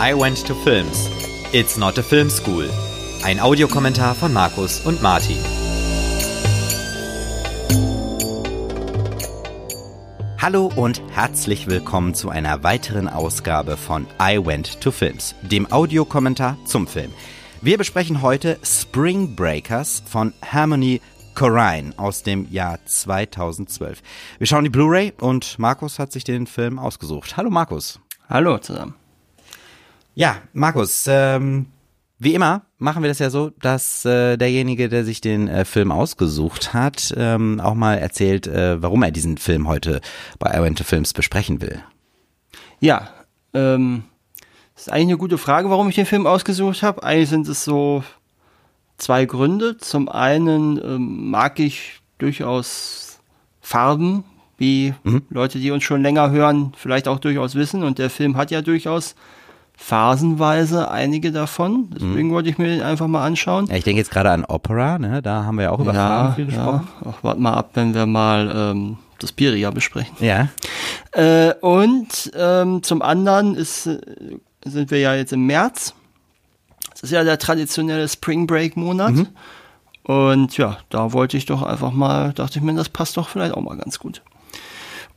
[0.00, 1.08] I Went to Films.
[1.52, 2.68] It's not a film school.
[3.22, 5.38] Ein Audiokommentar von Markus und Martin.
[10.42, 16.58] Hallo und herzlich willkommen zu einer weiteren Ausgabe von I Went to Films, dem Audiokommentar
[16.64, 17.12] zum Film.
[17.62, 21.00] Wir besprechen heute Spring Breakers von Harmony
[21.36, 24.02] Corrine aus dem Jahr 2012.
[24.38, 27.36] Wir schauen die Blu-ray und Markus hat sich den Film ausgesucht.
[27.36, 28.00] Hallo Markus.
[28.28, 28.94] Hallo zusammen.
[30.14, 31.66] Ja, Markus, ähm,
[32.18, 35.90] wie immer machen wir das ja so, dass äh, derjenige, der sich den äh, Film
[35.90, 40.00] ausgesucht hat, ähm, auch mal erzählt, äh, warum er diesen Film heute
[40.38, 41.82] bei I Went to Films besprechen will.
[42.78, 43.08] Ja,
[43.54, 44.04] ähm,
[44.74, 47.02] das ist eigentlich eine gute Frage, warum ich den Film ausgesucht habe.
[47.02, 48.04] Eigentlich sind es so
[48.96, 49.78] zwei Gründe.
[49.78, 53.20] Zum einen ähm, mag ich durchaus
[53.60, 54.24] Farben,
[54.58, 55.22] wie mhm.
[55.30, 57.82] Leute, die uns schon länger hören, vielleicht auch durchaus wissen.
[57.82, 59.16] Und der Film hat ja durchaus
[59.76, 61.90] phasenweise einige davon.
[61.90, 62.32] Deswegen mhm.
[62.32, 63.66] wollte ich mir den einfach mal anschauen.
[63.66, 65.20] Ja, ich denke jetzt gerade an Opera, ne?
[65.20, 66.88] Da haben wir ja auch über ja, Farben viel gesprochen.
[67.04, 67.10] Ja.
[67.10, 70.16] Ach, warte mal ab, wenn wir mal ähm, das Piria besprechen.
[70.20, 70.48] Ja.
[71.12, 73.98] Äh, und ähm, zum anderen ist, äh,
[74.64, 75.94] sind wir ja jetzt im März.
[76.90, 79.12] Das ist ja der traditionelle Spring Break Monat.
[79.12, 79.28] Mhm.
[80.04, 83.54] Und ja, da wollte ich doch einfach mal, dachte ich mir, das passt doch vielleicht
[83.54, 84.22] auch mal ganz gut.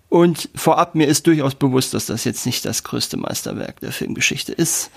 [0.10, 4.54] Und vorab, mir ist durchaus bewusst, dass das jetzt nicht das größte Meisterwerk der Filmgeschichte
[4.54, 4.90] ist.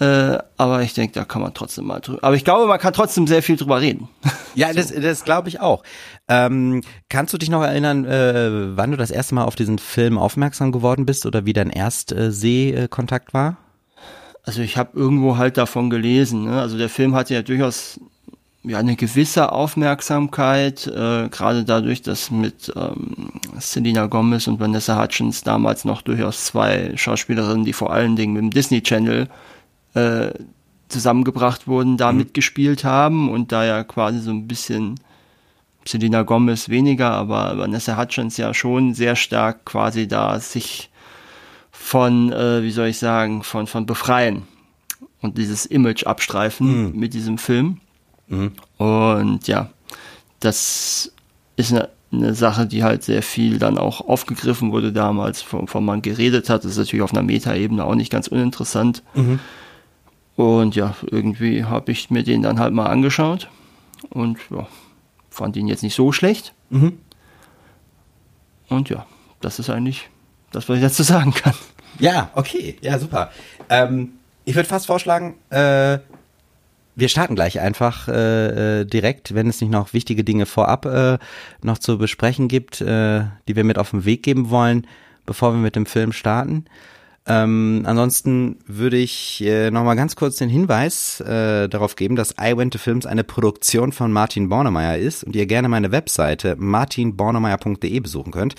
[0.00, 2.18] Äh, aber ich denke, da kann man trotzdem mal drüber.
[2.22, 4.08] Aber ich glaube, man kann trotzdem sehr viel drüber reden.
[4.56, 4.74] Ja, so.
[4.74, 5.82] das, das glaube ich auch.
[6.28, 10.16] Ähm, kannst du dich noch erinnern, äh, wann du das erste Mal auf diesen Film
[10.16, 13.56] aufmerksam geworden bist oder wie dein Erstsehkontakt war?
[14.44, 16.44] Also ich habe irgendwo halt davon gelesen.
[16.44, 16.60] Ne?
[16.60, 17.98] Also der Film hatte ja durchaus
[18.64, 25.42] ja eine gewisse Aufmerksamkeit, äh, gerade dadurch, dass mit ähm, Selena Gomez und Vanessa Hutchins
[25.42, 29.28] damals noch durchaus zwei Schauspielerinnen, die vor allen Dingen mit dem Disney Channel
[29.94, 30.30] äh,
[30.88, 32.18] zusammengebracht wurden, da mhm.
[32.18, 34.98] mitgespielt haben und da ja quasi so ein bisschen
[35.86, 40.90] Selena Gomez weniger, aber Vanessa Hutchins ja schon sehr stark quasi da sich
[41.70, 44.44] von, äh, wie soll ich sagen, von, von befreien
[45.20, 46.98] und dieses Image abstreifen mhm.
[46.98, 47.80] mit diesem Film.
[48.28, 48.52] Mhm.
[48.78, 49.70] Und ja,
[50.40, 51.12] das
[51.56, 56.02] ist eine, eine, Sache, die halt sehr viel dann auch aufgegriffen wurde damals, wovon man
[56.02, 56.64] geredet hat.
[56.64, 59.02] Das ist natürlich auf einer Metaebene auch nicht ganz uninteressant.
[59.14, 59.40] Mhm.
[60.36, 63.48] Und ja, irgendwie habe ich mir den dann halt mal angeschaut
[64.10, 64.66] und ja,
[65.30, 66.54] fand ihn jetzt nicht so schlecht.
[66.70, 66.98] Mhm.
[68.68, 69.06] Und ja,
[69.40, 70.08] das ist eigentlich
[70.50, 71.54] das, was ich dazu sagen kann.
[71.98, 73.30] Ja, okay, ja, super.
[73.68, 74.14] Ähm,
[74.44, 75.98] ich würde fast vorschlagen, äh,
[76.96, 81.18] wir starten gleich einfach äh, äh, direkt, wenn es nicht noch wichtige Dinge vorab äh,
[81.62, 84.86] noch zu besprechen gibt, äh, die wir mit auf den Weg geben wollen,
[85.26, 86.66] bevor wir mit dem Film starten.
[87.26, 92.34] Ähm, ansonsten würde ich äh, noch mal ganz kurz den Hinweis äh, darauf geben, dass
[92.38, 96.54] I Went to Films eine Produktion von Martin Bornemeyer ist und ihr gerne meine Webseite
[96.58, 98.56] martinbornemeyer.de besuchen könnt.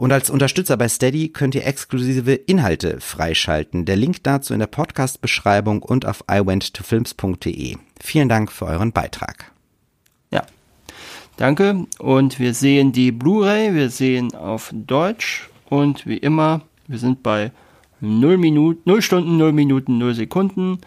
[0.00, 3.84] Und als Unterstützer bei Steady könnt ihr exklusive Inhalte freischalten.
[3.84, 7.76] Der Link dazu in der Podcast-Beschreibung und auf iwenttofilms.de.
[8.00, 9.52] Vielen Dank für euren Beitrag.
[10.30, 10.44] Ja,
[11.36, 11.84] danke.
[11.98, 17.52] Und wir sehen die Blu-ray, wir sehen auf Deutsch und wie immer, wir sind bei
[18.00, 20.78] 0 Minuten, 0 Stunden, 0 Minuten, 0 Sekunden.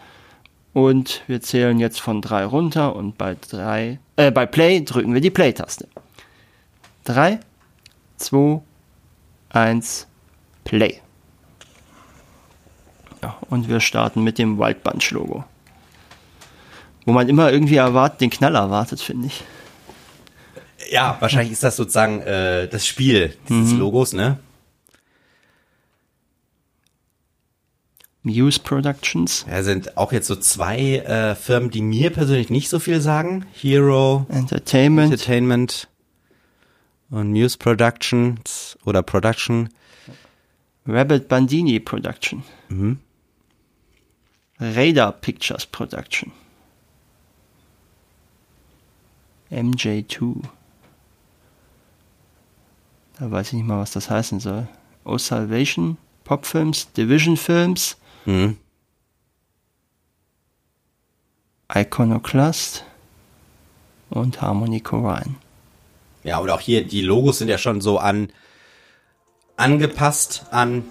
[0.72, 5.20] Und wir zählen jetzt von 3 runter und bei 3, äh, bei Play drücken wir
[5.20, 5.86] die Play-Taste.
[7.04, 7.38] 3,
[8.16, 8.60] 2,
[9.54, 10.06] 1,
[10.64, 11.00] Play.
[13.22, 15.44] Ja, und wir starten mit dem Wild Bunch Logo.
[17.06, 19.44] Wo man immer irgendwie erwartet, den Knall erwartet, finde ich.
[20.90, 23.78] Ja, wahrscheinlich ist das sozusagen äh, das Spiel dieses mhm.
[23.78, 24.38] Logos, ne?
[28.22, 29.44] Muse Productions.
[29.50, 33.44] Ja, sind auch jetzt so zwei äh, Firmen, die mir persönlich nicht so viel sagen.
[33.52, 35.12] Hero Entertainment.
[35.12, 35.88] Entertainment
[37.10, 39.68] und Muse Productions oder Production.
[40.86, 42.42] Rabbit Bandini Production.
[42.68, 42.98] Mhm.
[44.58, 46.32] Radar Pictures Production.
[49.50, 50.42] MJ2.
[53.18, 54.68] Da weiß ich nicht mal, was das heißen soll.
[55.04, 57.96] O Salvation, Pop Films, Division Films.
[58.24, 58.58] Mhm.
[61.72, 62.84] Iconoclast
[64.10, 65.36] und Harmony Corrine.
[66.24, 68.28] Ja, und auch hier, die Logos sind ja schon so an
[69.56, 70.84] angepasst an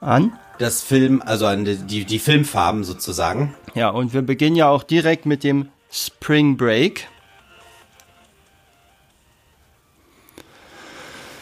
[0.00, 3.54] an das Film, also an die, die Filmfarben sozusagen.
[3.74, 7.08] Ja, und wir beginnen ja auch direkt mit dem Spring Break.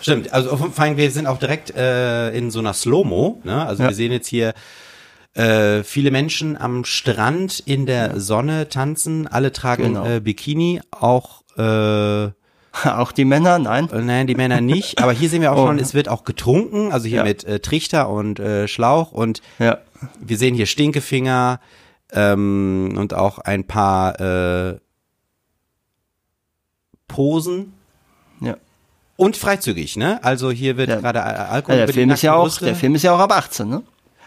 [0.01, 3.65] Stimmt, also vor allem wir sind auch direkt äh, in so einer Slow-Mo, ne?
[3.67, 3.91] Also Ja.
[3.91, 4.53] wir sehen jetzt hier
[5.35, 10.07] äh, viele Menschen am Strand in der Sonne tanzen, alle tragen Genau.
[10.07, 12.31] äh, Bikini, auch äh,
[12.89, 13.91] Auch die Männer, nein.
[13.91, 15.03] Äh, Nein, die Männer nicht.
[15.03, 15.67] Aber hier sehen wir auch Oh.
[15.67, 16.91] schon, es wird auch getrunken.
[16.91, 17.25] Also hier Ja.
[17.25, 19.13] mit äh, Trichter und äh, Schlauch.
[19.13, 19.79] Und Ja.
[20.21, 21.61] wir sehen hier Stinkefinger
[22.13, 24.79] ähm, und auch ein paar äh,
[27.09, 27.75] Posen.
[28.41, 28.57] Ja.
[29.17, 30.19] Und freizügig, ne?
[30.25, 30.97] Also hier wird Ja.
[31.01, 32.65] gerade Al- Alkohol Ja, der Film ist ja auch, Brüste.
[32.65, 33.83] der Film ist ja auch ab 18, ne?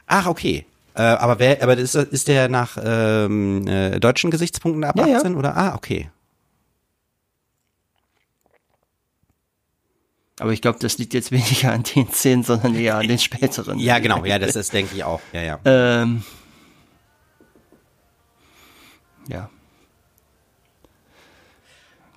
[0.07, 0.65] Ach, okay.
[0.93, 5.17] Äh, aber wer, aber ist, ist der nach ähm, äh, deutschen Gesichtspunkten ab Ja, ja.
[5.17, 5.57] 18 oder?
[5.57, 6.09] Ah, okay.
[10.39, 13.79] Aber ich glaube, das liegt jetzt weniger an den Szenen, sondern eher an den späteren.
[13.79, 14.25] Ja, genau.
[14.25, 15.21] Ja, das ist, denke ich auch.
[15.31, 15.59] Ja, ja.
[15.65, 16.23] Ähm,
[19.29, 19.49] ja.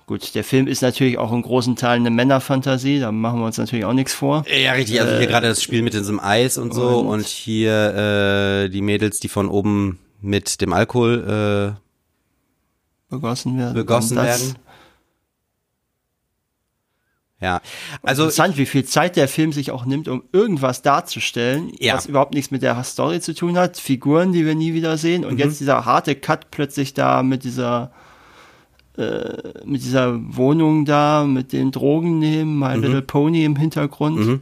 [0.05, 3.59] Gut, der Film ist natürlich auch in großen Teilen eine Männerfantasie, da machen wir uns
[3.59, 4.43] natürlich auch nichts vor.
[4.49, 4.99] Ja, richtig.
[4.99, 8.81] Also hier gerade das Spiel mit diesem Eis und so und- und, hier äh, die
[8.81, 11.77] Mädels, die von oben mit dem Alkohol
[13.09, 13.71] Begossen werden.
[13.71, 14.59] äh, begossen Und das- werden.
[17.41, 17.61] Ja,
[18.03, 21.93] also Interessant, wie viel Zeit der Film sich auch nimmt, um irgendwas darzustellen, Ja.
[21.95, 25.21] was überhaupt nichts mit der Story zu tun hat, Figuren, die wir nie wieder sehen,
[25.21, 25.27] Mhm.
[25.27, 27.91] und jetzt dieser harte Cut plötzlich da mit dieser
[28.97, 32.83] äh, mit dieser Wohnung da, mit den Drogen nehmen, My Mhm.
[32.83, 34.41] Little Pony im Hintergrund.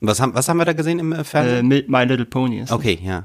[0.00, 1.68] was haben was haben wir da gesehen im äh, Äh, Fernsehen?
[1.68, 2.72] mit My Little Pony ist.
[2.72, 3.24] Okay, ja.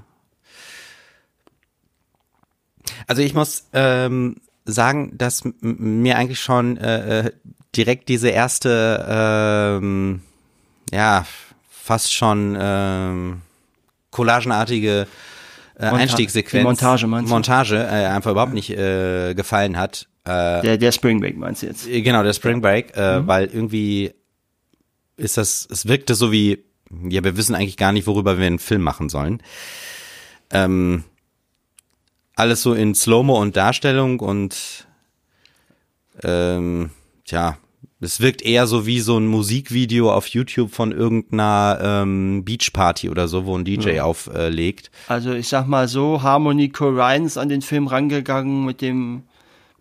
[3.07, 4.35] Also ich muss ähm,
[4.71, 7.31] sagen, dass mir eigentlich schon äh, äh,
[7.75, 9.05] direkt diese erste,
[9.81, 10.21] ähm,
[10.91, 11.25] ja,
[11.69, 13.41] fast schon ähm,
[14.11, 15.07] collagenartige
[15.77, 17.07] äh, Monta- Einstiegssequenz, Montage?
[17.07, 20.07] Montage äh, einfach überhaupt nicht äh, gefallen hat.
[20.25, 21.85] Äh, Der, der Spring Break meinst du jetzt?
[21.87, 23.01] Genau, der Spring Break, Mhm.
[23.01, 24.11] äh, weil irgendwie
[25.17, 26.63] ist das, es wirkte so wie,
[27.09, 29.41] ja, wir wissen eigentlich gar nicht, worüber wir einen Film machen sollen.
[30.51, 31.03] Ähm,
[32.39, 34.87] alles so in Slow-Mo und Darstellung und
[36.23, 36.89] ähm,
[37.25, 37.57] tja,
[38.01, 43.27] es wirkt eher so wie so ein Musikvideo auf YouTube von irgendeiner ähm, Beachparty oder
[43.27, 44.89] so, wo ein DJ auflegt.
[45.07, 49.23] Also ich sag mal so, Harmony Corrine ist an den Film rangegangen mit dem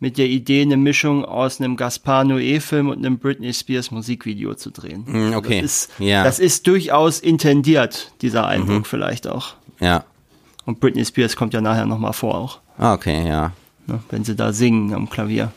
[0.01, 4.71] mit der Idee, eine Mischung aus einem Gaspar Noé-Film und einem Britney Spears Musikvideo zu
[4.71, 5.05] drehen.
[5.09, 5.61] Mm, okay.
[5.61, 6.23] Das ist, Ja.
[6.23, 9.55] das ist durchaus intendiert, dieser Eindruck vielleicht auch.
[9.81, 10.05] Ja.
[10.69, 13.53] Und Britney Spears kommt ja nachher nochmal vor auch, Ah, okay, ja.
[13.87, 15.51] ne, wenn sie da singen am Klavier.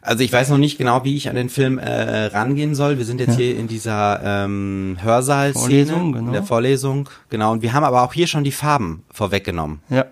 [0.00, 2.98] Also ich weiß noch nicht genau, wie ich an den Film äh, rangehen soll.
[2.98, 6.18] Wir sind jetzt hier in dieser ähm, Hörsaal-Szene, genau.
[6.18, 7.52] in der Vorlesung, genau.
[7.52, 9.80] Und wir haben aber auch hier schon die Farben vorweggenommen.
[9.90, 10.06] Ja,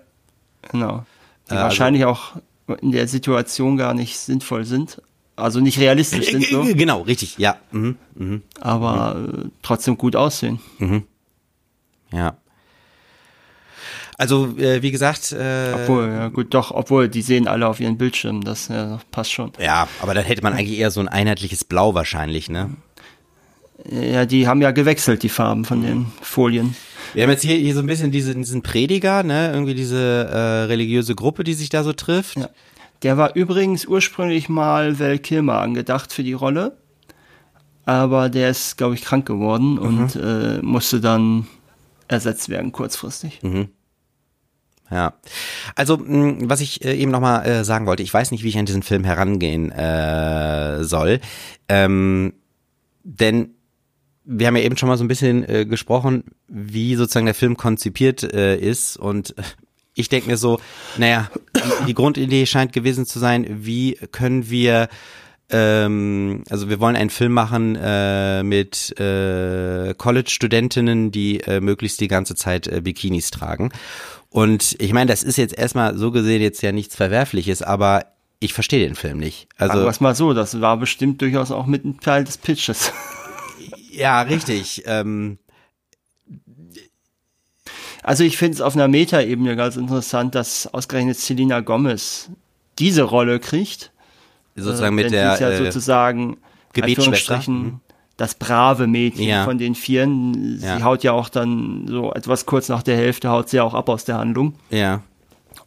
[0.71, 1.05] genau.
[1.49, 2.33] Die Äh, also- wahrscheinlich auch
[2.81, 5.01] in der Situation gar nicht sinnvoll sind.
[5.37, 7.57] Also nicht realistisch sind so, Genau, richtig, ja.
[7.71, 7.95] Mhm.
[8.15, 8.41] Mhm.
[8.59, 10.59] aber äh, trotzdem gut aussehen.
[12.11, 12.37] Ja.
[14.17, 17.99] Also, äh, wie gesagt, äh, Obwohl, ja gut, doch, obwohl, die sehen alle auf ihren
[17.99, 19.51] Bildschirmen, das ja, passt schon.
[19.59, 22.71] ja, aber dann hätte man eigentlich eher so ein einheitliches Blau wahrscheinlich, ne?
[23.91, 26.75] Ja, die haben ja gewechselt, die Farben von den Folien.
[27.13, 29.51] Wir haben jetzt hier, hier so ein bisschen diesen, diesen Prediger, ne?
[29.53, 32.37] Irgendwie diese äh, religiöse Gruppe, die sich da so trifft.
[32.37, 32.49] Ja.
[33.03, 36.77] Der war übrigens ursprünglich mal Val Kilmer angedacht für die Rolle,
[37.85, 41.47] aber der ist, glaube ich, krank geworden und äh, musste dann
[42.07, 43.39] ersetzt werden kurzfristig.
[44.89, 45.13] Ja.
[45.75, 48.57] Also, mh, was ich äh, eben nochmal äh, sagen wollte, ich weiß nicht, wie ich
[48.57, 51.19] an diesen Film herangehen äh, soll.
[51.67, 52.33] Ähm,
[53.03, 53.49] denn
[54.23, 57.57] wir haben ja eben schon mal so ein bisschen äh, gesprochen, wie sozusagen der Film
[57.57, 58.97] konzipiert äh, ist.
[58.97, 59.43] Und äh,
[59.97, 60.59] ich denke mir so,
[60.97, 61.29] naja,
[61.87, 64.89] die, Grundidee scheint gewesen zu sein, wie können wir
[65.49, 72.09] ähm, also wir wollen einen Film machen äh, mit äh, College-Studentinnen, die äh, möglichst die
[72.09, 73.71] ganze Zeit äh, Bikinis tragen.
[74.29, 78.07] Und ich meine, das ist jetzt erstmal so gesehen jetzt ja nichts Verwerfliches, aber
[78.39, 79.47] ich verstehe den Film nicht.
[79.57, 82.91] Also es mal so, das war bestimmt durchaus auch mit ein Teil des Pitches.
[83.89, 84.83] ja, richtig.
[84.85, 85.39] Ähm,
[88.07, 92.29] Also ich finde es auf einer Meta-Ebene ganz interessant, dass ausgerechnet Selena Gomez
[92.79, 93.91] diese Rolle kriegt.
[94.55, 96.37] sozusagen Äh, mit denn der sie ist ja äh, sozusagen
[96.73, 97.41] Gebetsschwester.
[97.51, 97.81] Mhm.
[98.15, 99.43] das brave Mädchen Ja.
[99.43, 100.57] von den Vieren.
[100.57, 100.81] Sie Ja.
[100.83, 103.89] haut ja auch dann so etwas kurz nach der Hälfte haut sie ja auch ab
[103.89, 104.53] aus der Handlung.
[104.69, 105.01] ja,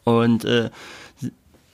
[0.03, 0.69] Und äh,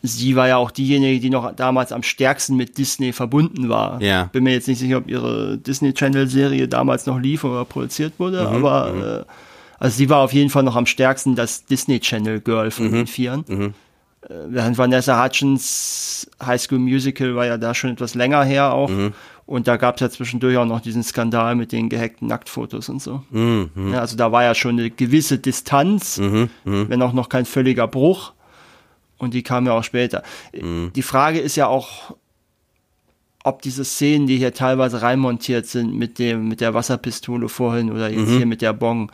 [0.04, 4.02] sie war ja auch diejenige, die noch damals am stärksten mit Disney verbunden war.
[4.02, 4.26] Ja.
[4.26, 8.14] Bin mir jetzt nicht sicher, ob ihre Disney Channel Serie damals noch lief oder produziert
[8.20, 9.32] wurde, Mhm, aber äh,
[9.80, 13.08] Also sie war auf jeden Fall noch am stärksten das Disney Channel Girl von den
[13.08, 13.46] Vieren.
[13.48, 18.90] Äh, Während Vanessa Hutchins High School Musical war ja da schon etwas länger her auch.
[19.46, 23.02] Und da gab es ja zwischendurch auch noch diesen Skandal mit den gehackten Nacktfotos und
[23.02, 23.24] so.
[23.92, 26.20] Ja, also da war ja schon eine gewisse Distanz,
[26.66, 28.34] wenn auch noch kein völliger Bruch.
[29.20, 30.22] Und die kam ja auch später.
[30.54, 32.16] Die Frage ist ja auch,
[33.44, 38.10] ob diese Szenen, die hier teilweise reinmontiert sind mit dem, mit der Wasserpistole vorhin oder
[38.10, 39.12] jetzt hier mit der Bong,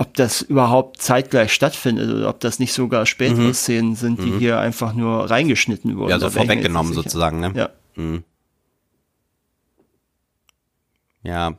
[0.00, 4.58] ob das überhaupt zeitgleich stattfindet oder ob das nicht sogar spätere Szenen sind, die hier
[4.58, 6.08] einfach nur reingeschnitten wurden.
[6.08, 7.52] Ja, so vorweggenommen sozusagen, ne?
[7.54, 7.68] Ja.
[11.22, 11.54] Ja.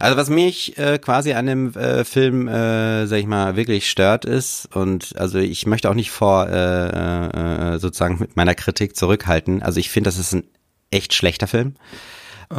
[0.00, 4.24] Also was mich äh, quasi an dem äh, Film, äh, sag ich mal, wirklich stört
[4.24, 9.62] ist und also ich möchte auch nicht vor äh, äh, sozusagen mit meiner Kritik zurückhalten.
[9.62, 10.44] Also ich finde, das ist ein
[10.90, 11.74] echt schlechter Film.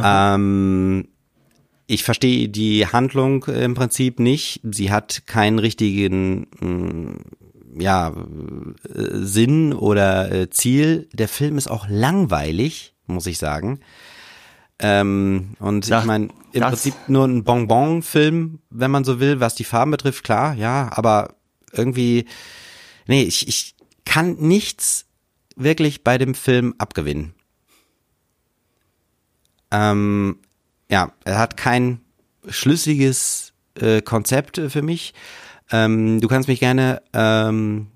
[0.00, 1.08] Ähm,
[1.88, 4.60] ich verstehe die Handlung im Prinzip nicht.
[4.62, 8.14] Sie hat keinen richtigen mh, ja, äh,
[9.24, 11.08] Sinn oder äh, Ziel.
[11.14, 13.80] Der Film ist auch langweilig, muss ich sagen.
[14.80, 19.54] Ähm, und Das- ich meine, im Prinzip nur ein Bonbon-Film, wenn man so will, was
[19.54, 21.34] die Farben betrifft, klar, ja, aber
[21.72, 22.26] irgendwie,
[23.06, 25.06] nee, ich, ich kann nichts
[25.56, 27.34] wirklich bei dem Film abgewinnen.
[29.70, 30.38] Ähm,
[30.90, 32.00] ja, er hat kein
[32.48, 35.14] schlüssiges äh, Konzept für mich.
[35.70, 37.88] Ähm, du kannst mich gerne ähm,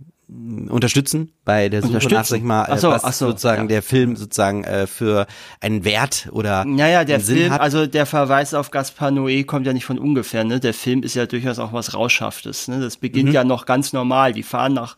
[0.69, 3.69] unterstützen bei der Suche nach, sag ich mal, äh, so, was so, sozusagen ja.
[3.69, 5.27] der Film sozusagen äh, für
[5.61, 7.61] einen Wert oder Naja, der Sinn Film, hat.
[7.61, 10.61] also der Verweis auf Gaspar Noé kommt ja nicht von ungefähr, ne?
[10.61, 12.81] Der Film ist ja durchaus auch was Rauschhaftes, ne?
[12.81, 13.35] Das beginnt Mhm.
[13.35, 14.33] ja noch ganz normal.
[14.33, 14.97] Die fahren nach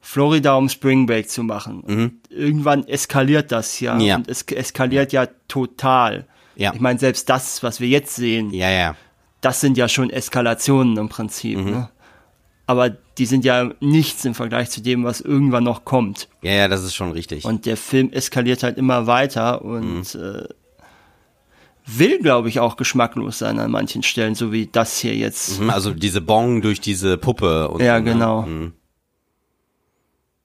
[0.00, 2.20] Florida, um Spring Break zu machen.
[2.30, 3.94] Irgendwann eskaliert das ja.
[3.94, 4.00] Mhm.
[4.00, 4.16] Ja.
[4.16, 6.26] Und es eskaliert ja total.
[6.58, 6.72] Ja.
[6.74, 8.96] Ich meine, selbst das, was wir jetzt sehen, ja, ja.
[9.40, 11.70] das sind ja schon Eskalationen im Prinzip, Mhm.
[11.70, 11.88] ne?
[12.66, 16.28] Aber die sind ja nichts im Vergleich zu dem, was irgendwann noch kommt.
[16.42, 17.46] Ja, ja, das ist schon richtig.
[17.46, 20.20] Und der Film eskaliert halt immer weiter und Mhm.
[20.20, 20.48] äh,
[21.86, 25.58] will, glaube ich, auch geschmacklos sein an manchen Stellen, so wie das hier jetzt.
[25.60, 28.12] Mhm, also diese Bong durch diese Puppe und Ja, so, ne?
[28.12, 28.42] genau.
[28.42, 28.72] Mhm.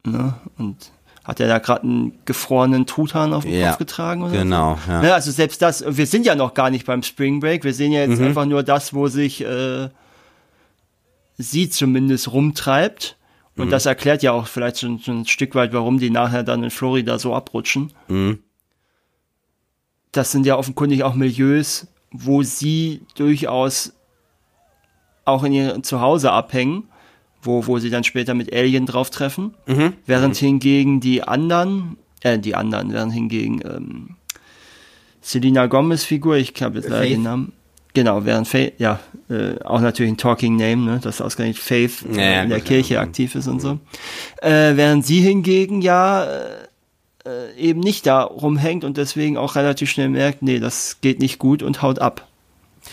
[0.05, 0.33] Ne?
[0.57, 0.91] Und
[1.23, 4.23] hat er da gerade einen gefrorenen Truthahn auf den Ja, Kopf getragen?
[4.23, 4.91] Oder genau, So?
[4.91, 5.01] ja.
[5.01, 7.91] Ne, also selbst das, wir sind ja noch gar nicht beim Spring Break, wir sehen
[7.93, 8.11] ja Mhm.
[8.11, 9.89] jetzt einfach nur das, wo sich äh,
[11.37, 13.17] sie zumindest rumtreibt.
[13.55, 13.63] Mhm.
[13.63, 16.63] Und das erklärt ja auch vielleicht schon, schon ein Stück weit, warum die nachher dann
[16.63, 17.93] in Florida so abrutschen.
[18.07, 18.39] Mhm.
[20.11, 23.93] Das sind ja offenkundig auch Milieus, wo sie durchaus
[25.25, 26.89] auch in ihrem Zuhause abhängen,
[27.43, 29.53] wo, wo sie dann später mit Alien drauf treffen.
[29.67, 29.93] Mhm.
[30.05, 34.15] Während hingegen die anderen, äh, die anderen, während hingegen ähm,
[35.21, 37.53] Selena Gomez Figur, ich habe jetzt leider den Namen.
[37.93, 42.15] Genau, während Faith, ja, äh, auch natürlich ein Talking Name, ne, dass ausgerechnet Faith äh,
[42.15, 43.01] Ja, ja, in der Kirche ja.
[43.01, 43.77] aktiv ist und so.
[44.41, 46.25] Äh, während sie hingegen ja
[47.25, 51.37] äh, eben nicht da rumhängt und deswegen auch relativ schnell merkt, nee, das geht nicht
[51.37, 52.27] gut und haut ab.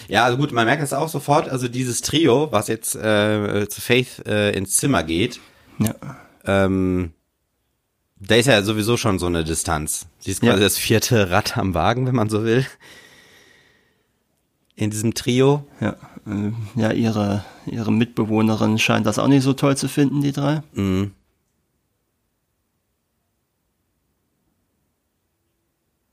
[0.08, 1.48] Ja, also gut, man merkt das auch sofort.
[1.48, 5.40] Also dieses Trio, was jetzt äh, zu Faith äh, ins Zimmer geht,
[5.78, 5.94] Ja.
[6.44, 7.12] ähm,
[8.18, 10.06] da ist ja sowieso schon so eine Distanz.
[10.18, 10.50] Sie ist Ja.
[10.50, 12.66] quasi das vierte Rad am Wagen, wenn man so will.
[14.76, 15.66] In diesem Trio.
[15.80, 20.32] Ja, äh, ja ihre, ihre Mitbewohnerin scheint das auch nicht so toll zu finden, die
[20.32, 20.62] drei.
[20.72, 21.12] Mhm.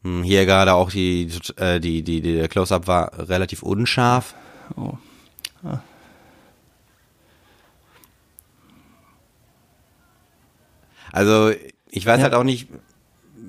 [0.04, 1.28] Hier gerade auch die,
[1.58, 4.36] äh, die, die, die, der Close-Up war relativ unscharf.
[4.78, 4.94] Oh.
[11.12, 11.52] Also
[11.90, 12.24] ich weiß Ja.
[12.24, 12.68] halt auch nicht,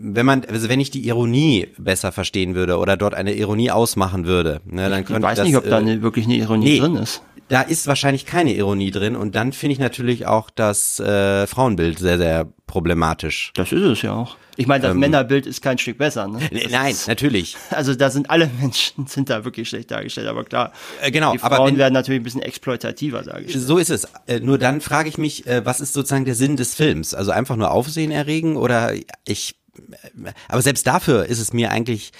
[0.00, 4.26] wenn man, also wenn ich die Ironie besser verstehen würde oder dort eine Ironie ausmachen
[4.26, 6.64] würde, ne, dann Ich könnte weiß das, nicht, ob da äh, eine, wirklich eine Ironie
[6.66, 6.78] nee.
[6.78, 7.22] drin ist.
[7.48, 11.98] da ist wahrscheinlich keine Ironie drin und dann finde ich natürlich auch das äh, Frauenbild
[11.98, 13.50] sehr, sehr problematisch.
[13.54, 14.36] Das ist es ja auch.
[14.60, 16.26] Ich meine, das Männerbild ist kein Stück besser.
[16.26, 16.40] Ne?
[16.50, 16.68] Ähm.
[16.70, 17.56] Nein, Ist, natürlich.
[17.70, 20.72] also da sind alle Menschen sind da wirklich schlecht dargestellt, aber klar.
[21.00, 23.64] Äh, genau, die aber Frauen wenn- werden natürlich ein bisschen exploitativer dargestellt.
[23.64, 24.08] So ist es.
[24.26, 27.14] Äh, nur dann frage ich mich, äh, was ist sozusagen der Sinn des Films?
[27.14, 28.92] Also einfach nur Aufsehen erregen oder
[29.26, 32.10] ich, äh, aber selbst dafür ist es mir eigentlich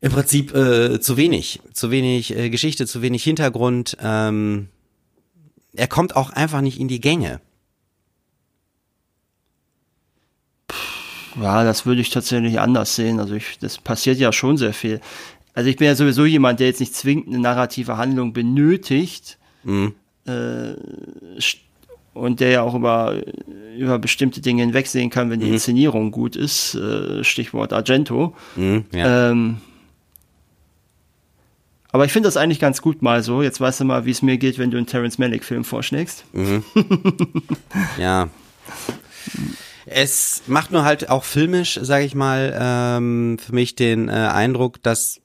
[0.00, 1.60] im Prinzip äh, zu wenig.
[1.72, 3.96] Zu wenig äh, Geschichte, zu wenig Hintergrund.
[4.02, 4.68] Ähm,
[5.74, 7.40] er kommt auch einfach nicht in die Gänge.
[11.40, 13.20] Ja, das würde ich tatsächlich anders sehen.
[13.20, 15.00] Also ich, das passiert ja schon sehr viel.
[15.54, 19.38] Also ich bin ja sowieso jemand, der jetzt nicht zwingend eine narrative Handlung benötigt.
[19.64, 19.94] Mhm.
[20.26, 20.74] Äh,
[22.14, 23.22] und der ja auch über,
[23.76, 26.74] über bestimmte Dinge hinwegsehen kann, wenn die Inszenierung gut ist.
[26.74, 28.34] Äh, Stichwort Argento.
[28.56, 29.30] Mhm, ja.
[29.30, 29.58] Ähm,
[31.92, 33.42] Aber ich finde das eigentlich ganz gut mal so.
[33.42, 36.24] Jetzt weißt du mal, wie es mir geht, wenn du einen Terence Malick-Film vorschlägst.
[37.98, 38.28] Ja.
[39.90, 44.82] Es macht nur halt auch filmisch, sage ich mal, ähm, für mich den äh, Eindruck,
[44.82, 45.20] dass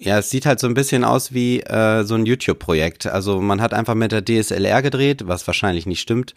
[0.00, 3.06] ja, es sieht halt so ein bisschen aus wie äh, so ein YouTube-Projekt.
[3.06, 6.34] Also man hat einfach mit der DSLR gedreht, was wahrscheinlich nicht stimmt,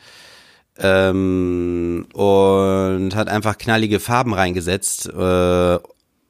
[0.80, 5.80] ähm, und hat einfach knallige Farben reingesetzt, äh,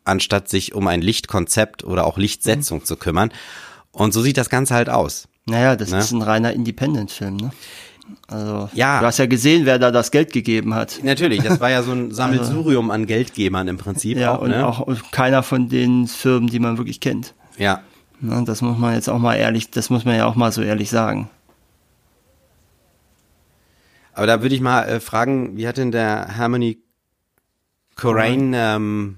[0.03, 3.31] anstatt sich um ein Lichtkonzept oder auch Lichtsetzung zu kümmern.
[3.91, 5.27] Und so sieht das Ganze halt aus.
[5.45, 5.99] Naja, das Ne?
[5.99, 7.51] ist ein reiner Independent-Film, ne?
[8.27, 8.99] Also, Ja.
[8.99, 10.99] du hast ja gesehen, wer da das Geld gegeben hat.
[11.03, 14.17] Natürlich, das war ja so ein Sammelsurium an Geldgebern im Prinzip.
[14.17, 14.65] Ja, auch, und ne?
[14.65, 17.33] auch keiner von den Firmen, die man wirklich kennt.
[17.57, 17.81] Ja.
[18.19, 20.61] Ne, das muss man jetzt auch mal ehrlich, das muss man ja auch mal so
[20.61, 21.29] ehrlich sagen.
[24.13, 26.79] Aber da würde ich mal äh, fragen, wie hat denn der Harmony
[27.95, 29.17] Corraine ähm,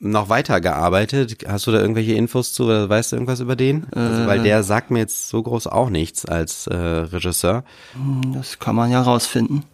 [0.00, 1.44] noch weitergearbeitet?
[1.46, 3.86] Hast du da irgendwelche Infos zu oder weißt du irgendwas über den?
[3.92, 7.64] Also, weil der sagt mir jetzt so groß auch nichts als äh, Regisseur.
[8.32, 9.64] Das kann man ja rausfinden.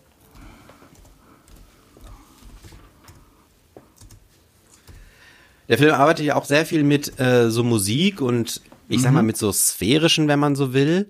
[5.69, 9.23] Der Film arbeitet ja auch sehr viel mit äh, so Musik und ich sag mal
[9.23, 11.09] mit so sphärischen, wenn man so will.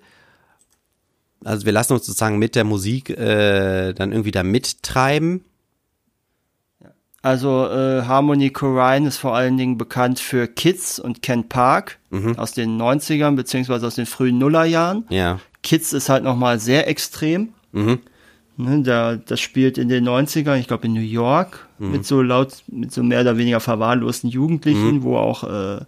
[1.42, 5.44] Also wir lassen uns sozusagen mit der Musik äh, dann irgendwie da mittreiben.
[7.22, 12.38] Also äh, Harmony Korine ist vor allen Dingen bekannt für Kids und Ken Park Mhm.
[12.38, 15.04] aus den 90ern beziehungsweise aus den frühen Nullerjahren.
[15.10, 15.38] Ja.
[15.62, 17.50] Kids ist halt nochmal sehr extrem.
[17.72, 17.98] Mhm.
[18.56, 21.92] Ne, da, das spielt in den 90ern, ich glaube in New York, Mhm.
[21.92, 25.02] mit so laut, mit so mehr oder weniger verwahrlosten Jugendlichen, Mhm.
[25.02, 25.80] wo auch äh,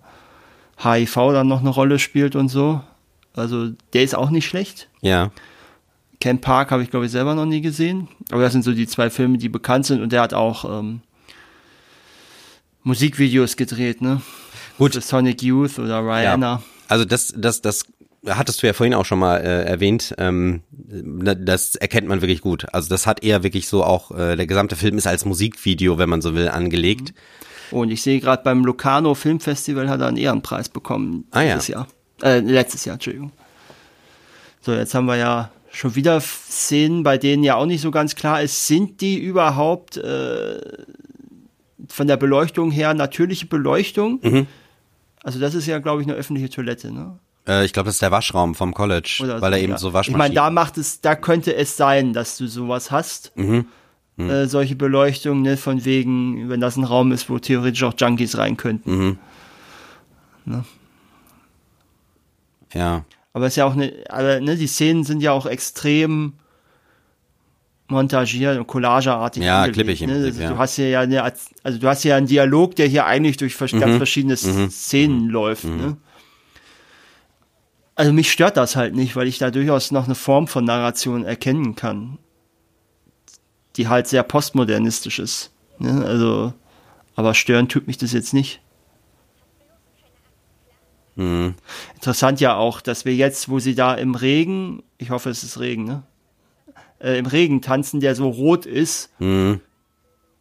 [0.83, 2.81] HIV dann noch eine Rolle spielt und so.
[3.35, 4.89] Also der ist auch nicht schlecht.
[5.01, 5.31] Ja.
[6.21, 8.09] Ken Park habe ich, glaube ich, selber noch nie gesehen.
[8.31, 10.03] Aber das sind so die zwei Filme, die bekannt sind.
[10.03, 11.01] Und der hat auch ähm,
[12.83, 14.21] Musikvideos gedreht, ne?
[14.79, 14.95] Gut.
[14.95, 16.63] Für Sonic Youth oder Rihanna.
[16.89, 17.85] Also das, das, das
[18.27, 20.15] hattest du ja vorhin auch schon mal äh, erwähnt.
[20.19, 22.67] Ähm, das erkennt man wirklich gut.
[22.73, 26.09] Also das hat eher wirklich so auch, äh, der gesamte Film ist als Musikvideo, wenn
[26.09, 27.15] man so will, angelegt.
[27.71, 31.55] Und ich sehe gerade beim Locarno Filmfestival hat er einen Ehrenpreis bekommen Ah, ja.
[31.55, 31.89] dieses Jahr.
[32.23, 33.33] Äh, letztes Jahr, Entschuldigung.
[34.61, 38.15] So, jetzt haben wir ja schon wieder Szenen, bei denen ja auch nicht so ganz
[38.15, 40.61] klar ist, sind die überhaupt äh,
[41.89, 44.21] von der Beleuchtung her natürliche Beleuchtung?
[44.23, 44.47] Mhm.
[45.23, 47.19] Also das ist ja, glaube ich, eine öffentliche Toilette, ne?
[47.47, 49.79] Äh, ich glaube, das ist der Waschraum vom College, Oder weil so, er eben ja.
[49.79, 50.19] so Ich Waschmaschinen.
[50.19, 53.33] meine, da macht es, da könnte es sein, dass du sowas hast.
[53.37, 53.67] Mhm.
[54.19, 58.37] Äh, solche Beleuchtung, ne, von wegen, wenn das ein Raum ist, wo theoretisch auch Junkies
[58.39, 59.19] rein könnten.
[60.47, 60.65] Mhm.
[62.75, 63.05] ja.
[63.33, 66.35] Aber es ist ja auch eine, aber ne, die Szenen sind ja auch extrem
[67.93, 69.43] montagiert und collageartig.
[69.43, 70.07] Ja, klippig ne?
[70.09, 70.51] Prinzip, Also ja.
[70.51, 71.23] Du hast hier ja eine,
[71.63, 73.79] also du hast hier einen Dialog, der hier eigentlich durch Mhm.
[73.79, 75.65] ganz verschiedene Szenen läuft.
[75.65, 75.97] Ne?
[77.95, 81.25] Also mich stört das halt nicht, weil ich da durchaus noch eine Form von Narration
[81.25, 82.19] erkennen kann,
[83.77, 85.53] die halt sehr postmodernistisch ist.
[85.79, 86.05] Ne?
[86.05, 86.55] Also,
[87.15, 88.61] aber stören tut mich das jetzt nicht.
[91.15, 91.55] Mhm.
[91.95, 95.61] Interessant ja auch, dass wir jetzt, wo sie da im Regen, ich hoffe, es ist
[95.61, 96.03] Regen, ne?
[97.03, 99.61] Äh, Im Regen tanzen, der so rot ist, Mhm.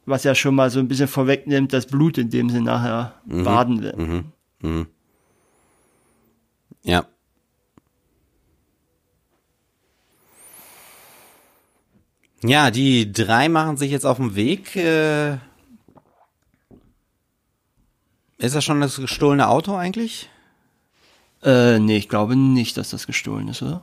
[0.06, 3.82] was ja schon mal so ein bisschen vorwegnimmt, das Blut, in dem sie nachher baden
[3.82, 4.32] werden.
[4.62, 4.88] Mhm.
[6.84, 7.06] Ja.
[12.44, 14.76] Ja, die drei machen sich jetzt auf den Weg.
[14.76, 15.34] Äh,
[18.38, 20.30] ist das schon das gestohlene Auto eigentlich?
[21.44, 23.82] Äh, nee, ich glaube nicht, dass das gestohlen ist, oder?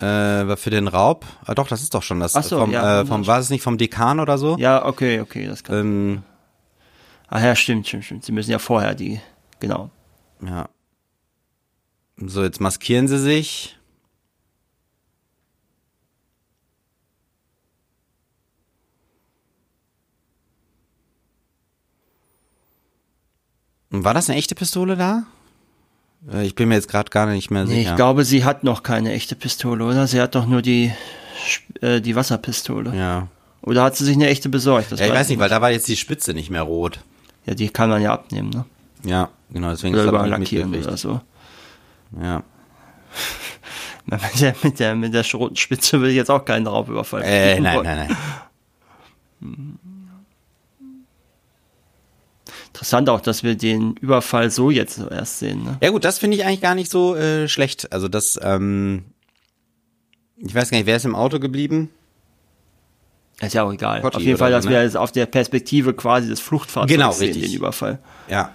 [0.00, 1.26] Äh, für den Raub?
[1.44, 2.34] Ah, doch, das ist doch schon das.
[2.34, 4.56] Ach so, vom, ja, äh, vom, war es nicht vom Dekan oder so?
[4.58, 5.78] Ja, okay, okay, das kann.
[5.78, 6.22] Ähm,
[7.28, 8.24] Ach ja, stimmt, stimmt, stimmt.
[8.24, 9.20] Sie müssen ja vorher die,
[9.60, 9.90] genau.
[10.44, 10.68] ja.
[12.16, 13.78] So, jetzt maskieren sie sich.
[23.90, 25.24] War das eine echte Pistole da?
[26.32, 27.90] Äh, Ich bin mir jetzt gerade gar nicht mehr Nee, sicher.
[27.90, 30.06] ich glaube, sie hat noch keine echte Pistole, oder?
[30.06, 30.92] Sie hat doch nur die,
[31.80, 32.94] äh, die Wasserpistole.
[32.96, 33.28] Ja.
[33.62, 34.90] Oder hat sie sich eine echte besorgt?
[34.92, 37.00] Das ja ich weiß nicht, weil da war jetzt die Spitze nicht mehr rot.
[37.46, 38.64] Ja, die kann man ja abnehmen, ne?
[39.04, 41.20] Ja, genau, deswegen Oder ist das lackieren oder so.
[42.22, 42.42] Ja.
[44.06, 47.22] Mit der, mit der, mit der roten Spitze will ich jetzt auch keinen Raubüberfall.
[47.22, 48.08] Äh, kriegen nein, nein,
[49.40, 49.78] nein.
[52.80, 55.76] Interessant auch, dass wir den Überfall so jetzt erst sehen, ne?
[55.82, 57.92] Ja gut, das finde ich eigentlich gar nicht so äh, schlecht.
[57.92, 59.04] Also das, ähm,
[60.38, 61.90] ich weiß gar nicht, wer ist im Auto geblieben?
[63.38, 64.00] Ist ja auch egal.
[64.00, 64.84] Potti auf jeden Fall, dass so, wir ne?
[64.84, 67.50] jetzt auf der Perspektive quasi des Flugfahrzeugs Genau, sehen, richtig.
[67.50, 67.98] den Überfall.
[68.30, 68.50] Ja.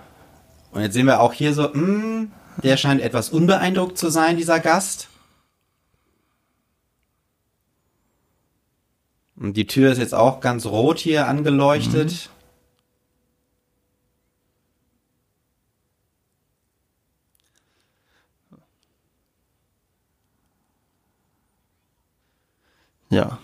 [0.71, 2.25] Und jetzt sehen wir auch hier so, mh,
[2.63, 5.07] Der scheint etwas unbeeindruckt zu sein, dieser Gast.
[9.35, 12.11] Und die Tür ist jetzt auch ganz rot hier angeleuchtet.
[12.11, 12.34] Mhm.
[23.15, 23.39] Ja.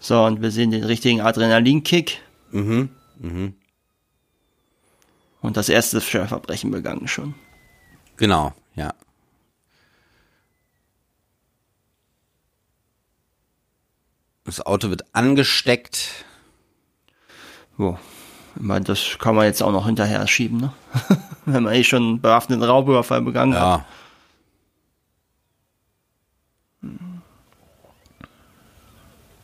[0.00, 2.20] So, und wir sehen den richtigen Adrenalinkick.
[2.50, 2.88] Mhm.
[3.20, 3.54] Mhm.
[5.42, 7.36] Und das erste Verbrechen begangen schon.
[8.16, 8.92] Genau, ja.
[14.42, 16.24] Das Auto wird angesteckt.
[17.78, 17.96] So.
[18.56, 20.72] Ich meine, das kann man jetzt auch noch hinterher schieben, ne?
[21.46, 23.78] Wenn man eh schon einen bewaffneten Raubüberfall begangen ja.
[23.78, 23.86] hat.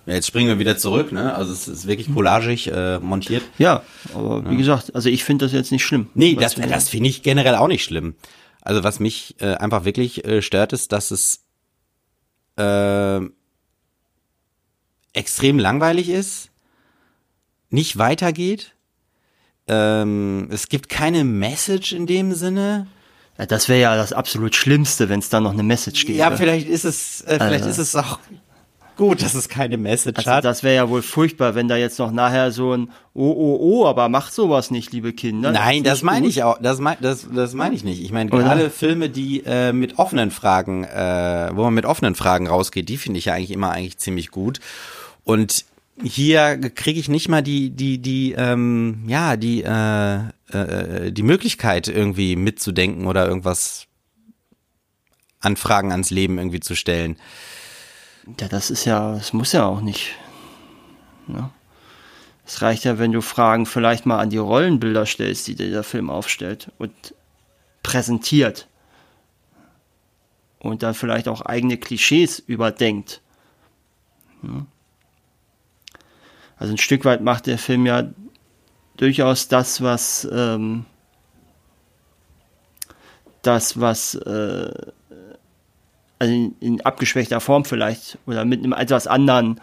[0.07, 1.35] Ja, jetzt springen wir wieder zurück, ne?
[1.35, 3.43] Also es ist wirklich collagig äh, montiert.
[3.59, 3.83] Ja,
[4.15, 4.51] aber ja.
[4.51, 6.09] wie gesagt, also ich finde das jetzt nicht schlimm.
[6.15, 8.15] Nee, das, das finde ich generell auch nicht schlimm.
[8.61, 11.45] Also was mich äh, einfach wirklich äh, stört, ist, dass es
[12.57, 13.21] äh,
[15.13, 16.51] extrem langweilig ist,
[17.71, 18.75] nicht weitergeht.
[19.67, 22.87] Ähm, es gibt keine Message in dem Sinne.
[23.39, 26.19] Ja, das wäre ja das absolut Schlimmste, wenn es da noch eine Message gäbe.
[26.19, 27.69] Ja, vielleicht ist es, äh, vielleicht also.
[27.71, 28.21] ist es auch
[28.97, 30.45] gut, dass es keine Message also hat.
[30.45, 33.87] Das wäre ja wohl furchtbar, wenn da jetzt noch nachher so ein Oh, oh, oh,
[33.87, 35.51] aber macht sowas nicht, liebe Kinder.
[35.51, 36.59] Nein, das, das meine ich auch.
[36.61, 38.03] Das meine das, das mein ich nicht.
[38.03, 42.47] Ich meine, gerade Filme, die äh, mit offenen Fragen, äh, wo man mit offenen Fragen
[42.47, 44.61] rausgeht, die finde ich ja eigentlich immer eigentlich ziemlich gut.
[45.25, 45.65] Und
[46.03, 50.17] hier kriege ich nicht mal die, die, die, ähm, ja, die, äh,
[50.53, 53.87] äh, die Möglichkeit irgendwie mitzudenken oder irgendwas
[55.41, 57.17] an Fragen ans Leben irgendwie zu stellen.
[58.41, 60.15] Ja, das ist ja, das muss ja auch nicht.
[61.27, 61.51] Ne?
[62.45, 66.11] Es reicht ja, wenn du Fragen vielleicht mal an die Rollenbilder stellst, die der Film
[66.11, 66.93] aufstellt und
[67.83, 68.69] präsentiert.
[70.59, 73.21] Und dann vielleicht auch eigene Klischees überdenkt.
[74.43, 74.67] Ne?
[76.57, 78.09] Also ein Stück weit macht der Film ja
[78.97, 80.87] durchaus das, was ähm,
[83.43, 84.73] das, was äh,
[86.19, 89.61] also in, in, abgeschwächter Form vielleicht oder mit einem etwas anderen,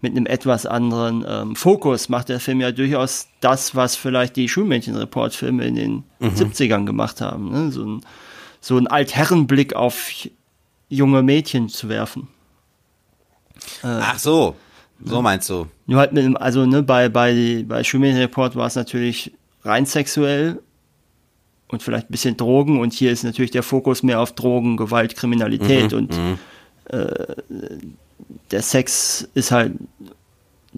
[0.00, 4.48] mit einem etwas anderen ähm, Fokus macht der Film ja durchaus das, was vielleicht die
[4.48, 6.28] Schulmädchen-Report-Filme in den mhm.
[6.28, 7.50] 70ern gemacht haben.
[7.50, 7.72] Ne?
[7.72, 8.00] So ein,
[8.60, 10.10] so ein Altherrenblick auf
[10.88, 12.28] junge Mädchen zu werfen.
[13.82, 14.56] Äh, Ach so,
[15.02, 15.66] so meinst du.
[15.86, 19.32] Nur halt mit also ne, bei, bei, bei Schulmädchen-Report war es natürlich
[19.64, 20.60] rein sexuell
[21.74, 25.16] und vielleicht ein bisschen Drogen und hier ist natürlich der Fokus mehr auf Drogen, Gewalt,
[25.16, 26.38] Kriminalität mhm, und mhm.
[26.88, 27.36] äh,
[28.50, 29.72] der Sex ist halt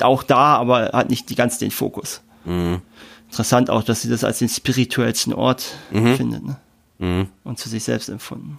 [0.01, 2.23] auch da, aber hat nicht die ganz den Fokus.
[2.45, 2.83] Mhm.
[3.29, 6.17] Interessant auch, dass sie das als den spirituellsten Ort mhm.
[6.17, 6.57] findet ne?
[6.99, 7.29] Mhm.
[7.45, 8.59] und zu sich selbst empfunden.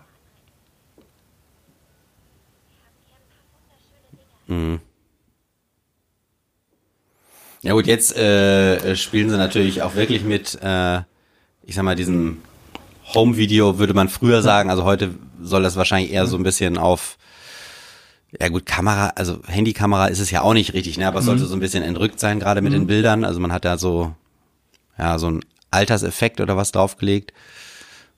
[4.47, 4.79] Mhm.
[7.63, 11.01] Ja gut, jetzt äh, spielen sie natürlich auch wirklich mit äh,
[11.67, 12.37] ich sag mal, diesem
[13.13, 17.17] Home-Video würde man früher sagen, also heute soll das wahrscheinlich eher so ein bisschen auf,
[18.39, 21.43] ja gut, Kamera, also Handykamera ist es ja auch nicht richtig, ne, aber es sollte
[21.43, 21.47] mhm.
[21.47, 22.77] so ein bisschen entrückt sein, gerade mit mhm.
[22.77, 24.15] den Bildern, also man hat da so,
[24.97, 27.33] ja, so ein Alterseffekt oder was draufgelegt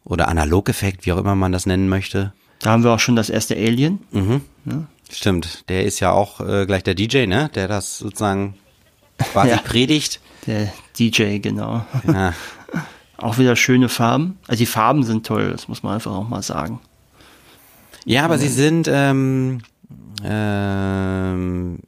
[0.03, 2.33] oder Analogeffekt, wie auch immer man das nennen möchte.
[2.59, 3.99] Da haben wir auch schon das erste Alien.
[4.11, 4.41] Mhm.
[4.65, 4.83] Ja.
[5.11, 8.53] Stimmt, der ist ja auch äh, gleich der DJ, ne, der das sozusagen
[9.17, 9.57] quasi ja.
[9.57, 10.21] predigt.
[10.45, 11.83] Der DJ, genau.
[12.05, 12.35] Ja.
[13.21, 14.37] Auch wieder schöne Farben.
[14.47, 16.79] Also die Farben sind toll, das muss man einfach auch mal sagen.
[18.05, 19.61] Ja, aber sie sind, ähm,
[20.23, 21.79] ähm,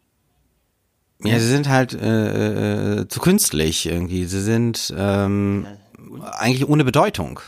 [1.24, 4.26] ja, sie sind halt äh, äh, zu künstlich irgendwie.
[4.26, 5.66] Sie sind ähm,
[6.34, 7.40] eigentlich ohne Bedeutung.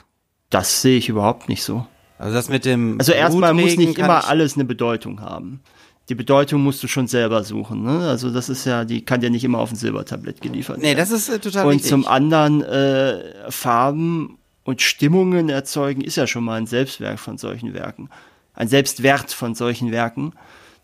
[0.49, 1.85] Das sehe ich überhaupt nicht so.
[2.17, 2.99] Also das mit dem.
[2.99, 5.61] Also erstmal muss nicht immer alles eine Bedeutung haben
[6.09, 7.83] die Bedeutung musst du schon selber suchen.
[7.83, 8.07] Ne?
[8.07, 10.89] Also das ist ja, die kann ja nicht immer auf ein Silbertablett geliefert werden.
[10.89, 11.89] Nee, das ist äh, total Und richtig.
[11.89, 17.73] zum anderen äh, Farben und Stimmungen erzeugen ist ja schon mal ein Selbstwerk von solchen
[17.73, 18.09] Werken.
[18.53, 20.33] Ein Selbstwert von solchen Werken.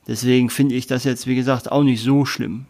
[0.07, 2.65] Deswegen finde ich das jetzt, wie gesagt, auch nicht so schlimm.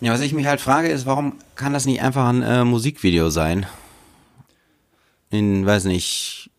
[0.00, 3.30] Ja, was ich mich halt frage, ist, warum kann das nicht einfach ein äh, Musikvideo
[3.30, 3.66] sein?
[5.32, 6.50] In, weiß nicht,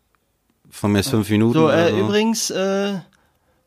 [0.70, 1.54] von mir ist fünf Minuten.
[1.58, 1.98] So, äh, so.
[1.98, 2.94] übrigens, äh,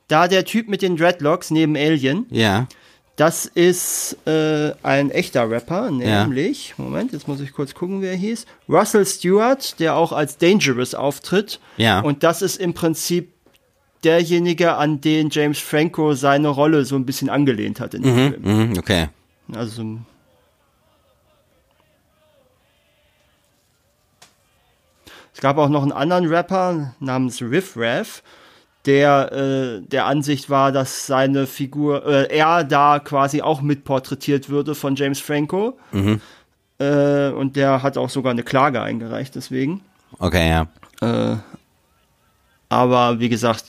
[0.07, 2.25] da der Typ mit den Dreadlocks neben Alien.
[2.29, 2.67] Ja.
[3.15, 6.83] Das ist äh, ein echter Rapper, nämlich, ja.
[6.83, 8.45] Moment, jetzt muss ich kurz gucken, wer er hieß.
[8.69, 11.59] Russell Stewart, der auch als Dangerous auftritt.
[11.77, 12.01] Ja.
[12.01, 13.33] Und das ist im Prinzip
[14.03, 18.33] derjenige, an den James Franco seine Rolle so ein bisschen angelehnt hat in dem Mhm,
[18.33, 18.69] Film.
[18.71, 19.07] mhm, okay.
[19.51, 19.83] Also
[25.37, 28.23] es gab auch noch einen anderen Rapper namens Riff Raff,
[28.87, 34.73] der äh, der Ansicht war, dass seine Figur, äh, er da quasi auch mitporträtiert würde
[34.73, 35.77] von James Franco.
[36.79, 39.81] Äh, und der hat auch sogar eine Klage eingereicht deswegen.
[40.17, 40.67] Okay, ja.
[41.01, 41.37] Äh,
[42.69, 43.65] aber wie gesagt,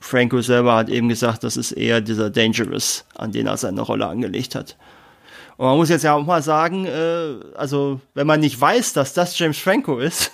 [0.00, 4.08] Franco selber hat eben gesagt, das ist eher dieser Dangerous, an den er seine Rolle
[4.08, 4.76] angelegt hat.
[5.56, 9.12] Und man muss jetzt ja auch mal sagen, äh, also wenn man nicht weiß, dass
[9.12, 10.32] das James Franco ist,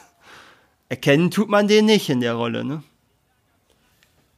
[0.88, 2.82] erkennen tut man den nicht in der Rolle, ne?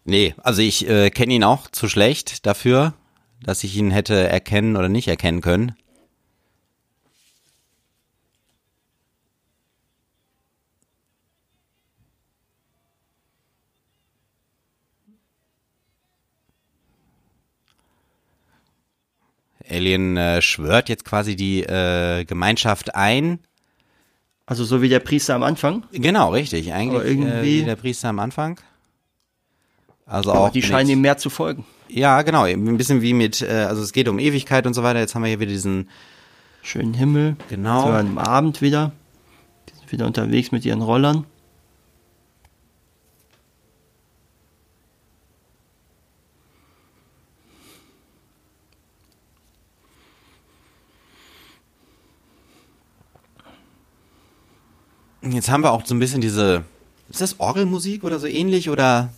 [0.04, 2.94] Nee, also ich äh, kenne ihn auch zu schlecht dafür,
[3.42, 5.76] dass ich ihn hätte erkennen oder nicht erkennen können.
[19.70, 23.40] Alien äh, schwört jetzt quasi die äh, Gemeinschaft ein.
[24.48, 25.84] Also so wie der Priester am Anfang.
[25.92, 26.72] Genau, richtig.
[26.72, 28.58] Eigentlich Aber irgendwie- äh, wie der Priester am Anfang.
[30.06, 31.66] Also Aber auch die scheinen ihm mehr zu folgen.
[31.88, 32.44] Ja, genau.
[32.44, 35.00] Ein bisschen wie mit, äh, also es geht um Ewigkeit und so weiter.
[35.00, 35.88] Jetzt haben wir hier wieder diesen,
[36.62, 37.36] Schönen Himmel.
[37.50, 37.82] Genau.
[37.82, 38.92] So am Abend wieder.
[39.68, 41.24] Die sind wieder unterwegs mit ihren Rollern.
[55.32, 56.62] Jetzt haben wir auch so ein bisschen diese,
[57.10, 59.10] ist das Orgelmusik oder so ähnlich oder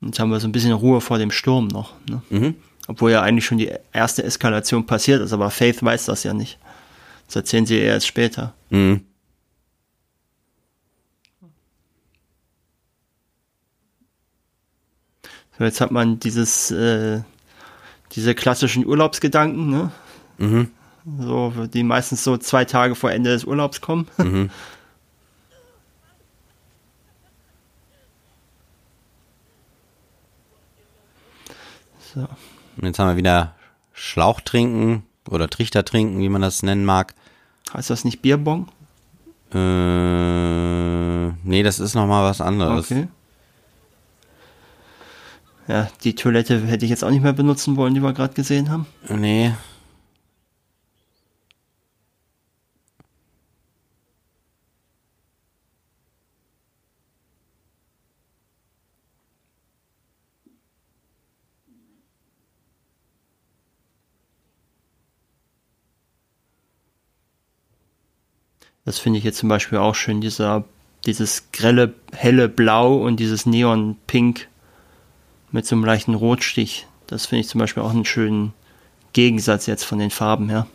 [0.00, 1.92] Jetzt haben wir so ein bisschen Ruhe vor dem Sturm noch.
[2.08, 2.22] Ne?
[2.30, 2.54] Mhm.
[2.86, 6.58] Obwohl ja eigentlich schon die erste Eskalation passiert ist, aber Faith weiß das ja nicht.
[7.26, 8.54] Das erzählen sie ihr erst später.
[8.70, 9.02] Mhm.
[15.58, 17.22] So, jetzt hat man dieses, äh,
[18.12, 19.90] diese klassischen Urlaubsgedanken, ne?
[20.38, 20.70] Mhm.
[21.18, 24.06] So, die meistens so zwei Tage vor Ende des Urlaubs kommen.
[24.18, 24.50] Mhm.
[32.14, 32.20] So.
[32.20, 33.54] Und jetzt haben wir wieder
[33.92, 37.14] Schlauch trinken oder Trichter trinken, wie man das nennen mag.
[37.74, 38.68] Heißt das nicht Bierbong?
[39.52, 42.90] Äh, nee, das ist nochmal was anderes.
[42.90, 43.08] Okay.
[45.68, 48.70] Ja, die Toilette hätte ich jetzt auch nicht mehr benutzen wollen, die wir gerade gesehen
[48.70, 48.86] haben.
[49.08, 49.52] Nee.
[68.86, 70.64] Das finde ich jetzt zum Beispiel auch schön, dieser,
[71.04, 74.48] dieses grelle, helle Blau und dieses Neon-Pink
[75.50, 76.86] mit so einem leichten Rotstich.
[77.06, 78.52] Das finde ich zum Beispiel auch einen schönen
[79.12, 80.66] Gegensatz jetzt von den Farben her.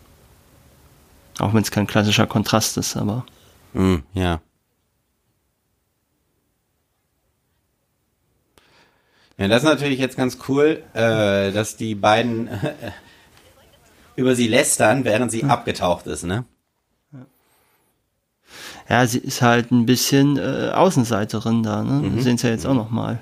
[1.39, 3.25] Auch wenn es kein klassischer Kontrast ist, aber
[3.73, 4.39] Mhm, ja.
[9.37, 12.49] Ja, das ist natürlich jetzt ganz cool, äh, dass die beiden
[14.15, 16.45] über sie lästern, während sie abgetaucht ist, ne?
[18.89, 22.13] ja, sie ist halt ein bisschen äh, Außenseiterin da, ne?
[22.13, 23.21] Wir sehen es ja jetzt auch noch mal.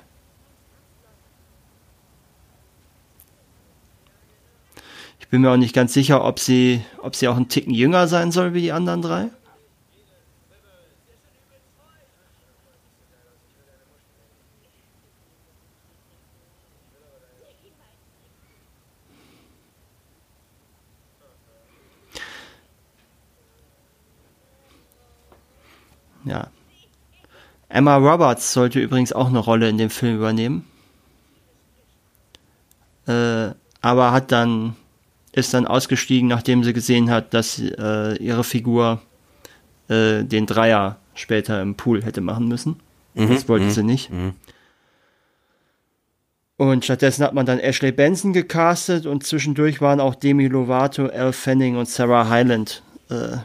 [5.20, 8.08] Ich bin mir auch nicht ganz sicher, ob sie, ob sie auch einen Ticken jünger
[8.08, 9.30] sein soll wie die anderen drei.
[26.26, 26.50] Ja.
[27.70, 30.67] Emma Roberts sollte übrigens auch eine Rolle in dem Film übernehmen.
[33.08, 34.76] Äh, aber hat dann,
[35.32, 39.02] ist dann ausgestiegen, nachdem sie gesehen hat, dass äh, ihre Figur
[39.88, 42.80] äh, den Dreier später im Pool hätte machen müssen.
[43.13, 44.10] das wollte sie nicht.
[46.58, 51.34] Und stattdessen hat man dann Ashley Benson gecastet und zwischendurch waren auch Demi Lovato, Elle
[51.34, 53.38] Fanning und Sarah Hyland äh,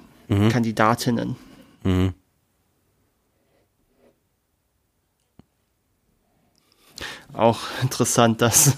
[0.51, 1.37] Kandidatinnen.
[1.83, 2.15] Mhm.
[7.33, 8.77] Auch interessant, dass,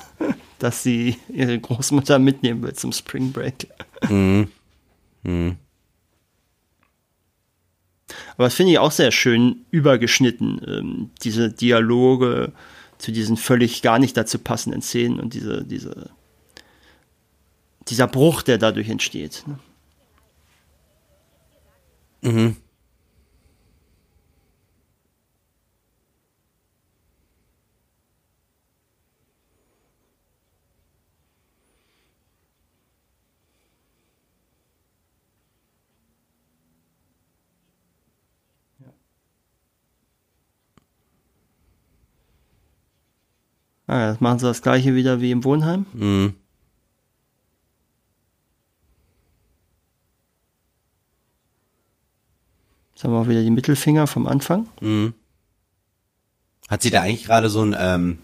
[0.58, 3.68] dass sie ihre Großmutter mitnehmen will zum Spring Break.
[4.08, 4.48] Mhm.
[5.22, 5.56] Mhm.
[8.36, 12.52] Aber das finde ich auch sehr schön übergeschnitten, ähm, diese Dialoge
[12.98, 16.10] zu diesen völlig gar nicht dazu passenden Szenen und diese, diese
[17.88, 19.44] dieser Bruch, der dadurch entsteht.
[19.46, 19.58] Ne?
[22.20, 22.56] Mhm.
[43.88, 45.86] Ah, jetzt machen sie das gleiche wieder wie im Wohnheim.
[45.94, 46.34] Mhm.
[52.94, 54.66] Jetzt haben wir auch wieder die Mittelfinger vom Anfang.
[54.82, 55.14] Mhm.
[56.68, 58.18] Hat sie da eigentlich gerade so ein, ähm,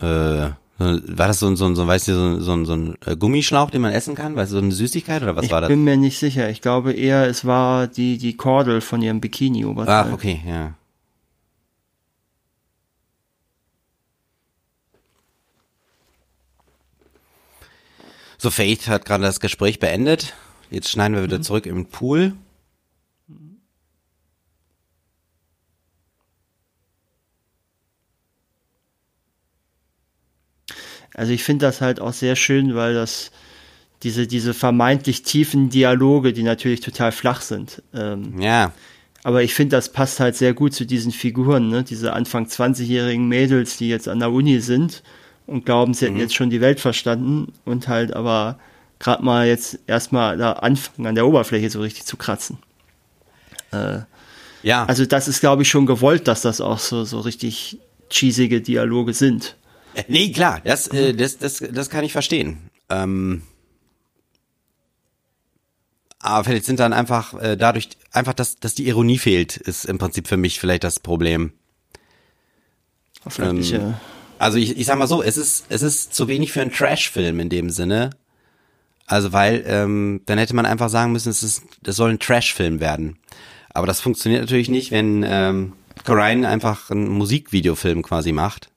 [0.00, 2.72] äh, war das so ein, so ein, so, weißt du, so ein, so ein, so
[2.72, 4.34] ein äh, Gummischlauch, den man essen kann?
[4.34, 5.68] Weißt du, so eine Süßigkeit oder was ich war das?
[5.68, 6.48] Ich bin mir nicht sicher.
[6.48, 10.06] Ich glaube eher, es war die, die Kordel von ihrem Bikini-Oberteil.
[10.08, 10.72] Ach, okay, ja.
[18.44, 20.34] So, Faith hat gerade das Gespräch beendet.
[20.70, 21.44] Jetzt schneiden wir wieder mhm.
[21.44, 22.34] zurück im Pool.
[31.14, 33.30] Also ich finde das halt auch sehr schön, weil das
[34.02, 37.82] diese, diese vermeintlich tiefen Dialoge, die natürlich total flach sind.
[37.94, 38.74] Ähm, ja.
[39.22, 41.82] Aber ich finde, das passt halt sehr gut zu diesen Figuren, ne?
[41.82, 45.02] Diese Anfang 20-jährigen Mädels, die jetzt an der Uni sind
[45.46, 46.20] und glauben, sie hätten mhm.
[46.20, 48.58] jetzt schon die Welt verstanden und halt aber
[48.98, 52.58] gerade mal jetzt erstmal da anfangen, an der Oberfläche so richtig zu kratzen.
[53.72, 54.00] Äh,
[54.62, 54.84] ja.
[54.86, 57.78] Also das ist, glaube ich, schon gewollt, dass das auch so, so richtig
[58.08, 59.56] cheesige Dialoge sind.
[59.94, 62.70] Äh, nee, klar, das, äh, das, das, das kann ich verstehen.
[62.88, 63.42] Ähm,
[66.18, 69.98] aber vielleicht sind dann einfach äh, dadurch, einfach, dass, dass die Ironie fehlt, ist im
[69.98, 71.52] Prinzip für mich vielleicht das Problem.
[73.38, 73.62] Ähm,
[74.38, 77.40] also ich, ich sag mal so, es ist, es ist zu wenig für einen Trash-Film
[77.40, 78.10] in dem Sinne.
[79.06, 82.80] Also weil, ähm, dann hätte man einfach sagen müssen, es ist, das soll ein Trash-Film
[82.80, 83.18] werden.
[83.70, 85.72] Aber das funktioniert natürlich nicht, wenn ähm,
[86.04, 88.70] Corrine einfach einen Musikvideofilm quasi macht.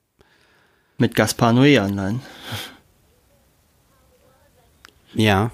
[0.98, 2.20] Mit Gaspar Noé anleihen.
[5.14, 5.50] Ja.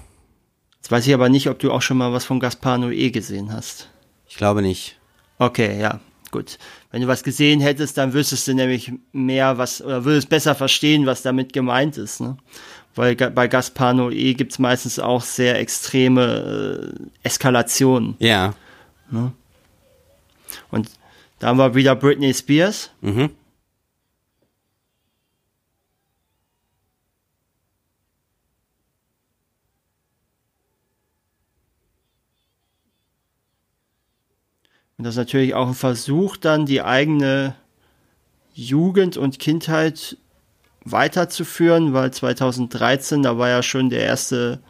[0.77, 3.53] Jetzt weiß ich aber nicht, ob du auch schon mal was von Gaspar Noé gesehen
[3.53, 3.89] hast.
[4.27, 4.99] Ich glaube nicht.
[5.37, 5.99] Okay, ja,
[6.31, 6.57] gut.
[6.95, 11.05] Wenn du was gesehen hättest, dann wüsstest du nämlich mehr, was, oder würdest besser verstehen,
[11.05, 12.21] was damit gemeint ist.
[12.21, 12.37] Ne?
[12.95, 18.15] Weil bei Gaspar Noé gibt es meistens auch sehr extreme äh, Eskalationen.
[18.19, 18.53] Ja.
[19.11, 19.33] Ne?
[20.71, 20.89] Und
[21.39, 22.91] da haben wir wieder Britney Spears.
[23.01, 23.31] Mhm.
[35.05, 37.53] Und das ist natürlich auch ein Versuch, dann die eigene
[38.55, 40.17] Jugend und Kindheit
[40.83, 44.63] weiterzuführen, weil 2013, da war ja schon der erste,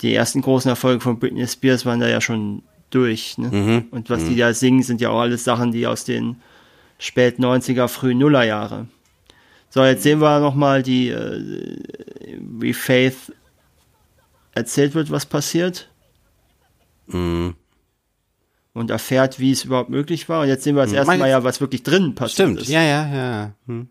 [0.00, 3.38] die ersten großen Erfolge von Britney Spears waren da ja schon durch.
[3.38, 3.50] Ne?
[3.52, 3.84] Mhm.
[3.92, 4.30] Und was mhm.
[4.30, 6.40] die da singen, sind ja auch alles Sachen, die aus den
[6.98, 8.88] spät 90er, frühen Nullerjahre.
[9.70, 11.78] So, jetzt sehen wir nochmal die, äh,
[12.36, 13.32] wie Faith
[14.56, 15.88] erzählt wird, was passiert.
[17.06, 17.54] Mhm
[18.74, 20.42] und erfährt, wie es überhaupt möglich war.
[20.42, 20.98] Und jetzt sehen wir das hm.
[20.98, 22.68] erste Mal ja, was wirklich drin passiert Stimmt, ist.
[22.68, 23.52] ja, ja, ja.
[23.66, 23.88] Hm.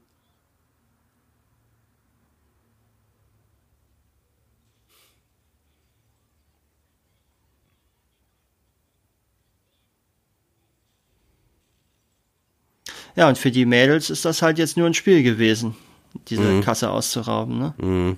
[13.13, 15.75] Ja, und für die Mädels ist das halt jetzt nur ein Spiel gewesen,
[16.29, 16.61] diese mhm.
[16.61, 17.73] Kasse auszurauben, ne?
[17.77, 18.17] Mhm.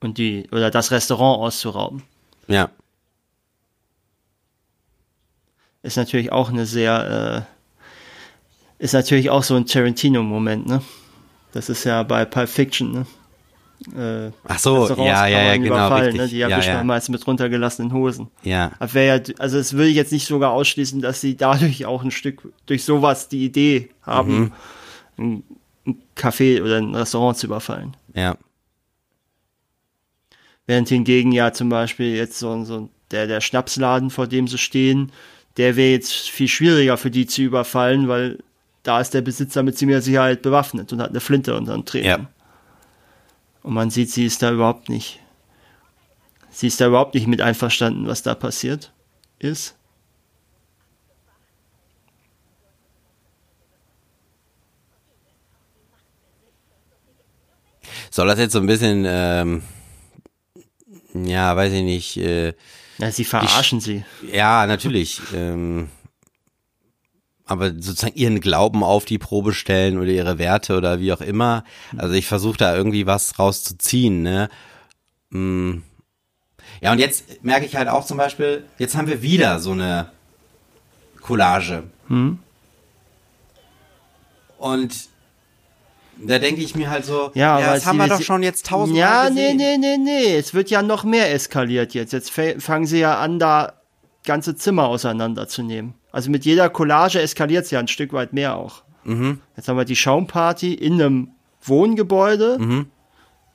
[0.00, 2.02] Und die, oder das Restaurant auszurauben.
[2.48, 2.70] Ja
[5.84, 7.46] ist natürlich auch eine sehr,
[8.80, 10.82] äh, ist natürlich auch so ein Tarantino-Moment, ne?
[11.52, 13.06] Das ist ja bei Pulp Fiction, ne?
[13.94, 15.94] Äh, Ach so, ja, ja, ja, genau.
[15.94, 16.16] Richtig.
[16.16, 16.28] Ne?
[16.28, 16.82] Die ja, erwischt ja.
[16.82, 18.28] meist mit runtergelassenen Hosen.
[18.42, 18.72] Ja.
[18.94, 22.50] Ja, also es würde ich jetzt nicht sogar ausschließen, dass sie dadurch auch ein Stück,
[22.64, 24.52] durch sowas die Idee haben, mhm.
[25.18, 25.42] ein,
[25.86, 27.94] ein Café oder ein Restaurant zu überfallen.
[28.14, 28.38] Ja.
[30.66, 35.12] Während hingegen ja zum Beispiel jetzt so, so der, der Schnapsladen, vor dem sie stehen,
[35.56, 38.38] der wäre jetzt viel schwieriger für die zu überfallen, weil
[38.82, 42.06] da ist der Besitzer mit ziemlicher Sicherheit bewaffnet und hat eine Flinte unter dem Treten.
[42.06, 42.30] Ja.
[43.62, 45.20] Und man sieht, sie ist da überhaupt nicht.
[46.50, 48.92] Sie ist da überhaupt nicht mit einverstanden, was da passiert
[49.38, 49.76] ist.
[58.10, 59.62] Soll das jetzt so ein bisschen, ähm,
[61.14, 62.52] ja, weiß ich nicht, äh,
[62.98, 64.04] ja, sie verarschen sie.
[64.32, 65.20] Ja, natürlich.
[65.34, 65.88] Ähm,
[67.46, 71.64] aber sozusagen ihren Glauben auf die Probe stellen oder ihre Werte oder wie auch immer.
[71.96, 74.48] Also ich versuche da irgendwie was rauszuziehen, ne?
[75.30, 75.78] Mm.
[76.80, 80.10] Ja, und jetzt merke ich halt auch zum Beispiel, jetzt haben wir wieder so eine
[81.20, 81.84] Collage.
[82.08, 82.38] Hm?
[84.58, 85.08] Und
[86.18, 89.00] da denke ich mir halt so, Ja, aber das haben wir doch schon jetzt tausendmal
[89.00, 89.56] Ja, gesehen.
[89.56, 90.36] nee, nee, nee, nee.
[90.36, 92.12] Es wird ja noch mehr eskaliert jetzt.
[92.12, 93.74] Jetzt fangen sie ja an, da
[94.24, 95.94] ganze Zimmer auseinanderzunehmen.
[96.12, 98.82] Also mit jeder Collage eskaliert es ja ein Stück weit mehr auch.
[99.04, 99.40] Mhm.
[99.56, 101.28] Jetzt haben wir die Schaumparty in einem
[101.62, 102.86] Wohngebäude, Mhm.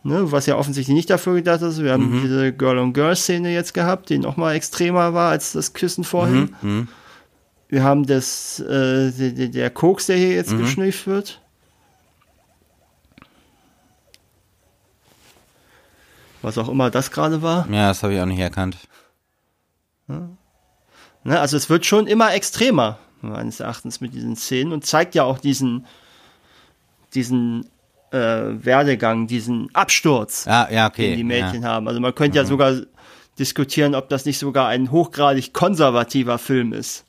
[0.04, 1.82] ne, was ja offensichtlich nicht dafür gedacht ist.
[1.82, 6.56] Wir haben diese Girl-on-Girl-Szene jetzt gehabt, die noch mal extremer war als das Küssen vorhin.
[6.62, 6.88] Mhm.
[7.68, 10.34] Wir haben das, äh, der, der- der Koks, der hier Mhm.
[10.34, 11.42] jetzt geschnüfft wird.
[16.42, 17.68] Was auch immer das gerade war.
[17.70, 18.78] Ja, das habe ich auch nicht erkannt.
[20.08, 25.24] Ne, also es wird schon immer extremer, meines Erachtens, mit diesen Szenen und zeigt ja
[25.24, 25.86] auch diesen,
[27.14, 27.66] diesen
[28.12, 31.10] äh, Werdegang, diesen Absturz, Ja, ja, okay.
[31.10, 31.70] den die Mädchen ja.
[31.70, 31.88] haben.
[31.88, 32.82] Also man könnte ja sogar
[33.38, 37.06] diskutieren, ob das nicht sogar ein hochgradig konservativer Film ist.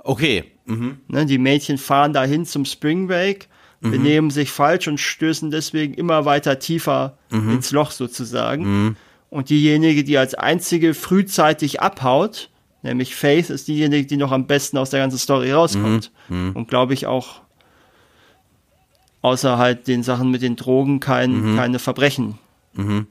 [0.00, 0.52] Okay.
[0.66, 1.00] Mhm.
[1.08, 3.48] Ne, die Mädchen fahren dahin zum Spring Break,
[3.80, 7.18] benehmen sich falsch und stößen deswegen immer weiter tiefer
[7.52, 8.64] ins Loch sozusagen.
[9.30, 12.50] Und diejenige, die als einzige frühzeitig abhaut,
[12.82, 16.10] nämlich Faith, ist diejenige, die noch am besten aus der ganzen Story rauskommt.
[16.54, 17.40] Und glaube ich auch
[19.22, 22.38] außer halt den Sachen mit den Drogen kein, keine Verbrechen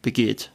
[0.01, 0.51] begeht.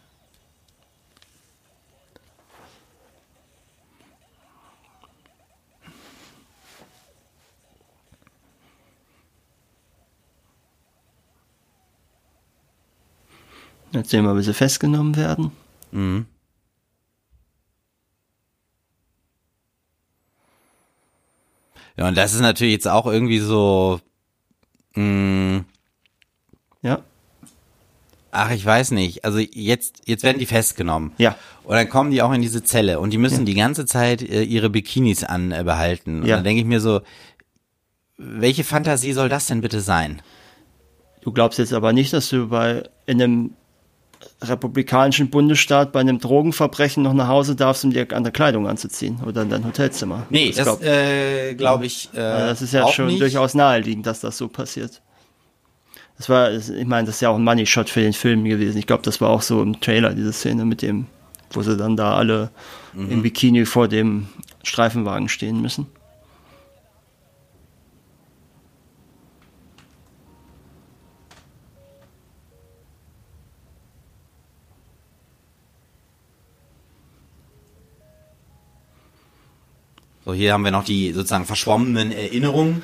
[13.92, 15.50] Jetzt sehen wir, wie sie festgenommen werden.
[15.90, 16.26] Mhm.
[21.96, 24.00] Ja, und das ist natürlich jetzt auch irgendwie so,
[24.94, 25.64] mh,
[26.82, 27.02] Ja,
[28.30, 29.24] ach, ich weiß nicht.
[29.24, 31.12] Also jetzt, jetzt werden die festgenommen.
[31.18, 34.22] ja, Und dann kommen die auch in diese Zelle und die müssen die ganze Zeit
[34.22, 36.22] äh, ihre Bikinis an äh, behalten.
[36.22, 36.36] Und Ja.
[36.36, 37.00] dann denke ich mir so,
[38.16, 40.22] welche Fantasie soll das denn bitte sein?
[41.22, 43.54] Du glaubst jetzt aber nicht, dass du bei in einem
[44.42, 49.42] republikanischen Bundesstaat bei einem Drogenverbrechen noch nach Hause darfst, um dir andere Kleidung anzuziehen oder
[49.42, 50.26] in dein Hotelzimmer.
[50.30, 52.08] Nee, das, glaub, äh, glaube ich.
[52.12, 53.20] Äh, das ist ja schon nicht.
[53.20, 55.00] durchaus naheliegend, dass das so passiert.
[56.16, 58.76] Das war, ich meine, das ist ja auch ein Money Shot für den Film gewesen.
[58.78, 61.06] Ich glaube, das war auch so im Trailer, diese Szene mit dem,
[61.50, 62.50] wo sie dann da alle
[62.92, 63.10] Mhm.
[63.10, 64.26] im Bikini vor dem
[64.64, 65.86] Streifenwagen stehen müssen.
[80.24, 82.82] So, hier haben wir noch die sozusagen verschwommenen Erinnerungen.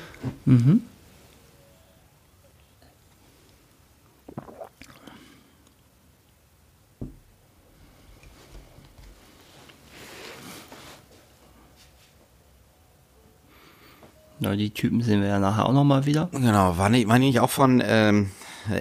[14.39, 16.29] Na, die Typen sehen wir ja nachher auch nochmal wieder.
[16.31, 18.29] Genau, waren die, waren die nicht auch von ähm,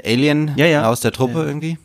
[0.04, 0.88] Alien Ja, ja.
[0.88, 1.44] aus der Truppe Ja.
[1.46, 1.78] irgendwie?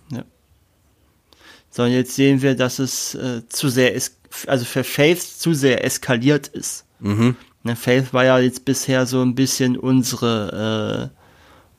[1.73, 4.17] So, und jetzt sehen wir, dass es äh, zu sehr, es
[4.47, 6.85] also für Faith zu sehr eskaliert ist.
[6.99, 7.35] Mhm.
[7.63, 11.17] Ne, Faith war ja jetzt bisher so ein bisschen unsere, äh,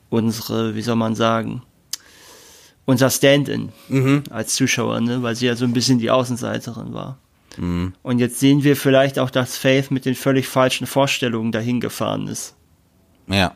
[0.09, 1.61] unsere, wie soll man sagen,
[2.85, 4.23] unser Stand-in Mhm.
[4.29, 7.17] als Zuschauer, ne, weil sie ja so ein bisschen die Außenseiterin war.
[7.57, 7.93] Mhm.
[8.01, 12.27] Und jetzt sehen wir vielleicht auch, dass Faith mit den völlig falschen Vorstellungen dahin gefahren
[12.27, 12.55] ist.
[13.27, 13.55] Ja.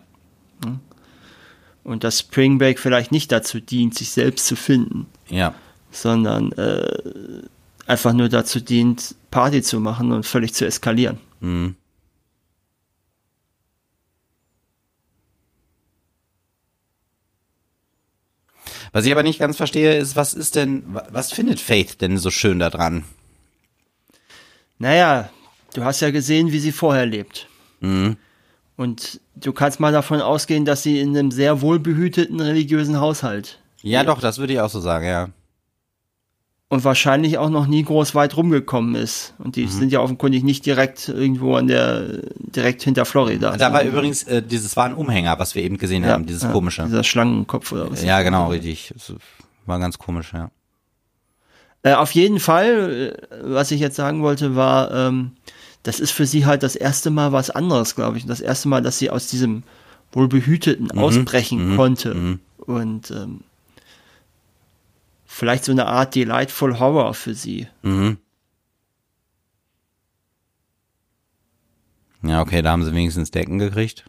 [1.83, 5.07] Und dass Spring Break vielleicht nicht dazu dient, sich selbst zu finden.
[5.29, 5.53] Ja.
[5.89, 7.43] sondern äh,
[7.87, 11.19] einfach nur dazu dient, Party zu machen und völlig zu eskalieren.
[11.39, 11.75] Mhm.
[18.91, 22.17] Was ich aber nicht ganz verstehe, ist, was ist denn, wa- was findet Faith denn
[22.17, 23.03] so schön daran?
[24.79, 25.29] Naja,
[25.73, 27.47] du hast ja gesehen, wie sie vorher lebt.
[27.79, 28.17] Mhm.
[28.75, 34.03] Und du kannst mal davon ausgehen, dass sie in einem sehr wohlbehüteten religiösen Haushalt Ja,
[34.03, 35.29] doch, das würde ich auch so sagen, ja.
[36.69, 39.33] Und wahrscheinlich auch noch nie groß weit rumgekommen ist.
[39.37, 43.55] Und die sind ja offenkundig nicht direkt irgendwo an der, direkt hinter Florida.
[43.55, 46.43] Da war übrigens, äh, dieses war ein Umhänger, was wir eben gesehen ja, haben, dieses
[46.43, 46.83] ja, komische.
[46.83, 48.03] Dieser Schlangenkopf oder was.
[48.03, 48.93] Ja, genau, richtig.
[48.93, 49.13] Das
[49.65, 50.51] war ganz komisch, ja.
[51.83, 55.31] Äh, auf jeden Fall, äh, was ich jetzt sagen wollte, war, ähm,
[55.83, 58.23] das ist für sie halt das erste Mal was anderes, glaube ich.
[58.23, 59.63] Und das erste Mal, dass sie aus diesem
[60.11, 62.39] wohlbehüteten ausbrechen konnte.
[62.57, 63.41] Und ähm,
[65.37, 67.67] vielleicht so eine Art Delightful Horror für sie.
[67.83, 68.17] Mhm.
[72.23, 74.05] Ja, okay, da haben sie wenigstens Decken gekriegt.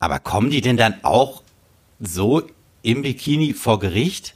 [0.00, 1.44] Aber kommen die denn dann auch
[2.00, 2.42] so
[2.82, 4.34] im Bikini vor Gericht?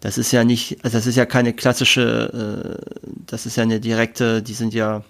[0.00, 3.80] Das ist ja nicht, also das ist ja keine klassische, äh, das ist ja eine
[3.80, 5.04] direkte, die sind ja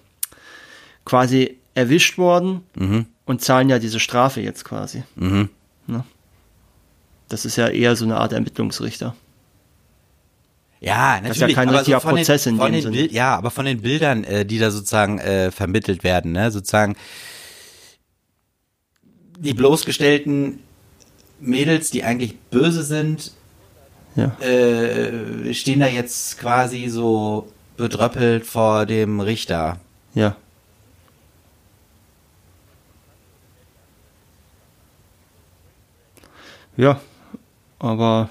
[1.03, 3.07] quasi erwischt worden Mhm.
[3.25, 5.03] und zahlen ja diese Strafe jetzt quasi.
[5.15, 5.49] Mhm.
[7.29, 9.15] Das ist ja eher so eine Art Ermittlungsrichter.
[10.79, 11.31] Ja, natürlich.
[11.31, 12.95] ist ja kein richtiger den- Prozess in von dem den Sinne.
[12.95, 16.95] Bild, Ja, aber von den Bildern, äh, die da sozusagen äh, vermittelt werden, ne, sozusagen
[19.39, 20.59] die bloßgestellten
[21.39, 23.31] Mädels, die eigentlich böse sind,
[24.15, 24.35] Ja.
[24.39, 29.79] äh, stehen da jetzt quasi so bedröppelt vor dem Richter.
[30.15, 30.35] Ja.
[36.75, 36.99] Ja,
[37.79, 38.29] aber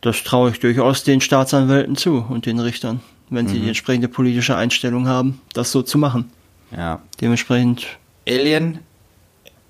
[0.00, 3.00] das traue ich durchaus den Staatsanwälten zu und den Richtern,
[3.30, 6.30] wenn sie die entsprechende politische Einstellung haben, das so zu machen.
[6.76, 7.00] Ja.
[7.20, 7.86] Dementsprechend,
[8.28, 8.80] Alien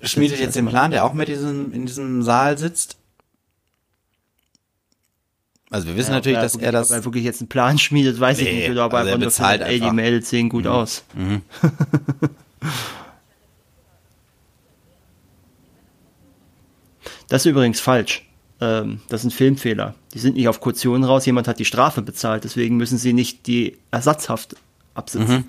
[0.01, 0.67] schmiedet ich jetzt den.
[0.67, 2.97] Plan, der auch mit diesem, in diesem Saal sitzt.
[5.69, 6.91] Also wir wissen ja, natürlich, ob er dass wirklich, er das.
[6.91, 8.69] Ob er wirklich jetzt einen Plan schmiedet, weiß ich Nee, nicht.
[8.71, 9.93] Oder ob also er einfach bezahlt findet, ey, die einfach.
[9.93, 9.95] Mhm.
[9.95, 11.03] Mädels sehen gut aus.
[17.33, 18.23] Das ist übrigens falsch.
[18.61, 19.95] Ähm, das ein Filmfehler.
[20.13, 23.47] Die sind nicht auf Kaution raus, jemand hat die Strafe bezahlt, deswegen müssen sie nicht
[23.47, 24.55] die Ersatzhaft
[24.93, 25.45] absitzen.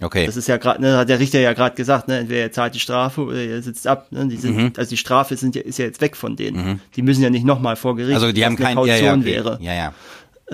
[0.00, 0.26] okay.
[0.26, 2.76] Das ist ja gerade, ne, hat der Richter ja gerade gesagt, ne, entweder er zahlt
[2.76, 4.06] die Strafe oder er sitzt ab.
[4.12, 4.72] Ne, die sind, Mhm.
[4.76, 6.80] Also die Strafe sind ja, ist ja jetzt weg von denen.
[6.94, 8.14] Die müssen ja nicht nochmal vor Gericht.
[8.14, 9.24] also die haben eine kein Kaution ja, ja, okay.
[9.24, 9.58] wäre.
[9.60, 9.92] ja, ja.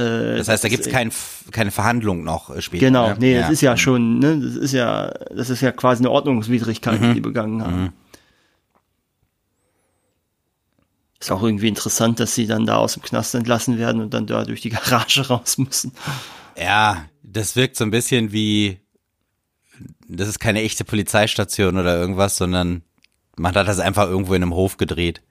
[0.02, 1.12] Äh, Das heißt, da gibt's kein,
[1.50, 2.86] keine Verhandlung noch äh, später.
[2.86, 3.16] Genau, ne?
[3.18, 6.98] nee, das ist ja schon, ne, das ist ja, das ist ja quasi eine Ordnungswidrigkeit,
[7.02, 7.08] Mhm.
[7.08, 7.92] die die begangen haben.
[11.24, 14.26] Ist auch irgendwie interessant, dass sie dann da aus dem Knast entlassen werden und dann
[14.26, 15.92] da durch die Garage raus müssen.
[16.54, 18.78] Ja, das wirkt so ein bisschen wie,
[20.06, 22.82] das ist keine echte Polizeistation oder irgendwas, sondern
[23.38, 25.22] man hat das einfach irgendwo in einem Hof gedreht.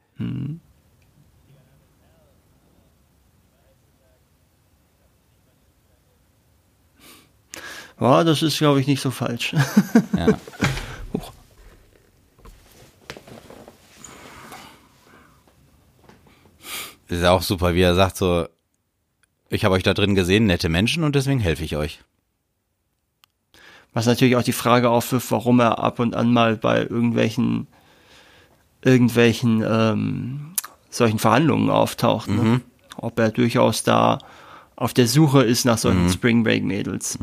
[7.99, 9.53] Ja, das ist, glaube ich, nicht so falsch.
[10.17, 10.27] Ja.
[17.13, 18.47] Das ist ja auch super, wie er sagt so,
[19.47, 21.99] ich habe euch da drin gesehen, nette Menschen und deswegen helfe ich euch.
[23.93, 27.67] Was natürlich auch die Frage aufwirft, warum er ab und an mal bei irgendwelchen,
[28.81, 30.55] irgendwelchen ähm,
[30.89, 32.29] solchen Verhandlungen auftaucht.
[32.29, 32.61] Ne?
[32.97, 34.17] Ob er durchaus da
[34.75, 37.19] auf der Suche ist nach solchen Spring Break Mädels.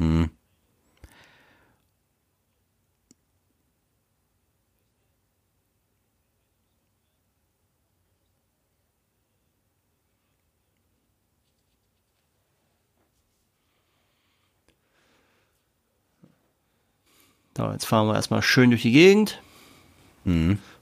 [17.61, 19.43] So, jetzt fahren wir erstmal schön durch die Gegend.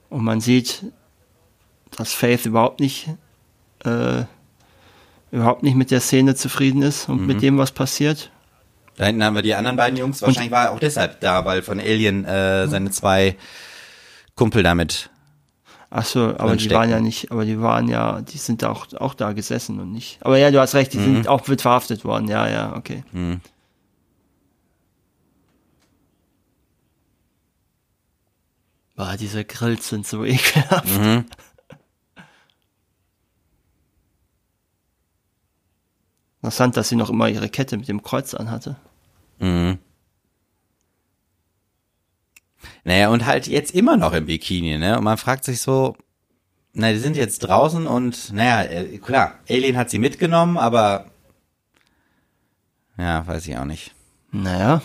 [0.09, 0.85] Und man sieht,
[1.97, 3.09] dass Faith überhaupt nicht,
[3.83, 4.23] äh,
[5.31, 8.31] überhaupt nicht mit der Szene zufrieden ist und mit dem, was passiert.
[8.95, 10.21] Da hinten haben wir die anderen beiden Jungs.
[10.21, 13.35] Wahrscheinlich war er auch deshalb da, weil von Alien äh, seine zwei
[14.35, 15.09] Kumpel damit.
[15.89, 19.15] Ach so, aber die waren ja nicht, aber die waren ja, die sind auch, auch
[19.15, 20.19] da gesessen und nicht.
[20.21, 22.27] Aber ja, du hast recht, die sind auch mit verhaftet worden.
[22.27, 23.03] Ja, ja, okay.
[28.99, 30.99] Boah, diese Grills sind so ekelhaft.
[36.41, 38.75] Interessant, dass sie noch immer ihre Kette mit dem Kreuz anhatte.
[42.83, 44.97] Naja, und halt jetzt immer noch im Bikini, ne?
[44.97, 45.95] Und man fragt sich so,
[46.73, 51.05] na, die sind jetzt draußen und, naja, äh, klar, Alien hat sie mitgenommen, aber
[52.97, 53.95] ja, weiß ich auch nicht.
[54.33, 54.81] Naja.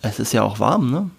[0.00, 1.10] Es ist ja auch warm, ne?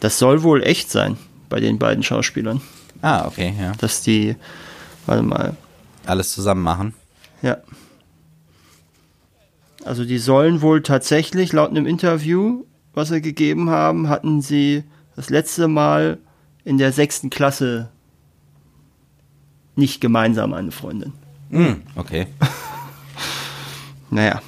[0.00, 1.16] Das soll wohl echt sein
[1.48, 2.60] bei den beiden Schauspielern.
[3.02, 3.72] Ah, okay, ja.
[3.78, 4.36] Dass die,
[5.06, 5.56] warte mal,
[6.06, 6.94] Alles zusammen machen.
[7.42, 7.58] ja.
[9.84, 14.84] Also die sollen wohl tatsächlich, laut einem Interview, was sie gegeben haben, hatten sie
[15.16, 16.18] das letzte Mal
[16.64, 17.88] in der sechsten Klasse
[19.76, 21.12] nicht gemeinsam eine Freundin.
[21.50, 22.26] Hm, okay.
[24.10, 24.40] Naja,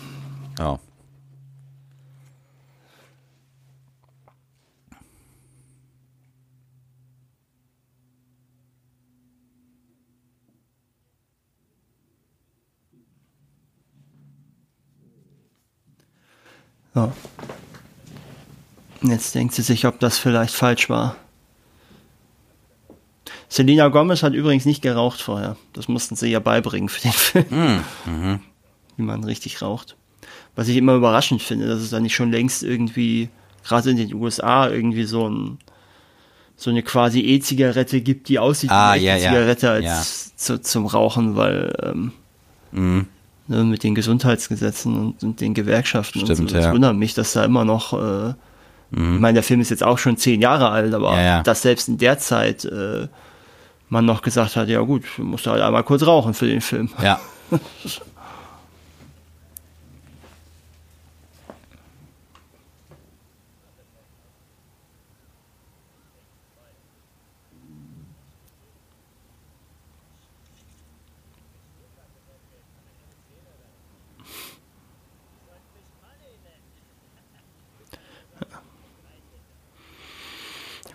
[16.95, 17.13] Ja.
[19.03, 21.17] Jetzt denkt sie sich, ob das vielleicht falsch war.
[23.49, 25.57] Selena Gomez hat übrigens nicht geraucht vorher.
[25.73, 27.81] Das mussten sie ja beibringen für den Film.
[28.07, 28.41] Mhm.
[28.97, 29.97] Wie man richtig raucht.
[30.55, 33.29] Was ich immer überraschend finde, dass es da nicht schon längst irgendwie,
[33.65, 35.59] gerade in den USA, irgendwie so ein
[36.57, 39.31] so eine quasi E-Zigarette gibt, die aussieht Ah, wie ja, eine ja.
[39.31, 40.37] Zigarette als Ja.
[40.37, 42.13] zu, zum Rauchen, weil ähm,
[42.73, 43.07] Mhm.
[43.51, 46.57] Ne, mit den Gesundheitsgesetzen und, und den Gewerkschaften und Stimmt, so.
[46.57, 46.73] Das ja.
[46.73, 48.31] wundert mich, dass da immer noch, äh,
[48.93, 51.43] ich meine, der Film ist jetzt auch schon zehn Jahre alt, aber Ja, ja.
[51.43, 53.07] dass selbst in der Zeit äh,
[53.89, 56.91] man noch gesagt hat, ja gut, musst du halt einmal kurz rauchen für den Film.
[57.03, 57.21] Ja.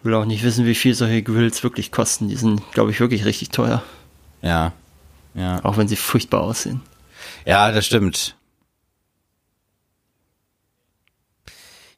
[0.06, 2.30] will auch nicht wissen, wie viel solche Grills wirklich kosten.
[2.30, 3.84] Die sind, glaube ich, wirklich richtig teuer.
[4.41, 4.72] Ja.
[5.34, 5.64] Ja.
[5.66, 6.82] Auch wenn sie furchtbar aussehen.
[7.45, 8.36] Ja, das stimmt.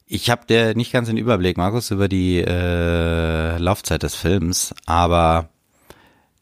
[0.06, 5.50] Ich habe der nicht ganz den Überblick, Markus, über die äh, Laufzeit des Films, aber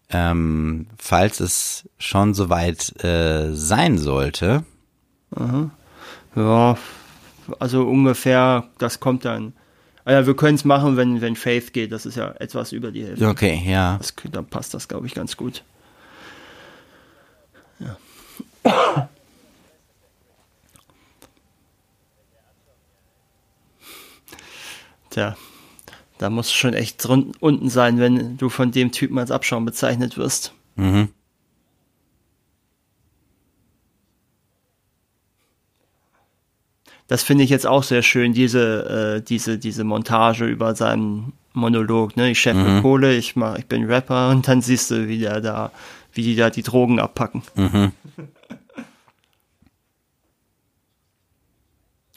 [0.09, 4.65] ähm, falls es schon soweit äh, sein sollte,
[6.37, 6.77] Ja,
[7.59, 9.53] also ungefähr, das kommt dann.
[10.07, 11.91] Ah ja, wir können es machen, wenn, wenn Faith geht.
[11.93, 13.29] Das ist ja etwas über die Hälfte.
[13.29, 15.63] okay, ja, Das, dann passt das, glaube ich, ganz gut.
[17.81, 17.97] Ja.
[25.11, 25.37] Tja,
[26.19, 30.17] da muss schon echt drun- unten sein, wenn du von dem Typen als Abschaum bezeichnet
[30.17, 30.53] wirst.
[30.77, 31.09] mhm.
[37.09, 42.17] Das finde ich jetzt auch sehr schön, diese, äh, diese, diese Montage über seinen Monolog,
[42.17, 42.31] ne?
[42.31, 45.71] Ich scheffe Kohle, ich mach, ich bin Rapper und dann siehst du, wie der da,
[46.13, 47.43] wie die da die Drogen abpacken.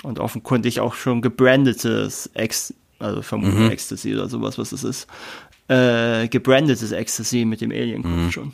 [0.02, 5.08] Und offenkundig auch schon gebrandetes Ex, also vermutlich Ecstasy oder sowas, was es ist.
[5.68, 8.54] Äh, gebrandetes Ecstasy mit dem Alien-Kopf schon.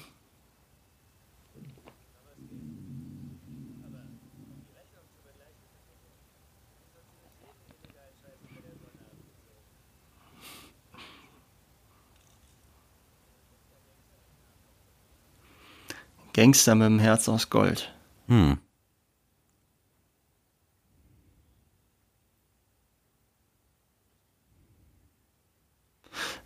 [16.36, 17.94] Gangster mit dem Herz aus Gold.
[18.28, 18.58] Hm.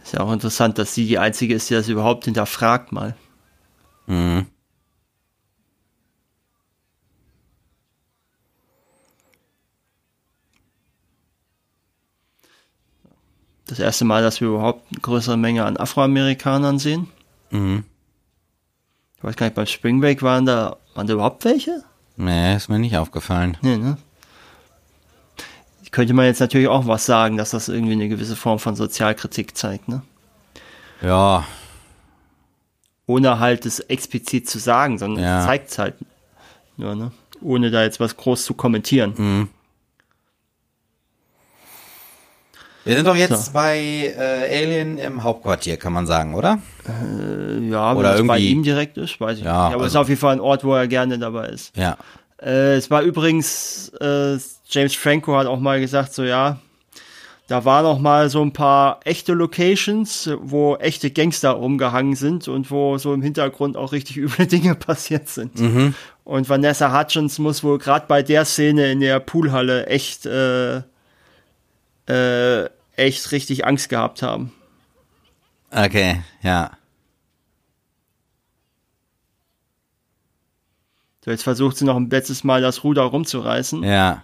[0.04, 3.16] Ist ja auch interessant, dass sie die Einzige ist, die das überhaupt hinterfragt mal.
[4.06, 4.46] Mhm.
[13.66, 17.08] Das erste Mal, dass wir überhaupt eine größere Menge an Afroamerikanern sehen.
[17.50, 17.86] Mhm.
[19.20, 21.84] Ich weiß gar nicht, beim Spring Break waren da, waren da überhaupt welche?
[22.16, 23.58] Nee, ist mir nicht aufgefallen.
[23.62, 23.98] Nee, ne?
[25.92, 29.58] Könnte man jetzt natürlich auch was sagen, dass das irgendwie eine gewisse Form von Sozialkritik
[29.58, 30.02] zeigt, ne?
[31.02, 31.46] Ja,
[33.08, 35.40] Ohne halt es explizit zu sagen, sondern Ja.
[35.40, 35.96] es zeigt es halt
[36.78, 37.12] nur, ne?
[37.42, 39.14] Ohne da jetzt was groß zu kommentieren.
[39.18, 39.50] Mhm.
[42.86, 43.52] Wir sind doch jetzt So.
[43.54, 43.78] bei
[44.18, 46.60] äh, Alien im Hauptquartier, kann man sagen, oder?
[46.88, 49.76] Ja, wenn Oder das bei irgendwie- ihm direkt ist, weiß ich Ja, nicht.
[49.76, 51.76] Aber es ist also- auf jeden Fall ein Ort, wo er gerne dabei ist.
[51.78, 51.98] Ja.
[52.42, 54.38] Äh, es war übrigens, äh,
[54.70, 56.58] James Franco hat auch mal gesagt, so ja,
[57.48, 62.70] da waren auch mal so ein paar echte Locations, wo echte Gangster rumgehangen sind und
[62.72, 65.52] wo so im Hintergrund auch richtig üble Dinge passiert sind.
[66.24, 70.82] Und Vanessa Hutchins muss wohl gerade bei der Szene in der Poolhalle echt, äh,
[72.10, 74.52] äh, echt richtig Angst gehabt haben.
[75.72, 76.72] Okay, ja.
[81.24, 83.84] So, jetzt versucht sie noch ein letztes Mal das Ruder rumzureißen.
[83.84, 84.24] Ja.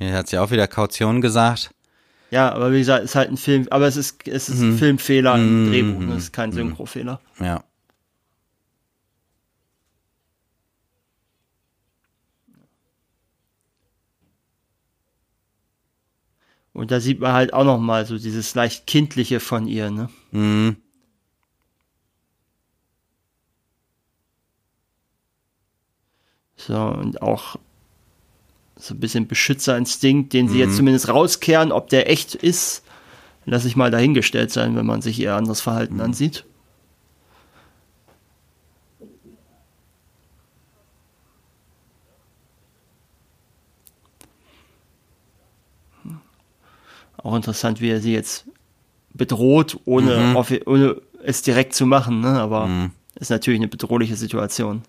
[0.00, 1.70] Hier hat sie auch wieder Kaution gesagt.
[2.30, 4.76] Ja, aber wie gesagt, es ist halt ein Film, aber es ist, es ist ein
[4.76, 6.14] Filmfehler im Drehbuch, ne?
[6.14, 7.20] es ist kein Synchrofehler.
[7.40, 7.64] Ja.
[16.74, 20.10] Und da sieht man halt auch noch mal so dieses leicht kindliche von ihr, ne?
[20.30, 20.76] Mhm.
[26.56, 27.56] So, und auch
[28.78, 30.60] so ein bisschen Beschützerinstinkt, den sie mhm.
[30.60, 32.82] jetzt zumindest rauskehren, ob der echt ist,
[33.44, 36.02] lasse ich mal dahingestellt sein, wenn man sich ihr anderes Verhalten mhm.
[36.02, 36.44] ansieht.
[47.16, 48.46] Auch interessant, wie er sie jetzt
[49.12, 50.60] bedroht, ohne, mhm.
[50.66, 52.40] ohne es direkt zu machen, ne?
[52.40, 52.90] aber mhm.
[53.16, 54.82] ist natürlich eine bedrohliche Situation.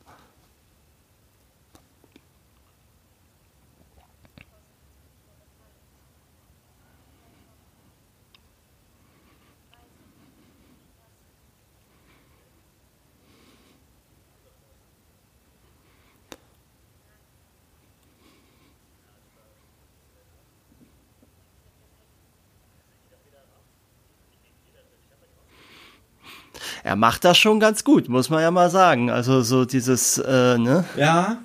[26.99, 29.09] Macht das schon ganz gut, muss man ja mal sagen.
[29.09, 30.83] Also so dieses, äh, ne?
[30.97, 31.37] Ja.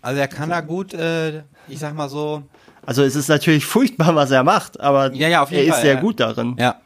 [0.00, 2.42] Also er kann da gut, äh, ich sag mal so.
[2.86, 5.94] Also es ist natürlich furchtbar, was er macht, aber Ja, ja, er ist Fall, sehr
[5.94, 6.00] ja.
[6.00, 6.56] gut darin.
[6.58, 6.80] Ja.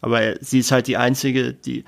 [0.00, 1.84] Aber er, sie ist halt die einzige, die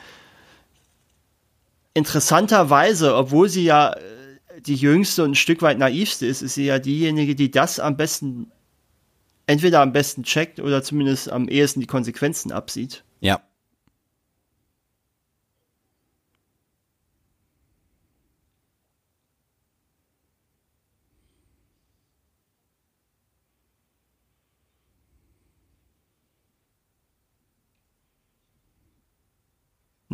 [1.94, 6.66] interessanterweise, obwohl sie ja äh, die jüngste und ein Stück weit naivste ist, ist sie
[6.66, 8.52] ja diejenige, die das am besten,
[9.46, 13.02] entweder am besten checkt oder zumindest am ehesten die Konsequenzen absieht.
[13.20, 13.40] Ja.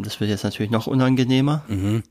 [0.00, 1.62] Und das wird jetzt natürlich noch unangenehmer.
[1.68, 2.02] Mhm.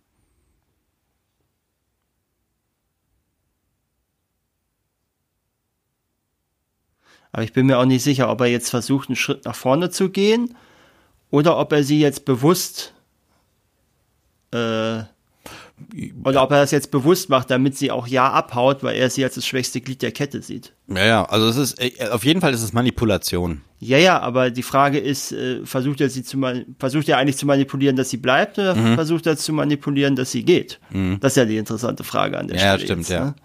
[7.31, 9.89] Aber ich bin mir auch nicht sicher, ob er jetzt versucht, einen Schritt nach vorne
[9.89, 10.55] zu gehen
[11.31, 12.93] oder ob er sie jetzt bewusst
[14.51, 15.01] äh,
[16.23, 19.23] oder ob er das jetzt bewusst macht, damit sie auch ja abhaut, weil er sie
[19.23, 20.73] als das schwächste Glied der Kette sieht.
[20.87, 21.25] Ja, ja.
[21.25, 23.61] Also es ist, äh, auf jeden Fall ist es Manipulation.
[23.79, 26.37] Ja, ja, aber die Frage ist, äh, versucht er sie zu
[26.79, 28.95] versucht er eigentlich zu manipulieren, dass sie bleibt oder Mhm.
[28.95, 30.79] versucht er zu manipulieren, dass sie geht?
[31.21, 32.79] Das ist ja die interessante Frage an der Ja, Stelle.
[32.85, 33.25] stimmt, jetzt, ja.
[33.25, 33.35] Ne?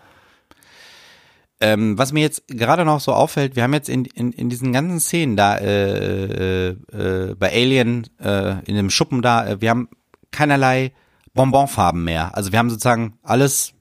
[1.60, 4.72] Ähm, was mir jetzt gerade noch so auffällt, wir haben jetzt in, in, in diesen
[4.72, 9.88] ganzen Szenen da äh, äh, äh, bei Alien äh, in dem Schuppen da, wir haben
[10.32, 10.92] keinerlei
[11.34, 12.34] Bonbonfarben mehr.
[12.36, 13.72] Also wir haben sozusagen alles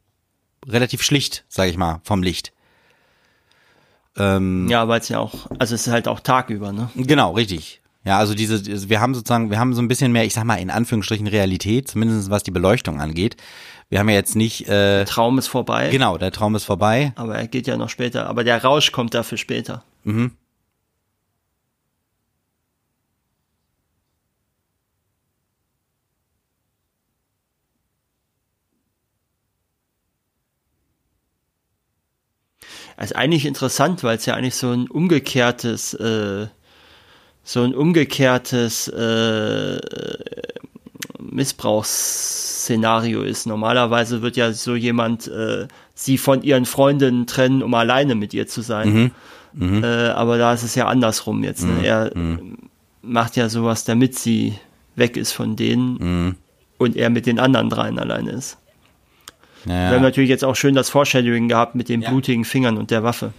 [0.68, 2.52] relativ schlicht, sage ich mal, vom Licht.
[4.18, 6.90] Ähm, Ja, weil es ja auch, also es ist halt auch tagüber, ne?
[6.96, 7.82] Genau, richtig.
[8.06, 10.56] Ja, also diese, wir haben sozusagen, wir haben so ein bisschen mehr, ich sag mal
[10.56, 13.38] in Anführungsstrichen Realität, zumindest was die Beleuchtung angeht.
[13.90, 15.90] Wir haben ja jetzt nicht, äh, Traum ist vorbei.
[15.90, 17.14] genau, der Traum ist vorbei.
[17.16, 18.28] Aber er geht ja noch später.
[18.28, 19.84] Aber der Rausch kommt dafür später.
[20.04, 20.32] Das
[33.02, 36.48] ist eigentlich interessant, weil es ja eigentlich so ein umgekehrtes, äh,
[37.44, 39.80] so ein umgekehrtes äh,
[41.20, 43.48] Missbrauchsszenario ist.
[43.48, 48.48] Normalerweise wird ja so jemand äh, sie von ihren Freundinnen trennen, um alleine mit ihr
[48.48, 49.12] zu sein.
[49.84, 51.66] Äh, aber da ist es ja andersrum jetzt.
[51.66, 51.86] Ne?
[51.86, 52.38] Er äh,
[53.02, 54.54] macht ja sowas, damit sie
[54.96, 56.36] weg ist von denen
[56.78, 58.58] und er mit den anderen dreien alleine ist.
[59.66, 62.10] Wir haben Ja, natürlich jetzt auch schön das Foreshadowing gehabt mit den Ja.
[62.10, 63.34] blutigen Fingern und der Waffe.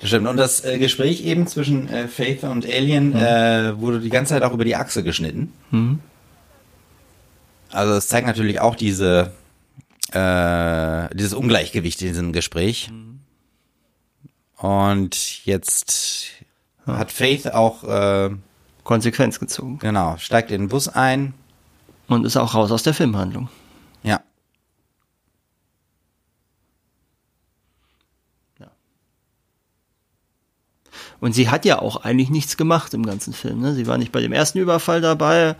[0.00, 0.26] das stimmt.
[0.26, 4.42] Und das äh, Gespräch eben zwischen äh, Faith und Alien äh, wurde die ganze Zeit
[4.42, 5.52] auch über die Achse geschnitten.
[7.70, 9.32] Also es zeigt natürlich auch diese,
[10.12, 12.90] äh, dieses Ungleichgewicht in diesem Gespräch.
[14.56, 16.28] Und jetzt
[16.86, 18.30] hat Faith auch, äh,
[18.84, 19.78] Konsequenz gezogen.
[19.80, 21.34] genau, steigt in den Bus ein.
[22.08, 23.48] Und ist auch raus aus der Filmhandlung.
[24.04, 24.20] Ja.
[31.26, 33.60] Und sie hat ja auch eigentlich nichts gemacht im ganzen Film.
[33.60, 33.74] Ne?
[33.74, 35.56] Sie war nicht bei dem ersten Überfall dabei.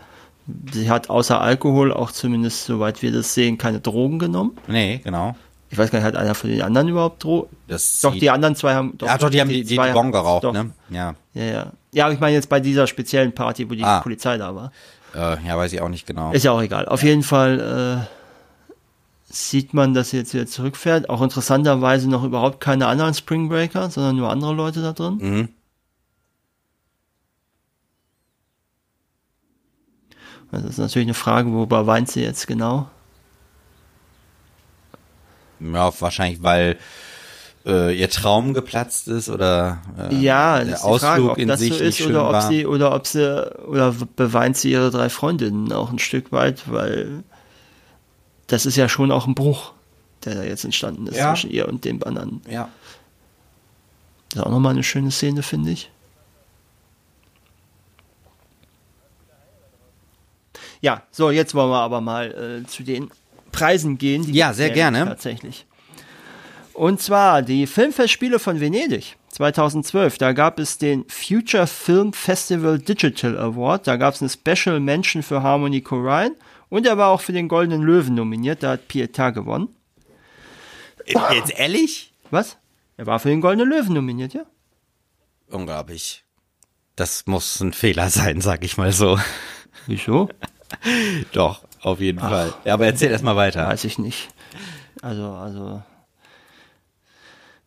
[0.71, 4.57] Sie hat außer Alkohol auch zumindest, soweit wir das sehen, keine Drogen genommen.
[4.67, 5.35] Nee, genau.
[5.69, 7.49] Ich weiß gar nicht, hat einer von den anderen überhaupt Drogen?
[8.01, 8.97] Doch, die anderen zwei haben.
[9.01, 10.53] ja, doch, die haben die, die, die zwei Bon haben- geraucht, doch.
[10.53, 10.71] ne?
[10.89, 11.15] Ja.
[11.33, 11.71] Ja, ja.
[11.91, 13.99] Ja, aber ich meine jetzt bei dieser speziellen Party, wo die Ah.
[13.99, 14.71] Polizei da war.
[15.13, 16.31] Äh, ja, weiß ich auch nicht genau.
[16.31, 16.85] Ist ja auch egal.
[16.87, 18.73] Auf jeden Fall äh,
[19.29, 21.09] sieht man, dass sie jetzt wieder zurückfährt.
[21.09, 25.17] Auch interessanterweise noch überhaupt keine anderen Spring Breaker, sondern nur andere Leute da drin.
[25.19, 25.49] Mhm.
[30.51, 32.89] Das ist natürlich eine Frage, worüber weint sie jetzt genau?
[35.59, 36.77] Ja, wahrscheinlich, weil
[37.65, 41.59] äh, ihr Traum geplatzt ist oder äh, Ja, das der Frage, Ausflug ob in das
[41.59, 42.47] sich so nicht ist schön oder ob war.
[42.47, 47.23] sie oder ob sie oder beweint sie ihre drei Freundinnen auch ein Stück weit, weil
[48.47, 49.73] das ist ja schon auch ein Bruch,
[50.23, 51.33] der da jetzt entstanden ist Ja.
[51.33, 52.41] zwischen ihr und dem anderen.
[52.49, 52.69] ja.
[54.29, 55.89] Das ist auch nochmal eine schöne Szene, finde ich.
[60.81, 63.09] Ja, so, jetzt wollen wir aber mal äh, zu den
[63.51, 64.25] Preisen gehen.
[64.25, 65.05] Die Ja, sehr gerne.
[65.05, 65.65] Tatsächlich.
[66.73, 69.15] Und zwar die Filmfestspiele von Venedig.
[69.29, 73.87] 2012, da gab es den Future Film Festival Digital Award.
[73.87, 76.35] Da gab es eine Special Mention für Harmony Korine
[76.69, 78.63] und er war auch für den Goldenen Löwen nominiert.
[78.63, 79.69] Da hat Pietà gewonnen.
[81.05, 82.13] Jetzt ehrlich?
[82.31, 82.57] Was?
[82.97, 84.45] Er war für den Goldenen Löwen nominiert, ja?
[85.49, 86.23] Unglaublich.
[86.95, 89.19] Das muss ein Fehler sein, sag ich mal so.
[89.85, 90.29] Wieso?
[91.33, 92.53] Doch, auf jeden Ach, Fall.
[92.65, 93.67] Ja, aber erzähl erst mal weiter.
[93.67, 94.29] Weiß ich nicht.
[95.01, 95.81] Also, also.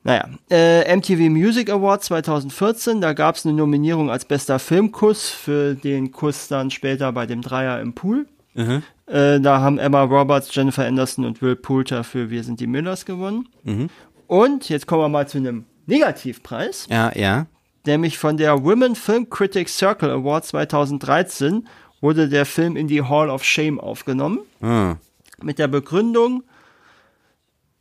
[0.03, 5.75] Naja, äh, MTV Music Award 2014, da gab es eine Nominierung als bester Filmkuss für
[5.75, 8.27] den Kuss dann später bei dem Dreier im Pool.
[8.55, 8.83] Mhm.
[9.07, 13.05] Äh, da haben Emma Roberts, Jennifer Anderson und Will Poulter für Wir sind die Millers
[13.05, 13.49] gewonnen.
[13.65, 13.91] Mhm.
[14.27, 16.87] Und jetzt kommen wir mal zu einem Negativpreis.
[16.89, 17.47] Ja, ja.
[17.87, 21.67] Nämlich von der Women Film Critics Circle Award 2013
[22.01, 24.41] wurde der Film in die Hall of Shame aufgenommen.
[24.61, 24.97] Mhm.
[25.43, 26.43] Mit der Begründung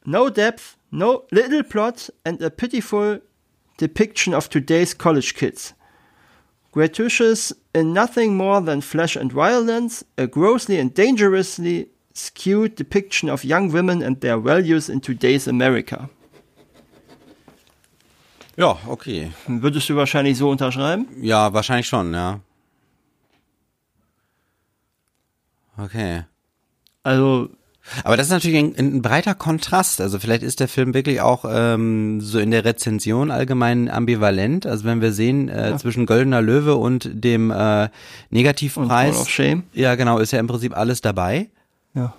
[0.05, 3.21] No Depth, no little plot and a pitiful
[3.79, 5.75] depiction of today's college kids.
[6.71, 13.43] Gratuitous in nothing more than flesh and violence, a grossly and dangerously skewed depiction of
[13.43, 16.09] young women and their values in today's America.
[18.55, 19.31] Ja, okay.
[19.47, 21.07] Würdest du wahrscheinlich so unterschreiben?
[21.21, 22.41] Ja, wahrscheinlich schon, ja.
[25.79, 26.23] Okay.
[27.03, 27.49] Also
[28.03, 30.01] aber das ist natürlich ein, ein, breiter Kontrast.
[30.01, 34.65] Also vielleicht ist der Film wirklich auch ähm, so in der Rezension allgemein ambivalent.
[34.65, 35.77] Also wenn wir sehen äh, ja.
[35.77, 37.89] zwischen Goldener Löwe und dem äh,
[38.29, 39.15] Negativpreis.
[39.15, 39.63] Und of Shame.
[39.73, 41.49] Ja, genau, ist ja im Prinzip alles dabei.
[41.93, 42.13] Ja.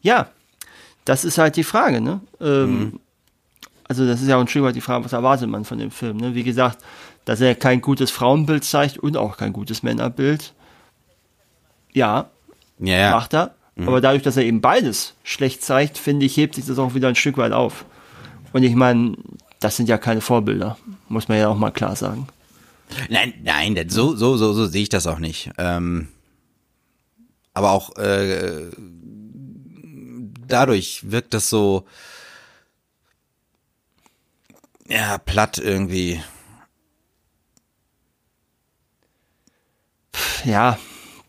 [0.00, 0.28] Ja,
[1.04, 2.20] das ist halt die Frage, ne?
[2.40, 3.00] Ähm, mhm.
[3.88, 5.90] Also das ist ja auch ein Stück weit die Frage, was erwartet man von dem
[5.90, 6.18] Film?
[6.18, 6.34] Ne?
[6.34, 6.84] Wie gesagt,
[7.24, 10.52] dass er kein gutes Frauenbild zeigt und auch kein gutes Männerbild.
[11.92, 12.30] Ja,
[12.78, 13.10] ja, ja.
[13.12, 13.54] macht er.
[13.76, 13.88] Mhm.
[13.88, 17.08] Aber dadurch, dass er eben beides schlecht zeigt, finde ich, hebt sich das auch wieder
[17.08, 17.84] ein Stück weit auf.
[18.52, 19.16] Und ich meine,
[19.60, 20.78] das sind ja keine Vorbilder,
[21.08, 22.28] muss man ja auch mal klar sagen.
[23.10, 25.50] Nein, nein, so, so, so, so sehe ich das auch nicht.
[25.58, 26.08] Ähm,
[27.52, 28.70] aber auch äh,
[30.46, 31.84] dadurch wirkt das so
[34.88, 36.22] ja platt irgendwie.
[40.44, 40.78] Ja,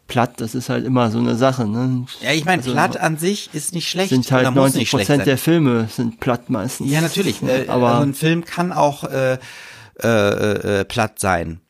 [0.10, 1.66] platt, das ist halt immer so eine Sache.
[1.66, 2.06] Ne?
[2.20, 4.10] Ja, ich meine, also, platt an sich ist nicht schlecht.
[4.10, 6.92] Sind halt 90 Prozent der Filme sind platt meistens.
[6.92, 7.42] Ja, natürlich.
[7.42, 9.38] Äh, aber also ein Film kann auch äh,
[10.04, 11.62] äh, äh, platt sein.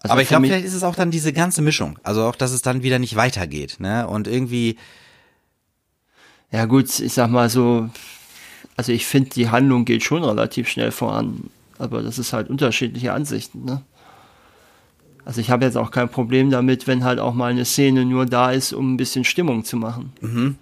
[0.00, 1.98] Also aber ich glaube, vielleicht ist es auch dann diese ganze Mischung.
[2.02, 3.76] Also auch, dass es dann wieder nicht weitergeht.
[3.78, 4.08] Ne?
[4.08, 4.76] Und irgendwie.
[6.50, 7.88] Ja gut, ich sag mal so,
[8.76, 11.50] also ich finde, die Handlung geht schon relativ schnell voran.
[11.78, 13.64] Aber das ist halt unterschiedliche Ansichten.
[13.64, 13.82] Ne?
[15.24, 18.26] Also ich habe jetzt auch kein Problem damit, wenn halt auch mal eine Szene nur
[18.26, 20.12] da ist, um ein bisschen Stimmung zu machen.
[20.20, 20.56] Mhm.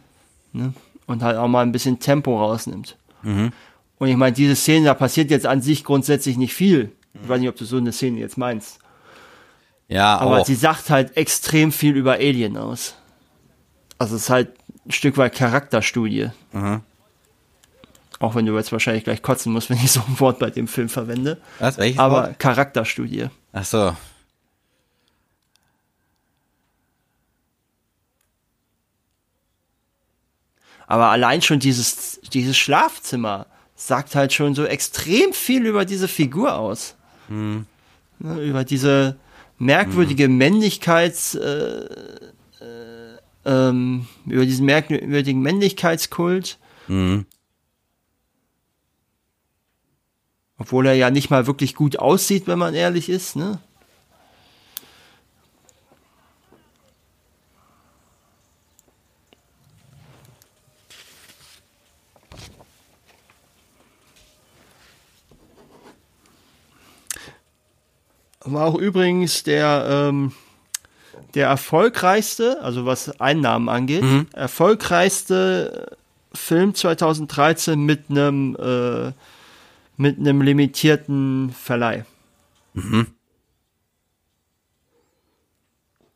[0.52, 0.74] Ne?
[1.06, 2.96] Und halt auch mal ein bisschen Tempo rausnimmt.
[3.22, 3.52] Mhm.
[3.98, 6.92] Und ich meine, diese Szene, da passiert jetzt an sich grundsätzlich nicht viel.
[7.22, 8.78] Ich weiß nicht, ob du so eine Szene jetzt meinst.
[9.88, 10.46] Ja, aber auch.
[10.46, 12.94] sie sagt halt extrem viel über Alien aus.
[13.98, 14.54] Also es ist halt
[14.86, 16.30] ein Stück weit Charakterstudie.
[16.52, 16.82] Mhm.
[18.20, 20.68] Auch wenn du jetzt wahrscheinlich gleich kotzen musst, wenn ich so ein Wort bei dem
[20.68, 21.38] Film verwende.
[21.58, 21.78] Was?
[21.78, 22.38] Welches Aber Wort?
[22.38, 23.26] Charakterstudie.
[23.52, 23.96] Ach so.
[30.90, 36.56] Aber allein schon dieses, dieses Schlafzimmer sagt halt schon so extrem viel über diese Figur
[36.56, 36.96] aus.
[37.28, 37.64] Hm.
[38.18, 39.16] Ne, über diese
[39.56, 40.36] merkwürdige hm.
[40.36, 41.84] Männlichkeits, äh,
[42.60, 46.58] äh, ähm, über diesen merkwürdigen Männlichkeitskult.
[46.88, 47.24] Hm.
[50.58, 53.60] Obwohl er ja nicht mal wirklich gut aussieht, wenn man ehrlich ist, ne?
[68.52, 70.32] War auch übrigens der, ähm,
[71.34, 74.26] der erfolgreichste, also was Einnahmen angeht, mhm.
[74.32, 75.96] erfolgreichste
[76.32, 79.12] Film 2013 mit einem äh,
[80.00, 82.06] mit einem limitierten Verleih.
[82.72, 83.08] Mhm.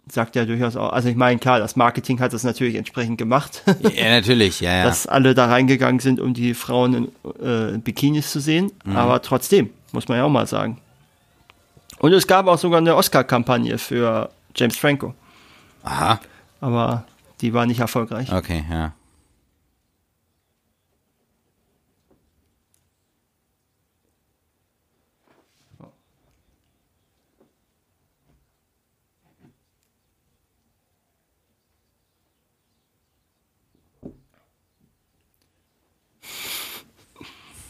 [0.08, 0.92] Sagt ja durchaus auch.
[0.92, 3.62] Also ich meine, klar, das Marketing hat das natürlich entsprechend gemacht.
[3.94, 4.84] Ja, natürlich, ja, ja.
[4.84, 8.72] Dass alle da reingegangen sind, um die Frauen in äh, Bikinis zu sehen.
[8.84, 8.96] Mhm.
[8.96, 10.78] Aber trotzdem, muss man ja auch mal sagen.
[12.04, 15.14] Und es gab auch sogar eine Oscar-Kampagne für James Franco.
[15.84, 16.20] Aha.
[16.60, 17.06] Aber
[17.40, 18.30] die war nicht erfolgreich.
[18.30, 18.92] Okay, ja.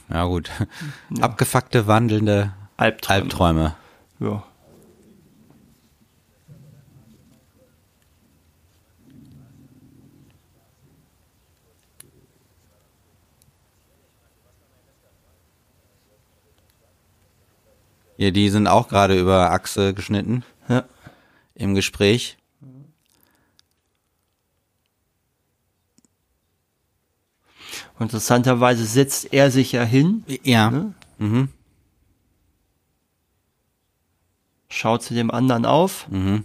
[0.09, 0.51] Ja, gut.
[1.21, 3.23] Abgefuckte, wandelnde Albträume.
[3.23, 3.77] Albträume.
[4.21, 4.45] Ja.
[18.17, 20.85] Ja, die sind auch gerade über Achse geschnitten Ja.
[21.55, 22.37] im Gespräch.
[27.99, 30.71] Interessanterweise setzt er sich ja hin, Ja.
[30.71, 30.95] Ne?
[31.19, 31.49] Mhm.
[34.75, 36.07] Schaut zu dem anderen auf.
[36.11, 36.45] Mhm.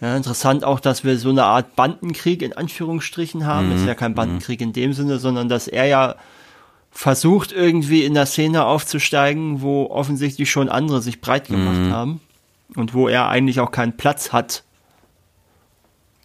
[0.00, 3.72] Ja, interessant auch, dass wir so eine Art Bandenkrieg in Anführungsstrichen haben.
[3.72, 6.16] Es ist ja kein Bandenkrieg in dem Sinne, sondern dass er ja
[6.90, 12.20] versucht, irgendwie in der Szene aufzusteigen, wo offensichtlich schon andere sich breit gemacht haben.
[12.74, 14.64] Und wo er eigentlich auch keinen Platz hat.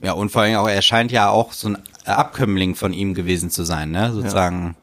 [0.02, 3.50] Ja, und vor allem auch, er scheint ja auch so ein Abkömmling von ihm gewesen
[3.50, 4.12] zu sein, ne?
[4.12, 4.76] Sozusagen.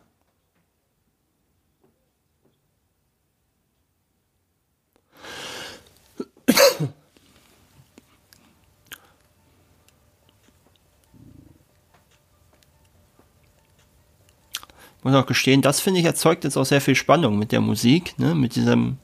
[15.09, 18.19] muss auch gestehen, das finde ich erzeugt jetzt auch sehr viel Spannung mit der Musik,
[18.19, 18.35] ne?
[18.35, 18.99] mit diesem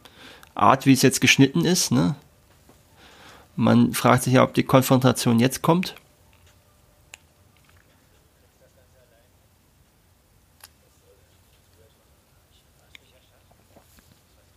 [0.54, 1.90] Art, wie es jetzt geschnitten ist.
[1.90, 2.14] Ne?
[3.56, 5.94] Man fragt sich ja, ob die Konfrontation jetzt kommt.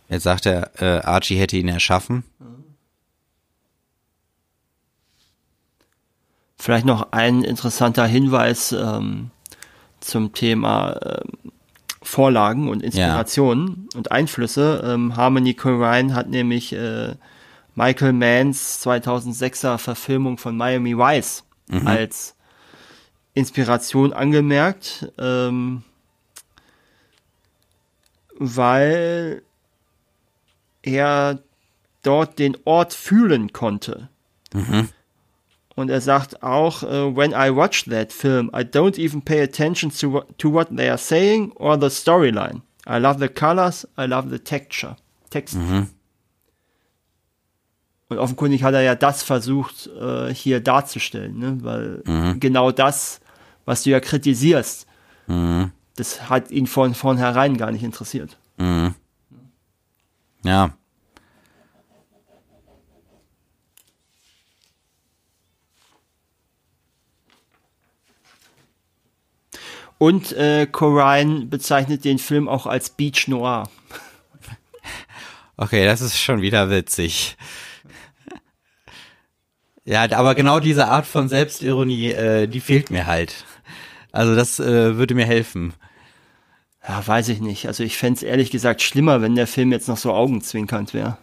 [0.08, 2.24] Jetzt sagt er, äh, Archie hätte ihn erschaffen.
[6.56, 9.30] Vielleicht noch ein interessanter Hinweis ähm,
[10.00, 11.52] zum Thema ähm,
[12.02, 14.82] Vorlagen und Inspirationen und Einflüsse.
[14.84, 17.14] Ähm, Harmony Korine hat nämlich äh,
[17.74, 21.44] Michael Manns 2006er Verfilmung von Miami Vice
[21.84, 22.34] als
[23.34, 25.84] Inspiration angemerkt, ähm,
[28.38, 29.42] weil
[30.88, 31.40] er
[32.02, 34.08] dort den Ort fühlen konnte.
[35.74, 39.92] Und er sagt auch, uh, when I watch that film, I don't even pay attention
[39.92, 42.62] to what, to what they are saying or the storyline.
[42.86, 44.96] I love the colors, I love the texture.
[45.30, 45.56] Text.
[48.08, 51.58] Und offenkundig hat er ja das versucht, äh, hier darzustellen, ne?
[51.60, 52.02] weil
[52.40, 53.20] genau das,
[53.66, 54.86] was du ja kritisierst,
[55.96, 58.38] das hat ihn von vornherein gar nicht interessiert.
[60.48, 60.70] Ja.
[69.98, 73.68] Und äh, Corrine bezeichnet den Film auch als Beach Noir.
[75.58, 77.36] Okay, das ist schon wieder witzig.
[79.84, 83.44] Ja, aber genau diese Art von Selbstironie, äh, die fehlt mir halt.
[84.12, 85.74] Also das äh, würde mir helfen.
[86.88, 87.66] Ja, weiß ich nicht.
[87.66, 91.18] Also ich fänd's ehrlich gesagt schlimmer, wenn der Film jetzt noch so augenzwinkernd wäre.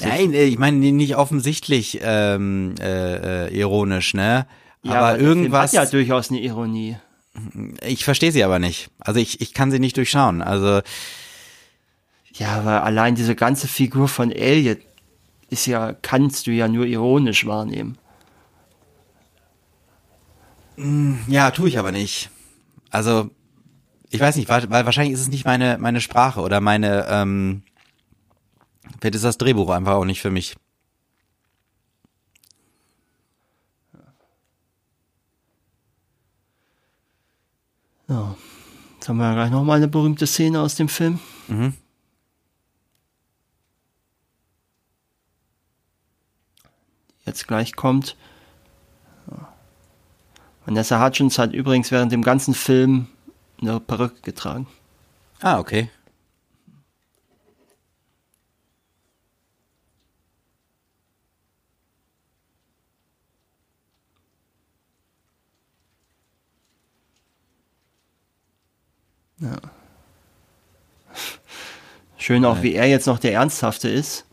[0.00, 4.46] Nein, äh, ich meine nicht offensichtlich ähm, äh, äh, ironisch, ne?
[4.84, 5.70] aber der Film irgendwas.
[5.70, 6.96] hat ja durchaus eine Ironie.
[7.82, 8.90] ich verstehe sie aber nicht.
[8.98, 10.42] Also ich, ich kann sie nicht durchschauen.
[10.42, 10.80] Also
[12.34, 14.78] Ja, aber allein diese ganze Figur von Elliot
[15.48, 17.98] ist ja, kannst du ja nur ironisch wahrnehmen.
[21.28, 22.31] ja, tue ich aber nicht.
[22.92, 23.30] Also
[24.10, 27.06] ich weiß nicht, weil, weil wahrscheinlich ist es nicht meine meine Sprache oder meine.
[27.08, 27.62] Ähm,
[29.00, 30.54] vielleicht ist das Drehbuch einfach auch nicht für mich.
[38.08, 38.36] Ja.
[38.94, 41.18] Jetzt haben wir ja gleich nochmal eine berühmte Szene aus dem Film.
[47.24, 48.16] Jetzt gleich kommt.
[50.62, 50.66] Ja.
[50.66, 53.06] Vanessa Hutchins hat übrigens während dem ganzen Film
[53.60, 54.66] eine Perücke getragen.
[55.40, 55.88] Ah, okay.
[72.16, 74.24] Schön auch, wie er jetzt noch der Ernsthafte ist.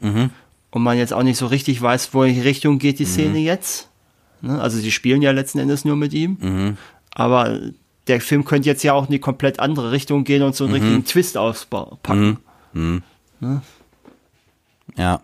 [0.72, 3.89] Und man jetzt auch nicht so richtig weiß, wo in Richtung geht die Szene jetzt.
[4.42, 4.62] Ne?
[4.62, 6.78] Also sie spielen ja letzten Endes nur mit ihm.
[7.12, 7.60] Aber
[8.08, 10.74] der Film könnte jetzt ja auch in die komplett andere Richtung gehen und so einen
[10.74, 12.38] richtigen Twist auspacken.
[14.98, 15.22] Ja.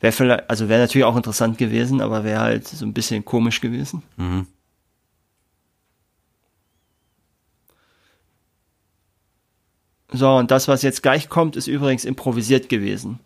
[0.00, 3.60] Wäre vielleicht, also wäre natürlich auch interessant gewesen, aber wäre halt so ein bisschen komisch
[3.62, 4.02] gewesen.
[10.12, 13.18] So, und das, was jetzt gleich kommt, ist übrigens improvisiert gewesen.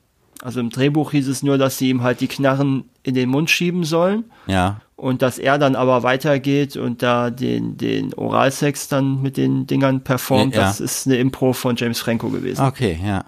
[0.43, 3.51] Also im Drehbuch hieß es nur, dass sie ihm halt die Knarren in den Mund
[3.51, 4.24] schieben sollen.
[4.47, 4.80] Ja.
[4.97, 10.03] Und dass er dann aber weitergeht und da den, den Oralsex dann mit den Dingern
[10.03, 10.62] performt, Ja.
[10.62, 12.64] das ist eine Impro von James Franco gewesen.
[12.64, 13.24] Okay, ja.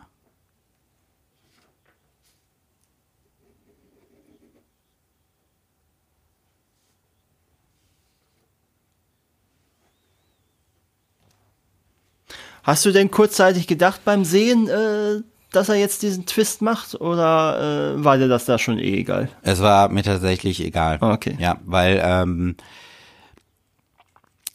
[12.63, 17.95] Hast du denn kurzzeitig gedacht beim Sehen, äh, dass er jetzt diesen Twist macht oder
[17.97, 19.29] äh, war dir das da schon eh egal?
[19.43, 20.99] Es war mir tatsächlich egal.
[21.01, 21.37] Okay.
[21.41, 22.57] Ja, weil ähm,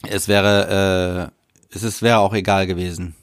[0.08, 1.30] es wäre,
[1.72, 3.14] äh, es ist, wäre auch egal gewesen.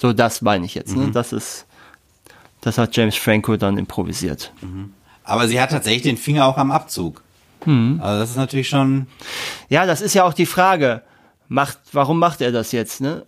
[0.00, 0.96] So, das meine ich jetzt.
[0.96, 1.06] Ne?
[1.06, 1.12] Mhm.
[1.12, 1.66] Das ist,
[2.60, 4.52] das hat James Franco dann improvisiert.
[5.24, 7.22] Aber sie hat tatsächlich den Finger auch am Abzug.
[8.00, 9.06] Also das ist natürlich schon.
[9.68, 11.02] Ja, das ist ja auch die Frage.
[11.48, 13.00] Macht, warum macht er das jetzt?
[13.00, 13.24] Ne?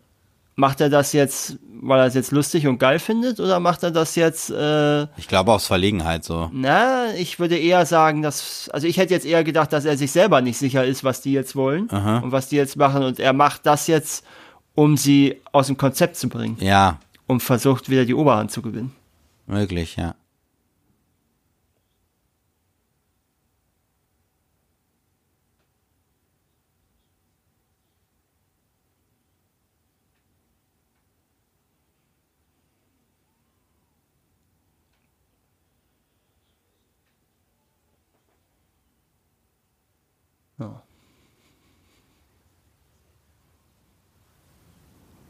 [0.56, 3.90] Macht er das jetzt, weil er es jetzt lustig und geil findet, oder macht er
[3.90, 4.50] das jetzt?
[4.50, 6.48] Äh, Ich glaube aus Verlegenheit so.
[6.52, 10.12] na, ich würde eher sagen, dass, also ich hätte jetzt eher gedacht, dass er sich
[10.12, 12.18] selber nicht sicher ist, was die jetzt wollen Aha.
[12.18, 14.24] und was die jetzt machen, und er macht das jetzt,
[14.76, 18.92] um sie aus dem Konzept zu bringen, Ja, und versucht wieder die Oberhand zu gewinnen.
[19.46, 20.14] möglich, ja.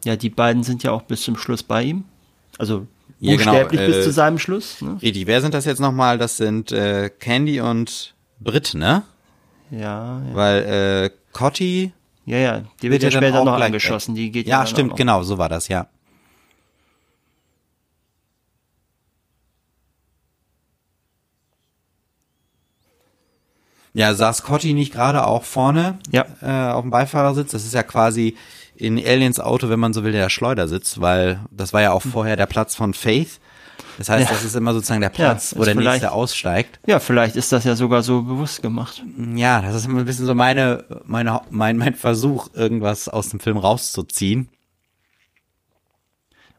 [0.05, 2.05] Ja, die beiden sind ja auch bis zum Schluss bei ihm.
[2.59, 2.87] Also
[3.21, 4.81] Ja, genau, buchstäblich bis äh, zu seinem Schluss.
[4.81, 4.99] Ne?
[5.03, 6.19] Richtig, wer sind das jetzt nochmal?
[6.19, 9.03] Das sind äh, Candy und Brit, ne?
[9.71, 9.79] Ja,
[10.21, 11.93] ja, Weil äh, Cotti
[12.27, 12.63] ja, ja.
[12.81, 14.15] Die wird ja dann später noch angeschossen.
[14.15, 15.89] Die geht Ja, dann stimmt, genau, so war das, ja.
[23.93, 26.25] Ja, saß Cotti nicht gerade auch vorne Ja.
[26.43, 27.53] äh, auf dem Beifahrersitz?
[27.53, 28.37] Das ist ja quasi
[28.77, 32.37] in Aliens Auto, wenn man so will, der Schleudersitz, weil das war ja auch vorher
[32.37, 33.41] der Platz von Faith.
[33.99, 34.33] Das heißt, Hm.
[34.33, 34.37] Ja.
[34.37, 36.81] das ist immer sozusagen der Platz, Ja, wo der nächste aussteigt.
[36.87, 39.03] Ja, vielleicht ist das ja sogar so bewusst gemacht.
[39.35, 43.39] Ja, das ist immer ein bisschen so meine, meine, mein, mein Versuch, irgendwas aus dem
[43.41, 44.49] Film rauszuziehen.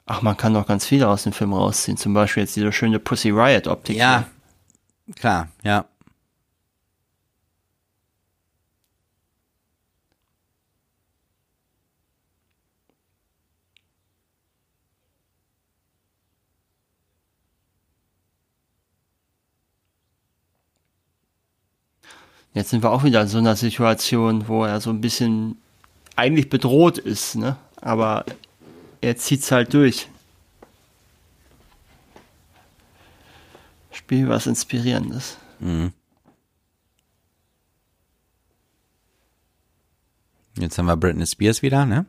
[0.05, 1.97] Ach, man kann doch ganz viel aus dem Film rausziehen.
[1.97, 3.97] Zum Beispiel jetzt diese schöne Pussy Riot Optik.
[3.97, 4.26] Ja,
[5.20, 5.86] klar, ja.
[22.56, 25.58] Jetzt sind wir auch wieder in so einer Situation, wo er so ein bisschen
[26.16, 27.58] eigentlich bedroht ist, ne?
[27.82, 28.26] Aber
[29.01, 30.10] er zieht's halt durch.
[33.91, 35.38] Spiel was Inspirierendes.
[40.58, 42.06] Jetzt haben wir Britney Spears wieder, ne?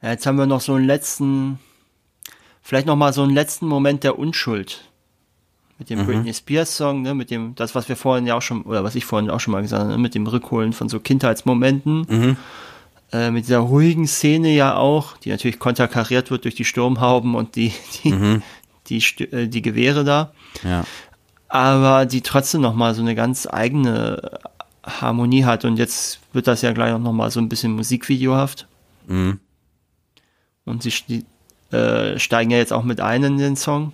[0.00, 1.58] Ja, jetzt haben wir noch so einen letzten,
[2.68, 4.84] vielleicht noch mal so einen letzten Moment der Unschuld.
[5.78, 8.62] Mit dem Britney Spears Song, ne, mit dem, das, was wir vorhin ja auch schon,
[8.62, 11.00] oder was ich vorhin auch schon mal gesagt habe, ne, mit dem Rückholen von so
[11.00, 12.36] Kindheitsmomenten.
[13.12, 17.56] Äh, mit dieser ruhigen Szene ja auch, die natürlich konterkariert wird durch die Sturmhauben und
[17.56, 17.72] die,
[18.04, 18.40] die,
[18.88, 20.32] die, Stü- äh, die Gewehre da.
[20.62, 20.84] Ja.
[21.48, 24.38] aber die trotzdem noch mal so eine ganz eigene
[24.84, 28.66] Harmonie hat und jetzt wird das ja gleich auch noch mal so ein bisschen musikvideohaft.
[29.06, 29.38] Mhm.
[30.66, 31.24] Und sie sti-
[31.72, 33.92] äh, steigen ja jetzt auch mit ein in den Song.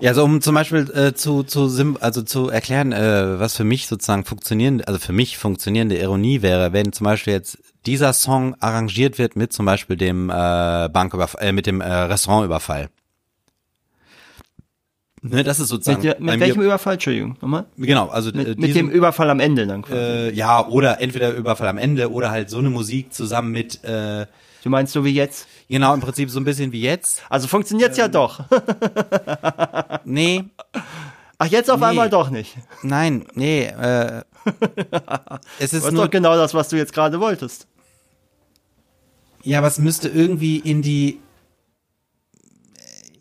[0.00, 3.88] Ja, also um zum Beispiel äh, zu, zu also zu erklären, äh, was für mich
[3.88, 9.18] sozusagen funktionierende, also für mich funktionierende Ironie wäre, wenn zum Beispiel jetzt dieser Song arrangiert
[9.18, 12.90] wird mit zum Beispiel dem äh, Banküberfall, äh, mit dem äh, Restaurantüberfall.
[15.22, 16.94] Ne, das ist sozusagen Mit, mit mir- welchem Überfall?
[16.94, 17.66] Entschuldigung, nochmal?
[17.76, 19.98] genau, also äh, Mit, mit diesen- dem Überfall am Ende dann quasi.
[20.00, 24.26] äh, ja oder entweder Überfall am Ende oder halt so eine Musik zusammen mit äh,
[24.62, 25.46] du meinst so wie jetzt?
[25.68, 27.22] genau im Prinzip so ein bisschen wie jetzt.
[27.28, 28.02] Also funktioniert's Ähm.
[28.04, 28.40] ja doch.
[30.04, 30.44] Nee,
[31.40, 31.86] Ach, jetzt auf Nee.
[31.86, 32.56] einmal doch nicht.
[32.82, 33.64] nein, nee.
[33.66, 34.22] Äh,
[35.60, 37.66] es ist nur doch genau das, was du jetzt gerade wolltest.
[39.44, 41.20] Ja, aber es müsste irgendwie in die,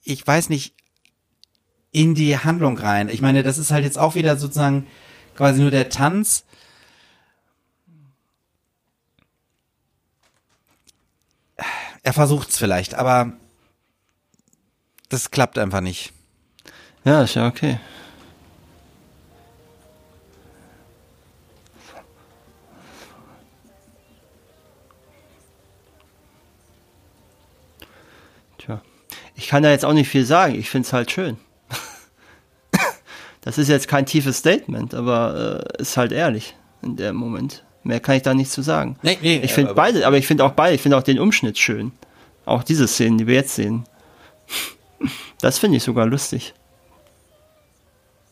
[0.04, 0.74] ich weiß nicht,
[1.98, 3.10] in die Handlung rein.
[3.10, 4.86] Ich meine, das ist halt jetzt auch wieder sozusagen
[5.36, 6.46] quasi nur der Tanz.
[12.04, 13.34] Er versucht's vielleicht, aber
[15.10, 16.14] das klappt einfach nicht.
[17.04, 17.80] Ja, ist ja okay.
[28.60, 28.84] Tja.
[29.34, 30.54] Ich kann da jetzt auch nicht viel sagen.
[30.54, 31.40] Ich finde es halt schön.
[33.48, 37.64] Das ist jetzt kein tiefes Statement, aber äh, ist halt ehrlich in dem Moment.
[37.82, 38.98] Mehr kann ich da nicht zu sagen.
[39.04, 41.58] Nee, nee, ich finde beide, aber ich finde auch beide, ich finde auch den Umschnitt
[41.58, 41.94] schön.
[42.46, 43.86] Auch diese Szenen, die wir jetzt sehen.
[45.40, 46.54] Das finde ich sogar lustig.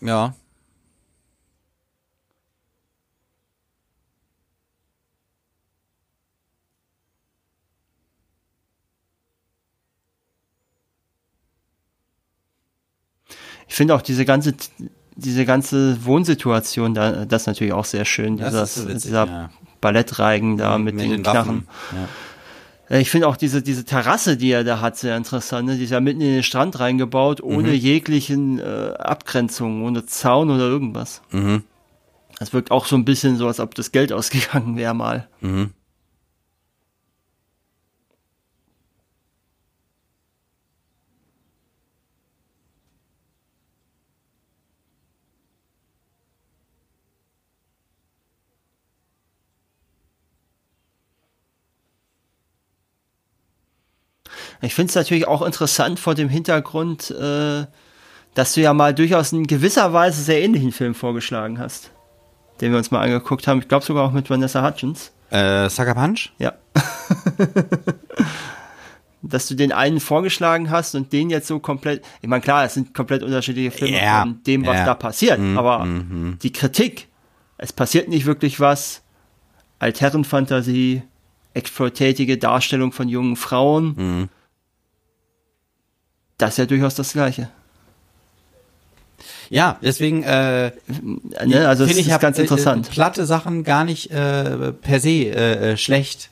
[0.01, 0.35] Ja.
[13.69, 14.55] Ich finde auch diese ganze,
[15.15, 18.37] diese ganze Wohnsituation, da, das ist natürlich auch sehr schön.
[18.37, 19.49] Dieses, so witzig, dieser ja.
[19.81, 21.67] Ballettreigen da mit, mit den, den Knarren.
[21.91, 22.95] Ja.
[22.95, 25.67] Äh, ich finde auch diese, diese Terrasse, die er da hat, sehr interessant.
[25.67, 25.77] Ne?
[25.77, 27.75] Die ist ja mitten in den Strand reingebaut, ohne mhm.
[27.75, 31.21] jeglichen äh, Abgrenzungen, ohne Zaun oder irgendwas.
[31.31, 31.63] Mhm.
[32.39, 35.27] Das wirkt auch so ein bisschen so, als ob das Geld ausgegangen wäre mal.
[35.41, 35.71] Mhm.
[54.65, 57.65] Ich finde es natürlich auch interessant vor dem Hintergrund, äh,
[58.33, 61.91] dass du ja mal durchaus in gewisser Weise sehr ähnlichen Film vorgeschlagen hast,
[62.61, 63.59] den wir uns mal angeguckt haben.
[63.59, 65.11] Ich glaube sogar auch mit Vanessa Hutchins.
[65.29, 66.31] Äh, Sucker Punch?
[66.37, 66.53] Ja.
[69.21, 72.75] dass du den einen vorgeschlagen hast und den jetzt so komplett, ich meine, klar, es
[72.75, 74.85] sind komplett unterschiedliche Filme ja, von dem, was ja.
[74.85, 76.37] da passiert, Mhm, aber mhm.
[76.41, 77.07] die Kritik,
[77.57, 79.01] es passiert nicht wirklich was,
[79.79, 81.01] Altherrenfantasie,
[81.53, 84.29] exploitatige Darstellung von jungen Frauen, Mhm.
[86.37, 87.49] Das ist ja durchaus das Gleiche.
[89.49, 90.71] Ja, deswegen äh,
[91.45, 91.67] Ne?
[91.67, 92.87] Also finde ist ich hab, ganz äh, interessant.
[92.87, 96.29] Äh, platte Sachen gar nicht äh, per se äh, äh, schlecht.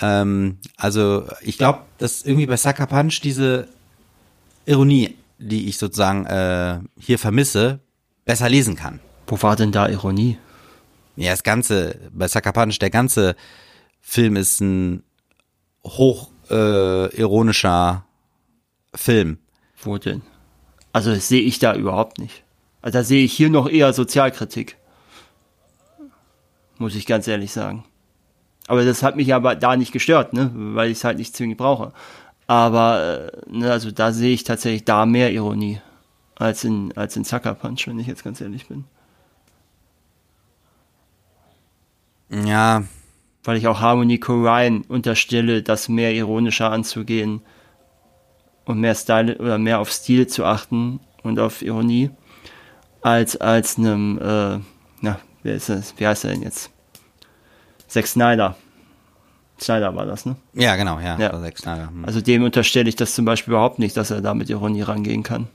[0.00, 3.68] Ähm, also ich glaube, dass irgendwie bei Sucker Punch diese
[4.66, 7.80] Ironie, die ich sozusagen äh, hier vermisse,
[8.24, 9.00] besser lesen kann.
[9.26, 10.38] Wo war denn da Ironie?
[11.16, 13.34] Ja, das ganze bei Sucker Punch, der ganze
[14.00, 15.02] Film ist ein
[15.84, 18.04] hoch äh, ironischer
[18.94, 19.38] Film.
[19.82, 20.22] Wo denn?
[20.92, 22.42] Also das sehe ich da überhaupt nicht.
[22.82, 24.76] Also da sehe ich hier noch eher Sozialkritik.
[26.78, 27.84] Muss ich ganz ehrlich sagen.
[28.66, 30.50] Aber das hat mich aber da nicht gestört, ne?
[30.54, 31.92] weil ich es halt nicht zwingend brauche.
[32.46, 35.80] Aber äh, ne, also da sehe ich tatsächlich da mehr Ironie
[36.36, 38.84] als in, als in Sucker Punch, wenn ich jetzt ganz ehrlich bin.
[42.30, 42.84] Ja,
[43.42, 47.42] Weil ich auch Harmony Korine unterstelle, das mehr ironischer anzugehen
[48.68, 52.10] und mehr Style oder mehr auf Stil zu achten und auf Ironie,
[53.00, 54.58] als als einem, äh,
[55.00, 55.94] na, wer ist das?
[55.96, 56.70] Wie heißt er denn jetzt?
[57.88, 58.56] Zack Snyder.
[59.58, 60.36] Snyder war das, ne?
[60.52, 61.18] ja, genau, ja.
[61.18, 61.30] Ja.
[61.40, 61.88] Zack Snyder.
[61.88, 62.04] Hm.
[62.04, 65.22] Also dem unterstelle ich das zum Beispiel überhaupt nicht, dass er da mit Ironie rangehen
[65.22, 65.48] kann.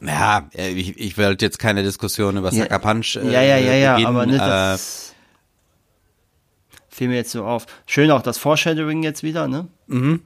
[0.00, 2.50] Ja, äh, ich, ich wollte jetzt keine Diskussion über.
[2.50, 3.16] Sucker Punch.
[3.16, 4.08] Äh, ja, ja, ja, ja, beginnen.
[4.08, 5.07] aber ne, äh, das
[6.98, 7.66] fiel mir jetzt so auf.
[7.86, 9.68] Schön auch das Foreshadowing jetzt wieder, ne?
[9.86, 10.20] mhm.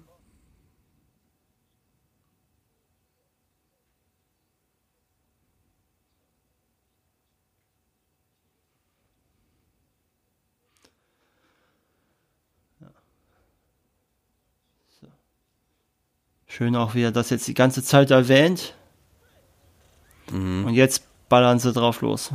[16.47, 18.75] Schön auch, wie er das jetzt die ganze Zeit erwähnt.
[20.67, 22.31] Und jetzt ballern sie drauf los.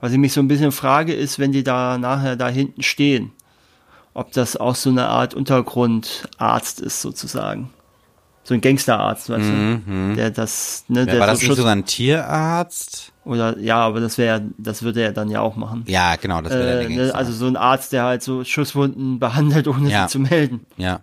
[0.00, 3.32] Was ich mich so ein bisschen frage, ist, wenn die da nachher da hinten stehen,
[4.14, 7.70] ob das auch so eine Art Untergrundarzt ist, sozusagen.
[8.42, 10.14] So ein Gangsterarzt, weißt du?
[10.16, 13.12] Der das, ne, Ja, der war so das nicht Schutz- sogar ein Tierarzt?
[13.24, 15.84] oder ja, aber das wäre, das würde er dann ja auch machen.
[15.86, 19.18] Ja, genau, das wäre Äh, der ne, also so ein Arzt, der halt so Schusswunden
[19.20, 20.08] behandelt, ohne Ja.
[20.08, 20.64] sie zu melden.
[20.76, 21.00] ja.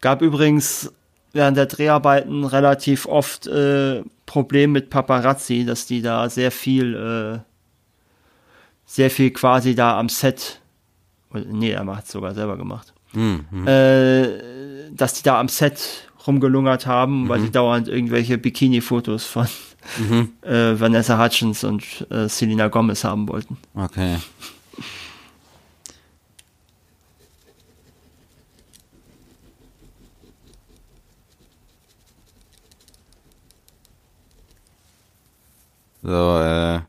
[0.00, 0.92] Gab übrigens
[1.34, 7.38] während der Dreharbeiten relativ oft äh, Problem mit Paparazzi, dass die da sehr viel, äh,
[8.86, 10.60] sehr viel quasi da am Set,
[11.32, 13.68] nee, er macht es sogar selber gemacht, Hm, hm.
[13.68, 19.46] äh, dass die da am Set rumgelungert haben, weil sie dauernd irgendwelche Bikini-Fotos von
[20.42, 23.58] äh, Vanessa Hutchins und äh, Selena Gomez haben wollten.
[23.74, 24.16] Okay.
[36.04, 36.80] So, äh,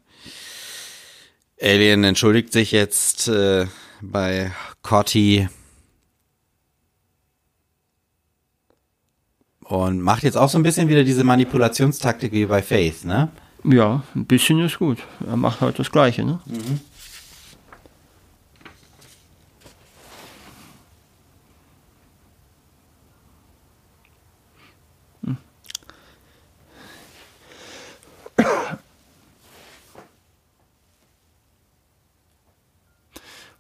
[1.62, 3.66] Alien entschuldigt sich jetzt äh,
[4.02, 4.52] bei
[4.82, 5.48] Corty
[9.62, 13.30] und macht jetzt auch so ein bisschen wieder diese Manipulationstaktik wie bei Faith, ne?
[13.64, 14.98] Ja, ein bisschen ist gut.
[15.26, 16.42] Er macht halt das Gleiche, ne?
[16.48, 16.82] Hm.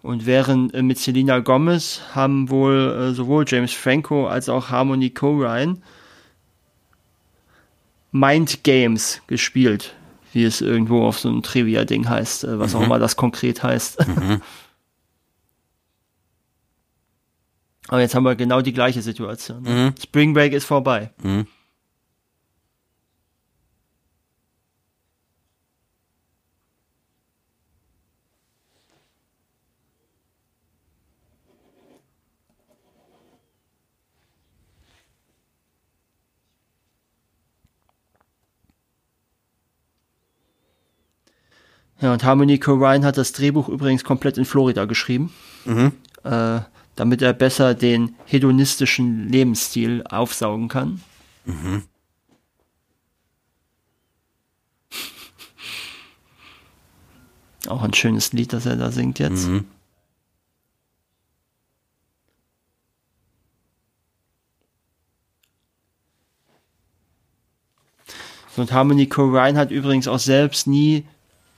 [0.06, 5.10] Und während äh, mit Selena Gomez haben wohl äh, sowohl James Franco als auch Harmony
[5.10, 5.77] Korine
[8.11, 9.95] Mind Games gespielt,
[10.32, 13.98] wie es irgendwo auf so einem Trivia-Ding heißt, äh, was auch immer das konkret heißt.
[17.88, 19.64] Aber jetzt haben wir genau die gleiche Situation.
[19.64, 19.95] ne?
[19.99, 21.10] Spring Break ist vorbei.
[42.02, 45.34] Ja, und Harmony Korine hat das Drehbuch übrigens komplett in Florida geschrieben,
[46.24, 46.60] äh,
[46.96, 51.02] damit er besser den hedonistischen Lebensstil aufsaugen kann.
[57.68, 59.48] Auch ein schönes Lied, das er da singt jetzt.
[68.58, 71.06] Und Harmony Korine hat übrigens auch selbst nie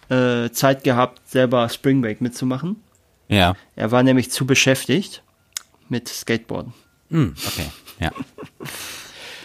[0.10, 2.78] äh, Zeit gehabt, selber Spring Break mitzumachen.
[3.30, 3.56] Ja.
[3.76, 5.24] Er war nämlich zu beschäftigt
[5.90, 6.74] mit Skateboarden.
[7.10, 7.68] Hm, okay,
[8.00, 8.12] ja.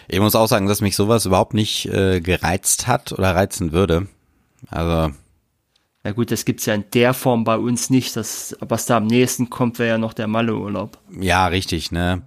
[0.09, 4.09] Ich muss auch sagen, dass mich sowas überhaupt nicht äh, gereizt hat oder reizen würde.
[4.71, 5.13] Also,
[6.05, 8.15] Na gut, das gibt's ja in der Form bei uns nicht.
[8.17, 10.99] Das, was da am nächsten kommt, wäre ja noch der Malle-Urlaub.
[11.21, 12.23] ja, richtig, ne?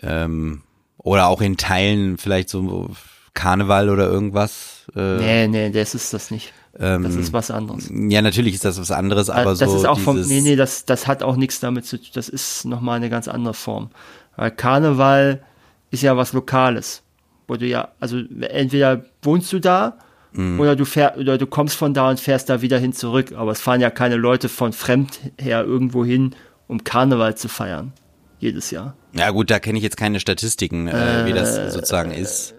[0.00, 0.62] Ähm,
[0.98, 2.90] oder auch in Teilen vielleicht so
[3.34, 4.84] Karneval oder irgendwas.
[4.94, 6.52] Äh, Nee, nee, das ist das nicht.
[6.80, 7.90] Ähm, Das ist was anderes.
[7.92, 10.84] Ja, natürlich ist das was anderes, aber das so ist auch vom, nee, nee, das,
[10.84, 12.08] das hat auch nichts damit zu tun.
[12.14, 13.90] Das ist nochmal eine ganz andere Form.
[14.36, 15.42] Weil Karneval
[15.90, 17.02] ist ja was Lokales.
[17.46, 19.98] Wo du ja, also entweder wohnst du da
[20.32, 20.60] Mhm.
[20.60, 23.32] oder du fähr, oder du kommst von da und fährst da wieder hin zurück.
[23.34, 26.34] Aber es fahren ja keine Leute von fremd her irgendwo hin,
[26.66, 27.92] um Karneval zu feiern.
[28.38, 28.94] Jedes Jahr.
[29.14, 32.54] Ja gut, da kenne ich jetzt keine Statistiken, äh, wie das sozusagen ist.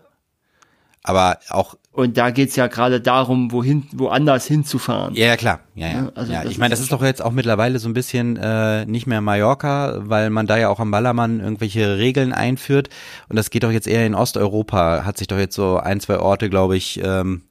[1.03, 5.15] Aber auch, Und da geht's ja gerade darum, wohin, woanders hinzufahren.
[5.15, 5.93] ja, ja klar, ja, ja.
[5.93, 8.85] Ja, also ja ich meine, das ist doch jetzt auch mittlerweile so ein bisschen äh,
[8.85, 12.89] nicht mehr Mallorca, weil man da ja auch am Ballermann irgendwelche Regeln einführt.
[13.29, 16.19] Und das geht doch jetzt eher in Osteuropa, hat sich doch jetzt so ein, zwei
[16.19, 17.43] Orte, glaube ich, ähm,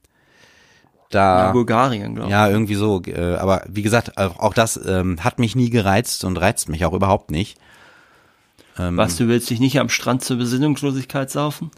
[1.10, 1.48] da.
[1.48, 2.32] In Bulgarien, glaube ich.
[2.32, 3.02] Ja, irgendwie so.
[3.06, 6.84] Äh, aber wie gesagt, auch, auch das ähm, hat mich nie gereizt und reizt mich
[6.84, 7.58] auch überhaupt nicht.
[8.78, 11.70] Was, du willst dich nicht am Strand zur Besinnungslosigkeit saufen?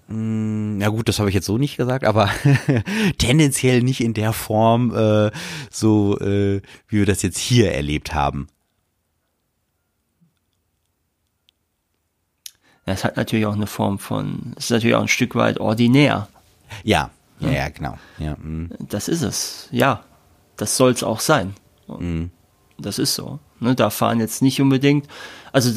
[0.80, 2.28] Ja gut, das habe ich jetzt so nicht gesagt, aber
[3.18, 5.30] tendenziell nicht in der Form, äh,
[5.70, 8.48] so äh, wie wir das jetzt hier erlebt haben.
[12.84, 16.28] Das hat natürlich auch eine Form von, es ist natürlich auch ein Stück weit ordinär.
[16.84, 17.98] Ja, ja, ja, genau.
[18.18, 18.70] Ja, mm.
[18.78, 19.68] Das ist es.
[19.70, 20.04] Ja,
[20.56, 21.54] das soll es auch sein.
[22.78, 23.38] Das ist so.
[23.60, 25.06] Ne, da fahren jetzt nicht unbedingt,
[25.52, 25.70] also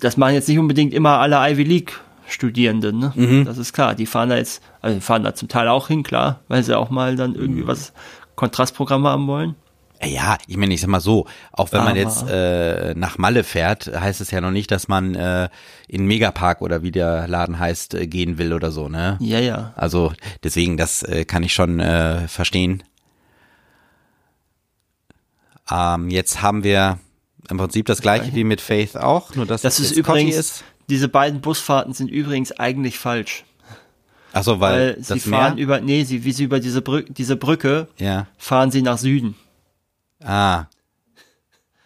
[0.00, 2.98] das machen jetzt nicht unbedingt immer alle Ivy League Studierenden.
[2.98, 3.44] Ne?
[3.44, 3.94] Das ist klar.
[3.94, 6.76] Die fahren da jetzt, also die fahren da zum Teil auch hin, klar, weil sie
[6.76, 7.92] auch mal dann irgendwie was
[8.36, 9.54] Kontrastprogramm haben wollen.
[10.02, 13.86] ja, ich meine, ich sag mal so, auch wenn man jetzt äh, nach Malle fährt,
[13.86, 15.48] heißt es ja noch nicht, dass man äh,
[15.86, 19.16] in Megapark oder wie der Laden heißt, äh, gehen will oder so, ne?
[19.20, 19.72] Ja, ja.
[19.76, 20.12] Also
[20.42, 22.82] deswegen, das äh, kann ich schon äh, verstehen.
[25.70, 26.98] Ähm, jetzt haben wir
[27.50, 30.64] im Prinzip das gleiche wie mit Faith auch, nur dass Das es ist übrigens, ist.
[30.88, 33.44] diese beiden Busfahrten sind übrigens eigentlich falsch.
[34.32, 35.62] Ach so, weil, Weil sie fahren Meer?
[35.64, 38.26] über, nee, sie, wie sie über diese Brücke, diese Brücke Ja.
[38.38, 39.34] fahren sie nach Süden.
[40.24, 40.66] Ah.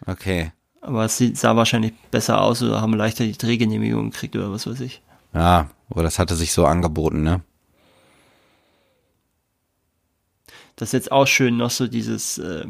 [0.05, 0.51] Okay.
[0.79, 4.79] Aber es sah wahrscheinlich besser aus oder haben leichter die Drehgenehmigung gekriegt oder was weiß
[4.79, 5.01] ich.
[5.33, 7.41] Ja, oder das hatte sich so angeboten, ne?
[10.77, 12.65] Das ist jetzt auch schön noch so dieses, äh,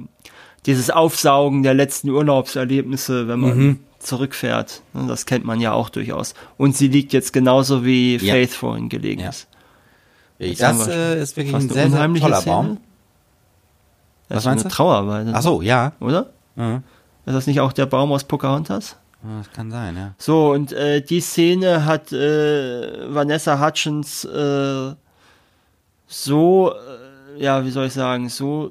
[0.67, 3.79] dieses Aufsaugen der letzten Urlaubserlebnisse, wenn man Mhm.
[3.99, 4.83] zurückfährt.
[4.93, 6.35] Ne, Das kennt man ja auch durchaus.
[6.57, 8.33] Und sie liegt jetzt genauso wie Ja.
[8.33, 9.29] Faith vorhin gelegen Ja.
[9.29, 9.47] ist.
[10.59, 12.55] Das wir äh, ist wirklich ein sehr, sehr toller Szene.
[12.55, 12.77] Baum.
[14.29, 14.75] Das Was ist meinst eine du?
[14.75, 15.31] Trauerweide.
[15.33, 15.93] Ach so, ja.
[15.99, 16.29] Oder?
[16.55, 16.83] Mhm.
[17.25, 18.97] Ist das nicht auch der Baum aus Pocahontas?
[19.39, 20.13] Das kann sein, ja.
[20.19, 24.93] So, und äh, die Szene hat äh, Vanessa Hutchins äh,
[26.07, 28.69] so äh, ja, wie soll ich sagen, so,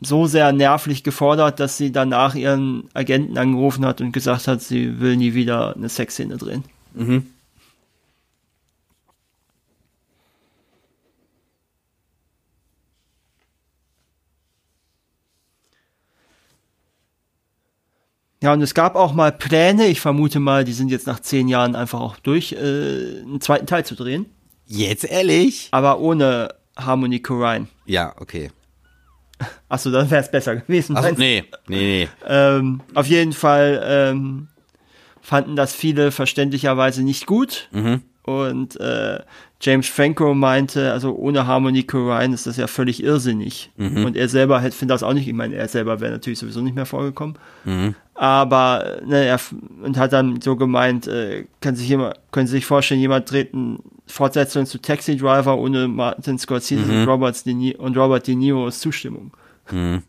[0.00, 5.00] so sehr nervlich gefordert, dass sie danach ihren Agenten angerufen hat und gesagt hat, sie
[5.00, 6.64] will nie wieder eine Sexszene drehen.
[6.94, 7.26] Mhm.
[18.40, 21.48] Ja, und es gab auch mal Pläne, ich vermute mal, die sind jetzt nach zehn
[21.48, 22.56] Jahren einfach auch durch, äh,
[23.22, 24.26] einen zweiten Teil zu drehen.
[24.64, 25.68] Jetzt ehrlich?
[25.72, 27.66] Aber ohne Harmony Korine.
[27.84, 28.50] Ja, okay.
[29.68, 30.96] Achso, dann wäre es besser gewesen.
[30.96, 32.08] Achso, nee, nee, nee.
[32.26, 34.48] Ähm, auf jeden Fall ähm,
[35.20, 37.68] fanden das viele verständlicherweise nicht gut.
[37.72, 38.02] Mhm.
[38.22, 39.20] Und äh,
[39.60, 43.72] James Franco meinte, also ohne Harmony Korine ist das ja völlig irrsinnig.
[43.76, 44.04] Mhm.
[44.04, 45.26] Und er selber hätte- findet das auch nicht.
[45.26, 47.36] Ich meine, er selber wäre natürlich sowieso nicht mehr vorgekommen.
[47.64, 47.96] Mhm.
[48.14, 49.40] Aber ne, er
[49.82, 53.52] und hat dann so gemeint, äh, kann sich jemand, können Sie sich vorstellen, jemand dreht
[53.52, 57.00] eine Fortsetzung zu Taxi Driver ohne Martin Scorsese Mhm.
[57.02, 59.32] und, Robert De Ni und Robert De Niro's Zustimmung.
[59.72, 60.02] Mhm.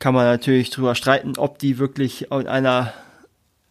[0.00, 2.92] kann man natürlich drüber streiten, ob die wirklich in einer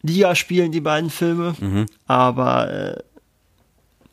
[0.02, 1.54] Liga spielen, die beiden Filme.
[1.60, 1.86] Mhm.
[2.06, 3.02] Aber äh,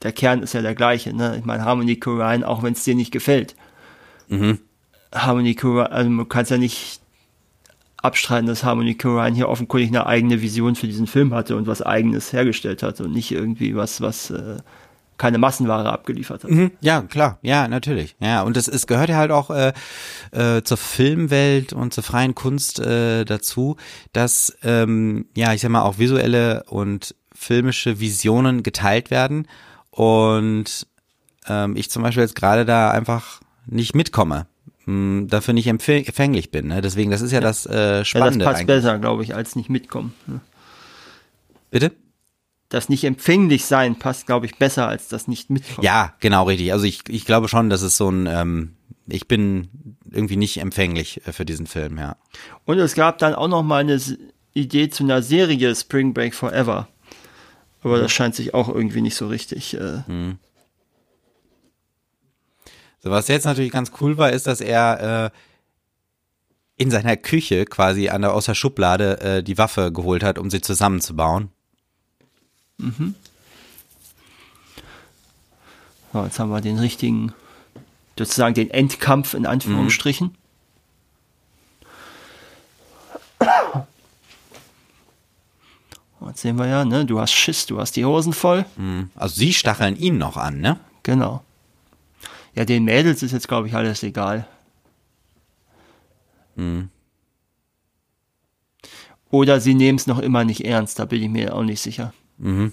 [0.02, 1.14] der Kern ist ja der gleiche.
[1.14, 1.36] Ne?
[1.38, 3.56] Ich meine, Harmony Korine, auch wenn es dir nicht gefällt.
[4.28, 4.60] Mhm.
[5.14, 7.02] Harmony Korine, also man kann es ja nicht
[7.98, 11.82] abstreiten, dass Harmony Korine hier offenkundig eine eigene Vision für diesen Film hatte und was
[11.82, 14.58] eigenes hergestellt hat und nicht irgendwie was, was äh,
[15.18, 16.52] keine Massenware abgeliefert hat.
[16.52, 16.72] Mhm.
[16.82, 18.16] Ja, klar, ja, natürlich.
[18.20, 19.74] Ja, und es, es gehört ja halt auch äh,
[20.32, 23.78] äh, zur Filmwelt und zur freien Kunst äh, dazu,
[24.14, 29.48] dass, ähm, ja, ich sag mal, auch visuelle und filmische Visionen geteilt werden
[29.92, 30.88] und
[31.48, 34.48] ähm, ich zum Beispiel jetzt gerade da einfach nicht mitkomme,
[34.86, 36.68] mh, dafür nicht empfäng- empfänglich bin.
[36.68, 36.82] Ne?
[36.82, 38.68] Deswegen, das ist ja, das äh, Ja, das Spannende passt eigentlich.
[38.68, 40.14] besser, glaube ich, als nicht mitkommen.
[40.28, 40.40] Ne?
[41.72, 41.92] Bitte?
[42.70, 45.86] Das nicht empfänglich sein passt, glaube ich, besser als das nicht mitkommen.
[45.86, 46.72] Ja, genau, richtig.
[46.74, 48.76] Also ich, ich glaube schon, dass es so ein, ähm,
[49.08, 49.70] ich bin
[50.10, 52.16] irgendwie nicht empfänglich äh, für diesen Film, ja.
[52.66, 54.02] Und es gab dann auch noch mal eine
[54.54, 56.88] Idee zu einer Serie Spring Break Forever.
[57.84, 59.76] Aber das scheint sich auch irgendwie nicht so richtig.
[59.76, 60.02] Äh,
[63.00, 65.38] So, was jetzt natürlich ganz cool war, ist, dass er äh,
[66.78, 70.50] in seiner Küche quasi an der, aus der Schublade äh, die Waffe geholt hat, um
[70.50, 71.50] sie zusammenzubauen.
[76.14, 77.34] So, jetzt haben wir den richtigen,
[78.18, 80.36] sozusagen den Endkampf in Anführungsstrichen.
[86.28, 87.06] Jetzt sehen wir ja, ne?
[87.06, 88.66] Du hast Schiss, du hast die Hosen voll.
[88.76, 89.10] Mhm.
[89.16, 90.78] Also sie stacheln ihn noch an, ne?
[91.04, 91.44] Genau.
[92.56, 94.46] Ja, den Mädels ist jetzt, glaube ich, alles egal.
[99.30, 102.14] Oder sie nehmen es noch immer nicht ernst, da bin ich mir auch nicht sicher.
[102.38, 102.72] Mhm.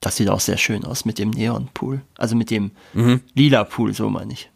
[0.00, 2.02] Das sieht auch sehr schön aus mit dem Neonpool.
[2.18, 3.22] Also mit dem Mhm.
[3.34, 4.50] lila Pool, so meine ich.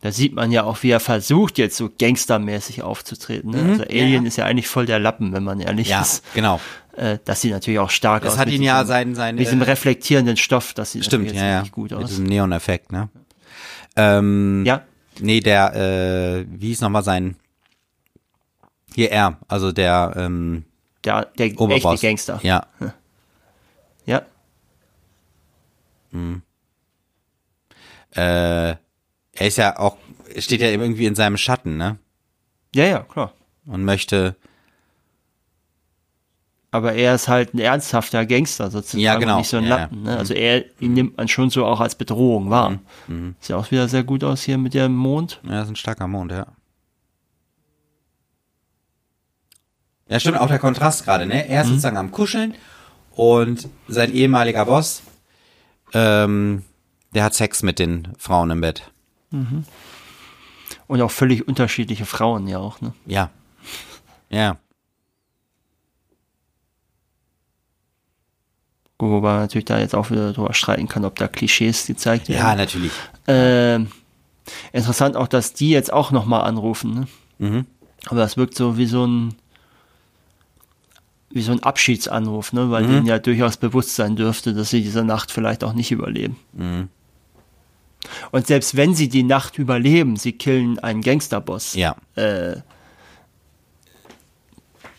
[0.00, 3.50] Da sieht man ja auch, wie er versucht, jetzt so gangstermäßig aufzutreten.
[3.50, 3.70] Ne?
[3.72, 5.92] Also Alien ist ja eigentlich voll der Lappen, wenn man ehrlich Mhm.
[5.92, 6.22] Ja, ist.
[6.34, 6.60] genau.
[6.96, 8.30] Äh, das sieht natürlich auch stark aus.
[8.32, 11.04] Das hat mit ihn ja diesem- sein, sein Mit diesem äh, reflektierenden Stoff, das sieht
[11.04, 11.64] stimmt, natürlich ja, ja.
[11.70, 12.10] gut Mit aus.
[12.10, 13.08] diesem Neon-Effekt, ne?
[13.96, 14.82] Ähm, Ja,
[15.20, 17.34] Nee, der, äh, wie hieß nochmal sein,
[18.94, 20.64] hier er, also der, ähm,
[21.04, 22.00] der, der echte Oberboss.
[22.00, 22.38] Gangster.
[22.44, 22.66] Ja,
[24.06, 24.22] ja.
[28.12, 28.76] äh,
[29.38, 29.96] er ist ja auch,
[30.38, 31.98] steht ja irgendwie in seinem Schatten, ne?
[32.74, 33.32] Ja, ja, klar.
[33.66, 34.36] Und möchte,
[36.70, 39.38] Aber er ist halt ein ernsthafter Gangster sozusagen Ja, genau.
[39.38, 40.02] nicht so ein Ja, Lappen.
[40.02, 40.16] Ne?
[40.16, 42.78] Also er, ihn nimmt man schon so auch als Bedrohung wahr.
[43.06, 43.34] Mhm.
[43.40, 45.40] Sieht auch wieder sehr gut aus hier mit dem Mond.
[45.48, 46.46] ja, ist ein starker Mond, ja.
[50.08, 51.48] Ja, stimmt, auch der Kontrast gerade, ne?
[51.48, 52.54] Er ist sozusagen am Kuscheln
[53.14, 55.02] und sein ehemaliger Boss,
[55.92, 56.64] ähm,
[57.14, 58.90] der hat Sex mit den Frauen im Bett.
[59.30, 62.80] Und auch völlig unterschiedliche Frauen ja auch.
[62.80, 62.92] Ne?
[63.06, 63.30] Ja.
[64.30, 64.56] Ja.
[68.98, 72.46] Wobei man natürlich da jetzt auch wieder drüber streiten kann, ob da Klischees gezeigt Ja,
[72.46, 72.58] werden.
[72.58, 72.92] natürlich.
[73.28, 73.88] Ähm,
[74.72, 76.94] interessant auch, dass die jetzt auch nochmal anrufen.
[76.94, 77.06] Ne?
[77.38, 77.66] Mhm.
[78.06, 79.34] Aber das wirkt so wie so ein
[81.30, 82.70] wie so ein Abschiedsanruf, ne?
[82.70, 86.38] weil denen ja durchaus bewusst sein dürfte, dass sie diese Nacht vielleicht auch nicht überleben.
[88.30, 91.96] Und selbst wenn sie die Nacht überleben, sie killen einen Gangsterboss, Ja.
[92.16, 92.56] äh,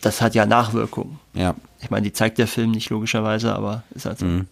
[0.01, 1.19] das hat ja Nachwirkungen.
[1.33, 1.55] Ja.
[1.81, 4.25] Ich meine, die zeigt der Film nicht logischerweise, aber ist halt so.
[4.25, 4.47] Mhm.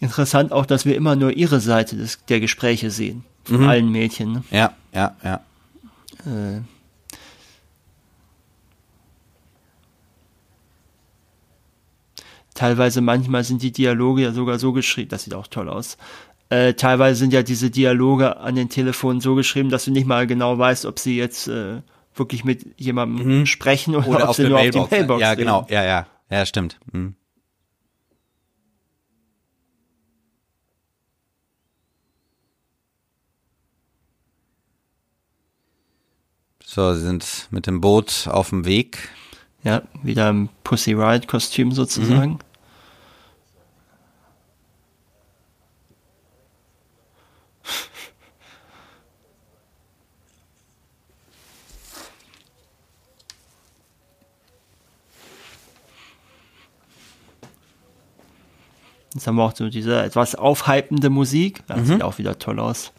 [0.00, 3.24] Interessant auch, dass wir immer nur ihre Seite des, der Gespräche sehen.
[3.44, 3.68] Von Mhm.
[3.68, 4.32] allen Mädchen.
[4.32, 4.44] Ne?
[4.50, 5.40] Ja, ja, ja.
[6.26, 6.60] Äh,
[12.54, 15.96] teilweise, manchmal sind die Dialoge ja sogar so geschrieben, das sieht auch toll aus.
[16.50, 20.26] Äh, teilweise sind ja diese Dialoge an den Telefonen so geschrieben, dass du nicht mal
[20.26, 21.80] genau weißt, ob sie jetzt äh,
[22.14, 23.46] wirklich mit jemandem Mhm.
[23.46, 24.84] sprechen oder, Oder ob sie nur Mailbox.
[24.84, 25.40] auf die Mailbox ja, reden.
[25.40, 25.66] genau.
[25.70, 26.06] Ja, ja.
[26.30, 26.78] Ja, stimmt.
[26.92, 27.14] Mhm.
[36.64, 39.08] So, sie sind mit dem Boot auf dem Weg.
[39.64, 42.32] Ja, wieder im Pussy Riot Kostüm sozusagen.
[42.32, 42.38] Mhm.
[59.14, 61.62] Jetzt haben wir auch so diese etwas aufhypende Musik.
[61.68, 61.86] Das Mhm.
[61.86, 62.92] sieht auch wieder toll aus.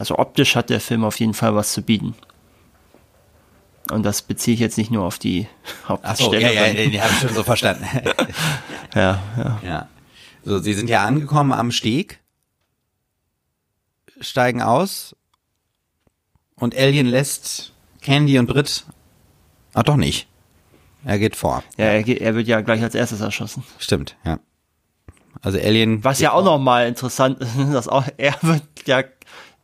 [0.00, 2.14] Also optisch hat der Film auf jeden Fall was zu bieten.
[3.90, 5.46] Und das beziehe ich jetzt nicht nur auf die
[5.88, 6.40] Hauptdarsteller.
[6.40, 7.84] ja, ja, den habe ich schon so verstanden.
[8.94, 9.60] ja, ja.
[9.62, 9.88] ja.
[10.44, 12.20] So, sie sind ja angekommen am Steg,
[14.20, 15.14] steigen aus
[16.56, 18.84] und Alien lässt Candy und Brit.
[19.74, 20.28] Ah, doch nicht.
[21.04, 21.62] Er geht vor.
[21.76, 23.64] ja er, geht- er wird ja gleich als erstes erschossen.
[23.78, 24.38] Stimmt, ja.
[25.42, 26.04] Also Alien.
[26.04, 29.02] Was ja auch nochmal interessant ist, dass auch er wird ja,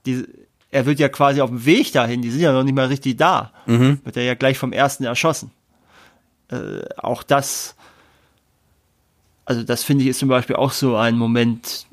[0.06, 0.24] die,
[0.70, 3.16] er wird ja quasi auf dem Weg dahin, die sind ja noch nicht mal richtig
[3.16, 3.52] da.
[3.66, 4.00] Mhm.
[4.04, 5.50] Wird er ja gleich vom ersten erschossen.
[6.48, 7.74] Äh, auch das,
[9.44, 11.86] also das finde ich ist zum Beispiel auch so ein Moment,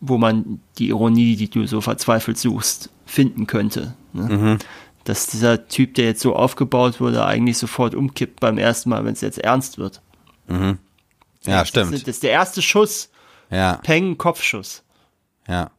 [0.00, 3.94] wo man die Ironie, die du so verzweifelt suchst, finden könnte.
[4.12, 4.22] Ne?
[4.22, 4.58] Mhm.
[5.04, 9.12] Dass dieser Typ, der jetzt so aufgebaut wurde, eigentlich sofort umkippt beim ersten Mal, wenn
[9.14, 10.00] es jetzt ernst wird.
[10.48, 10.76] Ja,
[11.42, 11.92] Das stimmt.
[11.94, 13.10] ist, das ist der erste Schuss,
[13.50, 14.82] Ja, Peng, Kopfschuss.
[15.48, 15.70] ja.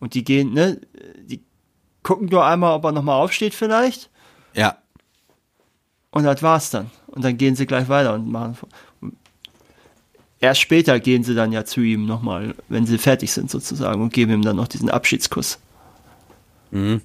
[0.00, 0.80] Und die gehen, ne,
[1.24, 1.42] die
[2.02, 4.10] gucken nur einmal, ob er nochmal aufsteht vielleicht.
[4.54, 4.78] Ja.
[6.10, 6.90] Und das war's dann.
[7.08, 8.56] Und dann gehen sie gleich weiter und machen.
[10.40, 14.12] Erst später gehen sie dann ja zu ihm nochmal, wenn sie fertig sind sozusagen und
[14.12, 15.58] geben ihm dann noch diesen Abschiedskuss.
[16.70, 17.02] Mhm.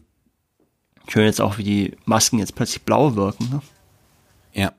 [1.07, 3.49] Schön jetzt auch, wie die Masken jetzt plötzlich blau wirken.
[3.49, 3.61] Ne?
[4.53, 4.73] Ja.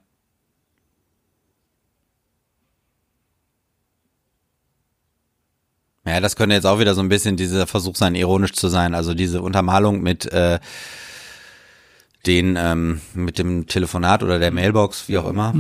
[6.07, 8.95] Ja, das könnte jetzt auch wieder so ein bisschen dieser Versuch sein, ironisch zu sein.
[8.95, 10.59] Also diese Untermalung mit äh,
[12.27, 15.55] den, ähm, mit dem Telefonat oder der Mailbox, wie auch immer.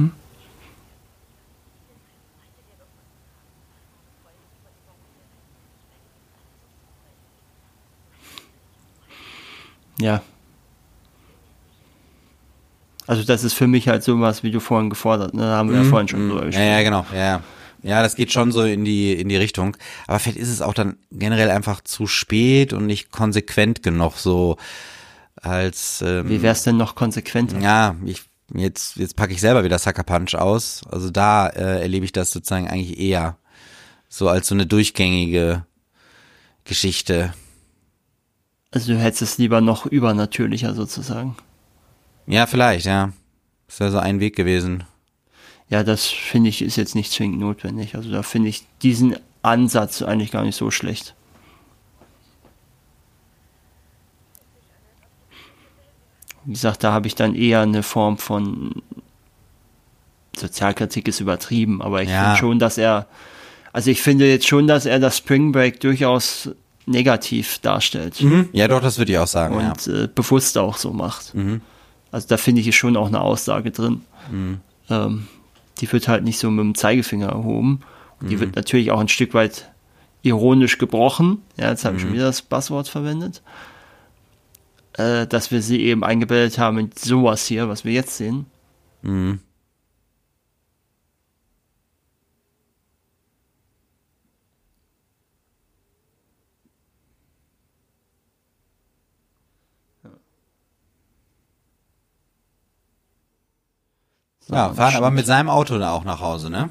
[9.98, 10.22] Ja.
[13.06, 15.42] Also das ist für mich halt sowas, wie du vorhin gefordert, ne?
[15.42, 16.66] Da haben wir ja vorhin schon drüber Ja, gesprochen.
[16.68, 17.06] ja, genau.
[17.14, 17.40] Ja,
[17.84, 17.90] ja.
[17.90, 19.76] ja, das geht schon so in die in die Richtung.
[20.06, 24.56] Aber vielleicht ist es auch dann generell einfach zu spät und nicht konsequent genug so
[25.36, 27.60] als ähm, Wie wär's denn noch konsequenter?
[27.60, 30.82] Ja, ich jetzt jetzt packe ich selber wieder Sucker Punch aus.
[30.90, 33.36] Also da äh, erlebe ich das sozusagen eigentlich eher
[34.08, 35.66] so als so eine durchgängige
[36.64, 37.34] Geschichte.
[38.70, 41.36] Also du hättest es lieber noch übernatürlicher sozusagen.
[42.26, 43.12] Ja, vielleicht, ja.
[43.66, 44.84] Das wäre so ein Weg gewesen.
[45.74, 47.96] Ja, das finde ich ist jetzt nicht zwingend notwendig.
[47.96, 51.16] Also da finde ich diesen Ansatz eigentlich gar nicht so schlecht.
[56.44, 58.82] Wie gesagt, da habe ich dann eher eine Form von
[60.36, 62.22] Sozialkritik ist übertrieben, aber ich Ja.
[62.22, 63.08] finde schon, dass er,
[63.72, 66.50] also ich finde jetzt schon, dass er das Spring Break durchaus
[66.86, 68.20] negativ darstellt
[68.52, 69.58] Ja, doch, das würde ich auch sagen.
[69.58, 69.70] Ja.
[69.72, 71.34] und äh, bewusst auch so macht.
[72.12, 74.02] Also da finde ich ist schon auch eine Aussage drin.
[74.88, 75.26] Ähm,
[75.80, 77.80] die wird halt nicht so mit dem Zeigefinger erhoben.
[78.20, 79.70] Und die wird natürlich auch ein Stück weit
[80.22, 81.42] ironisch gebrochen.
[81.56, 83.42] Ja, jetzt habe ich schon wieder das Passwort verwendet.
[84.94, 88.46] Äh, dass wir sie eben eingebildet haben in sowas hier, was wir jetzt sehen.
[89.02, 89.40] Mhm.
[104.48, 106.70] Ja, fahren aber mit seinem Auto da auch nach Hause, ne?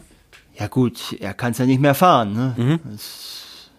[0.55, 2.33] Ja gut, er kann es ja nicht mehr fahren.
[2.33, 2.79] Ne?
[2.85, 3.69] Das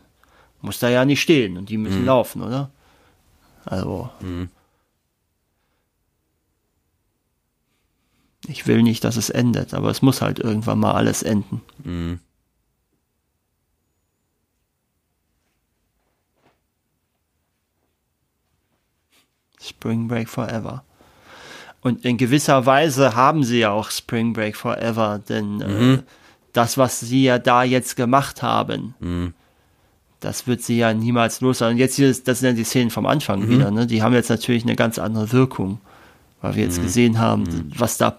[0.61, 2.71] muss da ja nicht stehen und die müssen laufen, oder?
[3.65, 4.11] Also.
[8.47, 11.63] Ich will nicht, dass es endet, aber es muss halt irgendwann mal alles enden.
[11.83, 12.21] Mhm.
[19.61, 20.85] Spring Break Forever.
[21.85, 25.95] Und in gewisser Weise haben sie ja auch Spring Break Forever, denn äh, mhm.
[25.97, 25.99] äh,
[26.55, 29.35] das, was sie ja da jetzt gemacht haben, mhm.
[30.19, 31.73] das wird sie ja niemals los sein.
[31.73, 33.51] Und jetzt hier, das sind ja die Szenen vom Anfang mhm.
[33.51, 33.87] wieder, ne?
[33.87, 35.79] Die haben jetzt natürlich eine ganz andere Wirkung,
[36.41, 36.85] weil wir jetzt mhm.
[36.85, 37.71] gesehen haben, mhm.
[37.77, 38.19] was da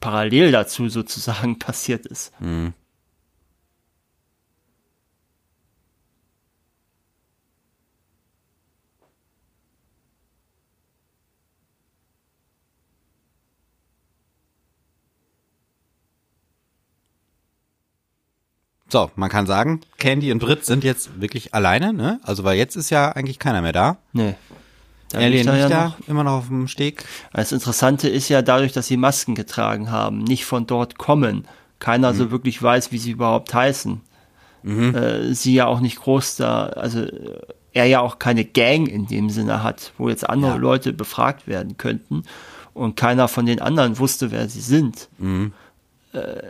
[0.00, 2.32] parallel dazu sozusagen passiert ist.
[2.40, 2.72] Mhm.
[18.92, 22.20] So, man kann sagen, Candy und Brit sind jetzt wirklich alleine, ne?
[22.24, 23.96] Also, weil jetzt ist ja eigentlich keiner mehr da.
[24.12, 24.34] Nee.
[25.14, 26.08] Alien nicht ja da, noch.
[26.08, 27.06] immer noch auf dem Steg.
[27.32, 31.48] Das Interessante ist ja dadurch, dass sie Masken getragen haben, nicht von dort kommen.
[31.78, 32.16] Keiner mhm.
[32.18, 34.02] so wirklich weiß, wie sie überhaupt heißen.
[34.62, 34.94] Mhm.
[34.94, 37.06] Äh, sie ja auch nicht groß da, also
[37.72, 40.58] er ja auch keine Gang in dem Sinne hat, wo jetzt andere ja.
[40.58, 42.24] Leute befragt werden könnten
[42.74, 45.08] und keiner von den anderen wusste, wer sie sind.
[45.16, 45.54] Mhm.
[46.12, 46.42] Äh,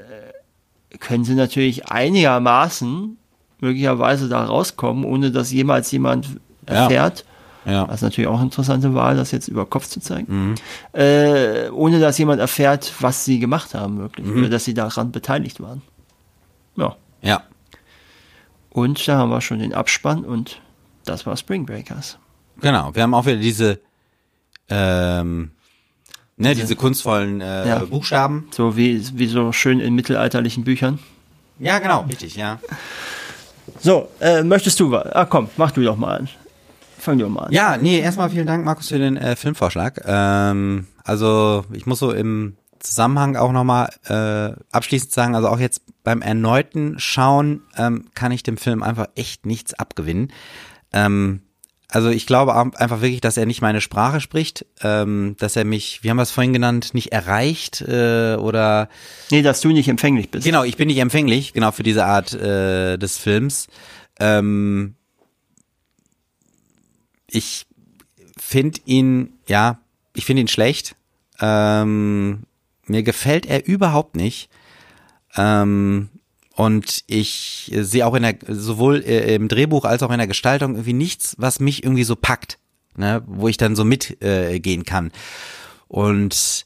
[1.01, 3.16] können sie natürlich einigermaßen
[3.60, 7.24] möglicherweise da rauskommen, ohne dass jemals jemand erfährt.
[7.64, 7.73] Ja.
[7.73, 7.85] ja.
[7.86, 10.51] Das ist natürlich auch eine interessante Wahl, das jetzt über Kopf zu zeigen.
[10.51, 10.55] Mhm.
[10.93, 14.27] Äh, ohne dass jemand erfährt, was sie gemacht haben, wirklich.
[14.27, 14.39] Mhm.
[14.39, 15.82] Oder dass sie daran beteiligt waren.
[16.77, 16.97] Ja.
[17.23, 17.43] Ja.
[18.70, 20.60] Und da haben wir schon den Abspann und
[21.05, 22.19] das war Spring Breakers.
[22.60, 22.94] Genau.
[22.94, 23.81] Wir haben auch wieder diese
[24.69, 25.51] ähm,
[26.43, 27.78] Ne, diese kunstvollen äh, ja.
[27.78, 28.48] Buchstaben.
[28.51, 30.98] So wie, wie so schön in mittelalterlichen Büchern.
[31.59, 32.59] Ja, genau, richtig, ja.
[33.81, 35.06] So, äh, möchtest du was?
[35.12, 36.28] Ah, komm, mach du doch mal an.
[36.98, 37.52] Fang du mal an.
[37.52, 40.02] Ja, nee, erstmal vielen Dank, Markus, für den äh, Filmvorschlag.
[40.05, 45.82] Ähm, also, ich muss so im Zusammenhang auch nochmal äh, abschließend sagen, also auch jetzt
[46.02, 50.32] beim erneuten Schauen ähm, kann ich dem Film einfach echt nichts abgewinnen.
[50.93, 51.43] Ähm,
[51.93, 56.02] also ich glaube einfach wirklich, dass er nicht meine Sprache spricht, ähm, dass er mich,
[56.02, 58.89] wie haben wir es vorhin genannt, nicht erreicht äh, oder
[59.31, 60.47] Nee, dass du nicht empfänglich bist.
[60.47, 63.69] Genau, ich bin nicht empfänglich, genau für diese Art äh, des Films.
[64.19, 64.94] Ähm,
[67.27, 67.66] ich
[68.39, 69.78] finde ihn, ja,
[70.14, 70.97] ich finde ihn schlecht.
[71.40, 72.44] Ähm,
[72.86, 74.48] mir gefällt er überhaupt nicht.
[75.36, 76.09] Ähm,
[76.55, 80.73] und ich sehe auch in der, sowohl äh, im Drehbuch als auch in der Gestaltung
[80.73, 82.59] irgendwie nichts, was mich irgendwie so packt,
[82.97, 85.12] ne, wo ich dann so mitgehen äh, kann.
[85.89, 86.65] Und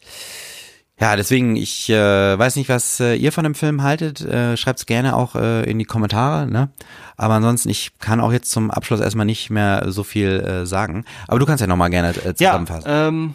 [0.99, 4.23] ja, deswegen, ich äh, weiß nicht, was äh, ihr von dem Film haltet.
[4.23, 6.47] Äh, Schreibt es gerne auch äh, in die Kommentare.
[6.47, 6.71] Ne?
[7.19, 11.05] Aber ansonsten, ich kann auch jetzt zum Abschluss erstmal nicht mehr so viel äh, sagen.
[11.29, 12.89] Aber du kannst ja nochmal gerne äh, zusammenfassen.
[12.89, 13.35] Ja, ähm,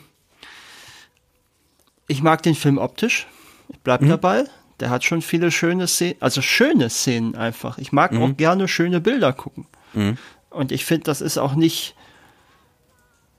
[2.08, 3.28] ich mag den Film optisch.
[3.70, 4.10] Ich bleib mhm.
[4.10, 4.46] dabei.
[4.82, 7.78] Der hat schon viele schöne Szenen, also schöne Szenen einfach.
[7.78, 8.22] Ich mag mhm.
[8.24, 9.68] auch gerne schöne Bilder gucken.
[9.94, 10.18] Mhm.
[10.50, 11.96] Und ich finde, das ist auch nicht,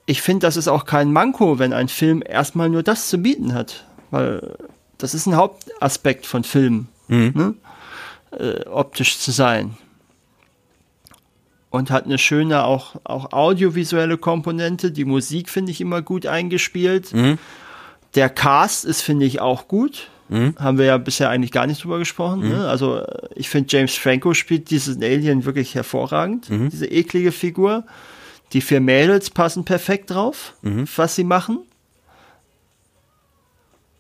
[0.07, 3.55] ich finde, das ist auch kein Manko, wenn ein Film erstmal nur das zu bieten
[3.55, 3.85] hat.
[4.11, 4.57] Weil
[4.99, 7.33] das ist ein Hauptaspekt von Filmen, mhm.
[7.35, 7.55] ne?
[8.39, 9.77] äh, optisch zu sein.
[11.71, 14.93] Und hat eine schöne, auch, auch audiovisuelle Komponente.
[14.93, 17.13] Die Musik finde ich immer gut eingespielt.
[17.13, 17.39] Mhm.
[18.15, 20.11] Der Cast ist, finde ich, auch gut.
[20.33, 20.55] Mhm.
[20.59, 22.41] Haben wir ja bisher eigentlich gar nicht drüber gesprochen.
[22.41, 22.49] Mhm.
[22.49, 22.69] Ne?
[22.69, 23.05] Also
[23.35, 26.49] ich finde, James Franco spielt diesen Alien wirklich hervorragend.
[26.51, 26.71] Mhm.
[26.71, 27.85] Diese eklige Figur.
[28.53, 30.87] Die vier Mädels passen perfekt drauf, mhm.
[30.97, 31.61] was sie machen.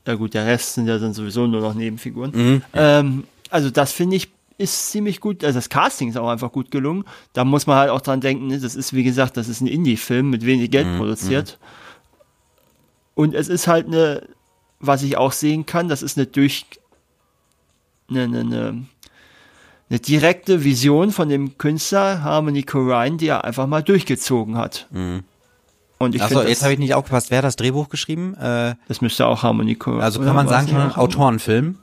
[0.06, 2.32] Ja gut, der Rest sind ja dann sowieso nur noch Nebenfiguren.
[2.34, 2.62] Mhm.
[2.74, 4.28] Ähm, also das finde ich
[4.58, 7.04] ist ziemlich gut, also das Casting ist auch einfach gut gelungen.
[7.32, 8.60] Da muss man halt auch dran denken, ne?
[8.60, 11.58] das ist wie gesagt, das ist ein Indie-Film mit wenig Geld produziert.
[13.14, 14.22] Und es ist halt eine
[14.82, 16.66] was ich auch sehen kann, das ist eine durch
[18.10, 18.86] eine, eine, eine,
[19.88, 24.88] eine direkte Vision von dem Künstler Harmony Corrine, die er einfach mal durchgezogen hat.
[24.90, 25.24] Mhm.
[25.98, 28.34] Und ich Achso, jetzt habe ich nicht aufgepasst, wer hat das Drehbuch geschrieben?
[28.34, 30.02] Äh, das müsste auch Harmony Corrine.
[30.02, 31.78] Also kann man sagen, schon ein Autorenfilm,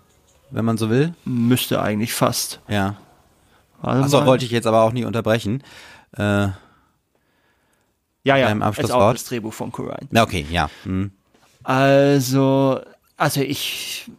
[0.52, 1.14] wenn man so will?
[1.24, 2.60] Müsste eigentlich fast.
[2.68, 2.98] Ja.
[3.82, 5.64] Achso, wollte ich jetzt aber auch nicht unterbrechen.
[6.18, 6.50] Äh,
[8.24, 8.90] ja, ja, beim Abschlusswort.
[8.90, 10.08] ist auch das Drehbuch von Corrine.
[10.12, 10.70] Na, okay, ja.
[10.84, 11.12] Mhm.
[11.64, 12.82] Also,
[13.18, 14.10] also ich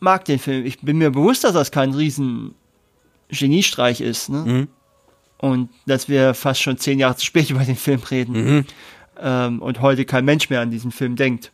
[0.00, 0.64] mag den Film.
[0.66, 2.54] Ich bin mir bewusst, dass das kein riesen
[3.28, 4.28] Geniestreich ist.
[4.28, 4.38] Ne?
[4.38, 4.68] Mhm.
[5.38, 8.32] Und dass wir fast schon zehn Jahre zu spät über den Film reden.
[8.32, 8.64] Mhm.
[9.18, 11.52] Ähm, und heute kein Mensch mehr an diesen Film denkt.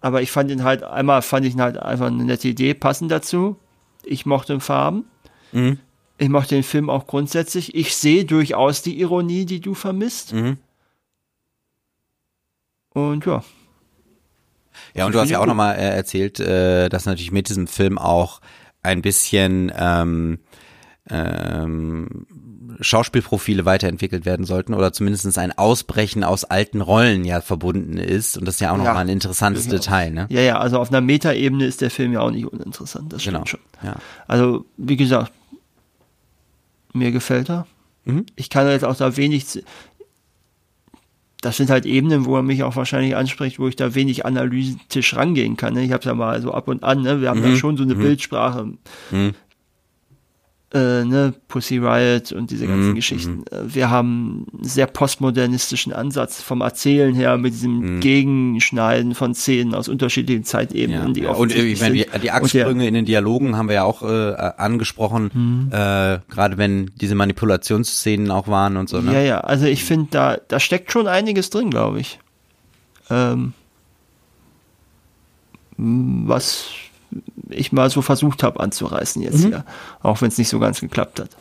[0.00, 3.10] Aber ich fand ihn halt, einmal fand ich ihn halt einfach eine nette Idee, passend
[3.10, 3.56] dazu.
[4.04, 5.04] Ich mochte Farben.
[5.52, 5.78] Mhm.
[6.18, 7.74] Ich mochte den Film auch grundsätzlich.
[7.74, 10.32] Ich sehe durchaus die Ironie, die du vermisst.
[10.32, 10.58] Mhm.
[12.90, 13.44] Und ja,
[14.94, 17.98] Ja, und du hast ja auch nochmal äh, erzählt, äh, dass natürlich mit diesem Film
[17.98, 18.40] auch
[18.82, 20.38] ein bisschen ähm,
[21.10, 22.26] ähm,
[22.80, 28.36] Schauspielprofile weiterentwickelt werden sollten oder zumindest ein Ausbrechen aus alten Rollen ja verbunden ist.
[28.36, 29.76] Und das ist ja auch nochmal ja, ein interessantes genau.
[29.76, 30.10] Detail.
[30.10, 30.26] Ne?
[30.30, 33.12] Ja, ja, also auf einer Metaebene ist der Film ja auch nicht uninteressant.
[33.12, 33.46] Das stimmt genau.
[33.46, 33.60] schon.
[33.82, 33.96] Ja.
[34.26, 35.32] Also, wie gesagt,
[36.92, 37.66] mir gefällt er.
[38.04, 38.26] Mhm.
[38.36, 39.62] Ich kann jetzt auch da wenig.
[41.40, 45.14] Das sind halt Ebenen, wo er mich auch wahrscheinlich anspricht, wo ich da wenig analytisch
[45.14, 45.74] rangehen kann.
[45.74, 45.84] Ne?
[45.84, 47.02] Ich habe es ja mal so ab und an.
[47.02, 47.20] Ne?
[47.20, 47.50] Wir haben mhm.
[47.52, 48.00] da schon so eine mhm.
[48.00, 48.72] Bildsprache.
[49.10, 49.34] Mhm
[50.74, 53.38] äh, ne, Pussy Riot und diese ganzen mm, Geschichten.
[53.38, 53.44] Mm.
[53.74, 58.00] Wir haben einen sehr postmodernistischen Ansatz vom Erzählen her mit diesem mm.
[58.00, 61.08] Gegenschneiden von Szenen aus unterschiedlichen Zeitebenen.
[61.08, 61.30] Ja, die ja.
[61.30, 65.30] Und ich meine, die, die Achssprünge in den Dialogen haben wir ja auch äh, angesprochen,
[65.32, 65.68] mhm.
[65.72, 69.00] äh, gerade wenn diese Manipulationsszenen auch waren und so.
[69.00, 69.14] Ne?
[69.14, 72.18] Ja, ja, also ich finde, da, da steckt schon einiges drin, glaube ich.
[73.08, 73.54] Ähm,
[75.78, 76.68] was
[77.50, 79.48] ich mal so versucht habe anzureißen jetzt mhm.
[79.48, 79.64] hier,
[80.02, 81.30] auch wenn es nicht so ganz geklappt hat.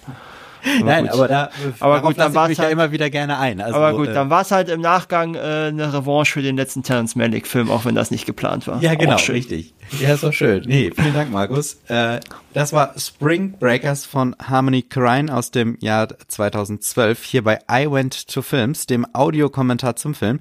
[0.80, 1.14] Aber Nein, gut.
[1.14, 1.50] aber da
[1.80, 3.62] aber gut, dann war es halt, ja immer wieder gerne ein.
[3.62, 6.58] Also, aber gut, äh, dann war es halt im Nachgang äh, eine Revanche für den
[6.58, 8.82] letzten Terrence Malick Film, auch wenn das nicht geplant war.
[8.82, 9.74] Ja, genau, richtig.
[10.00, 10.64] Ja, ist doch schön.
[10.66, 11.78] Nee, vielen Dank, Markus.
[11.88, 12.20] Äh,
[12.54, 18.28] das war Spring Breakers von Harmony Korine aus dem Jahr 2012 hier bei I Went
[18.28, 20.40] to Films, dem Audiokommentar zum Film.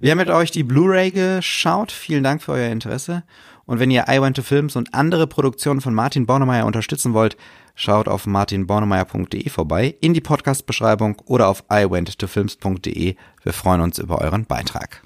[0.00, 1.92] Wir haben mit euch die Blu-ray geschaut.
[1.92, 3.24] Vielen Dank für euer Interesse.
[3.66, 7.36] Und wenn ihr I Went to Films und andere Produktionen von Martin Bornemeyer unterstützen wollt,
[7.74, 13.16] schaut auf martinbornemeyer.de vorbei, in die Podcast-Beschreibung oder auf iwenttofilms.de.
[13.42, 15.02] Wir freuen uns über euren Beitrag.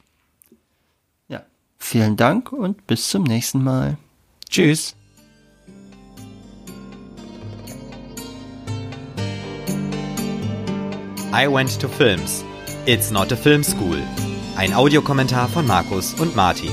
[1.29, 1.43] Ja,
[1.79, 3.97] vielen Dank und bis zum nächsten Mal.
[4.49, 4.95] Tschüss.
[11.33, 12.45] I Went to Films.
[12.87, 14.03] It's not a film school.
[14.57, 16.73] Ein Audiokommentar von Markus und Martin.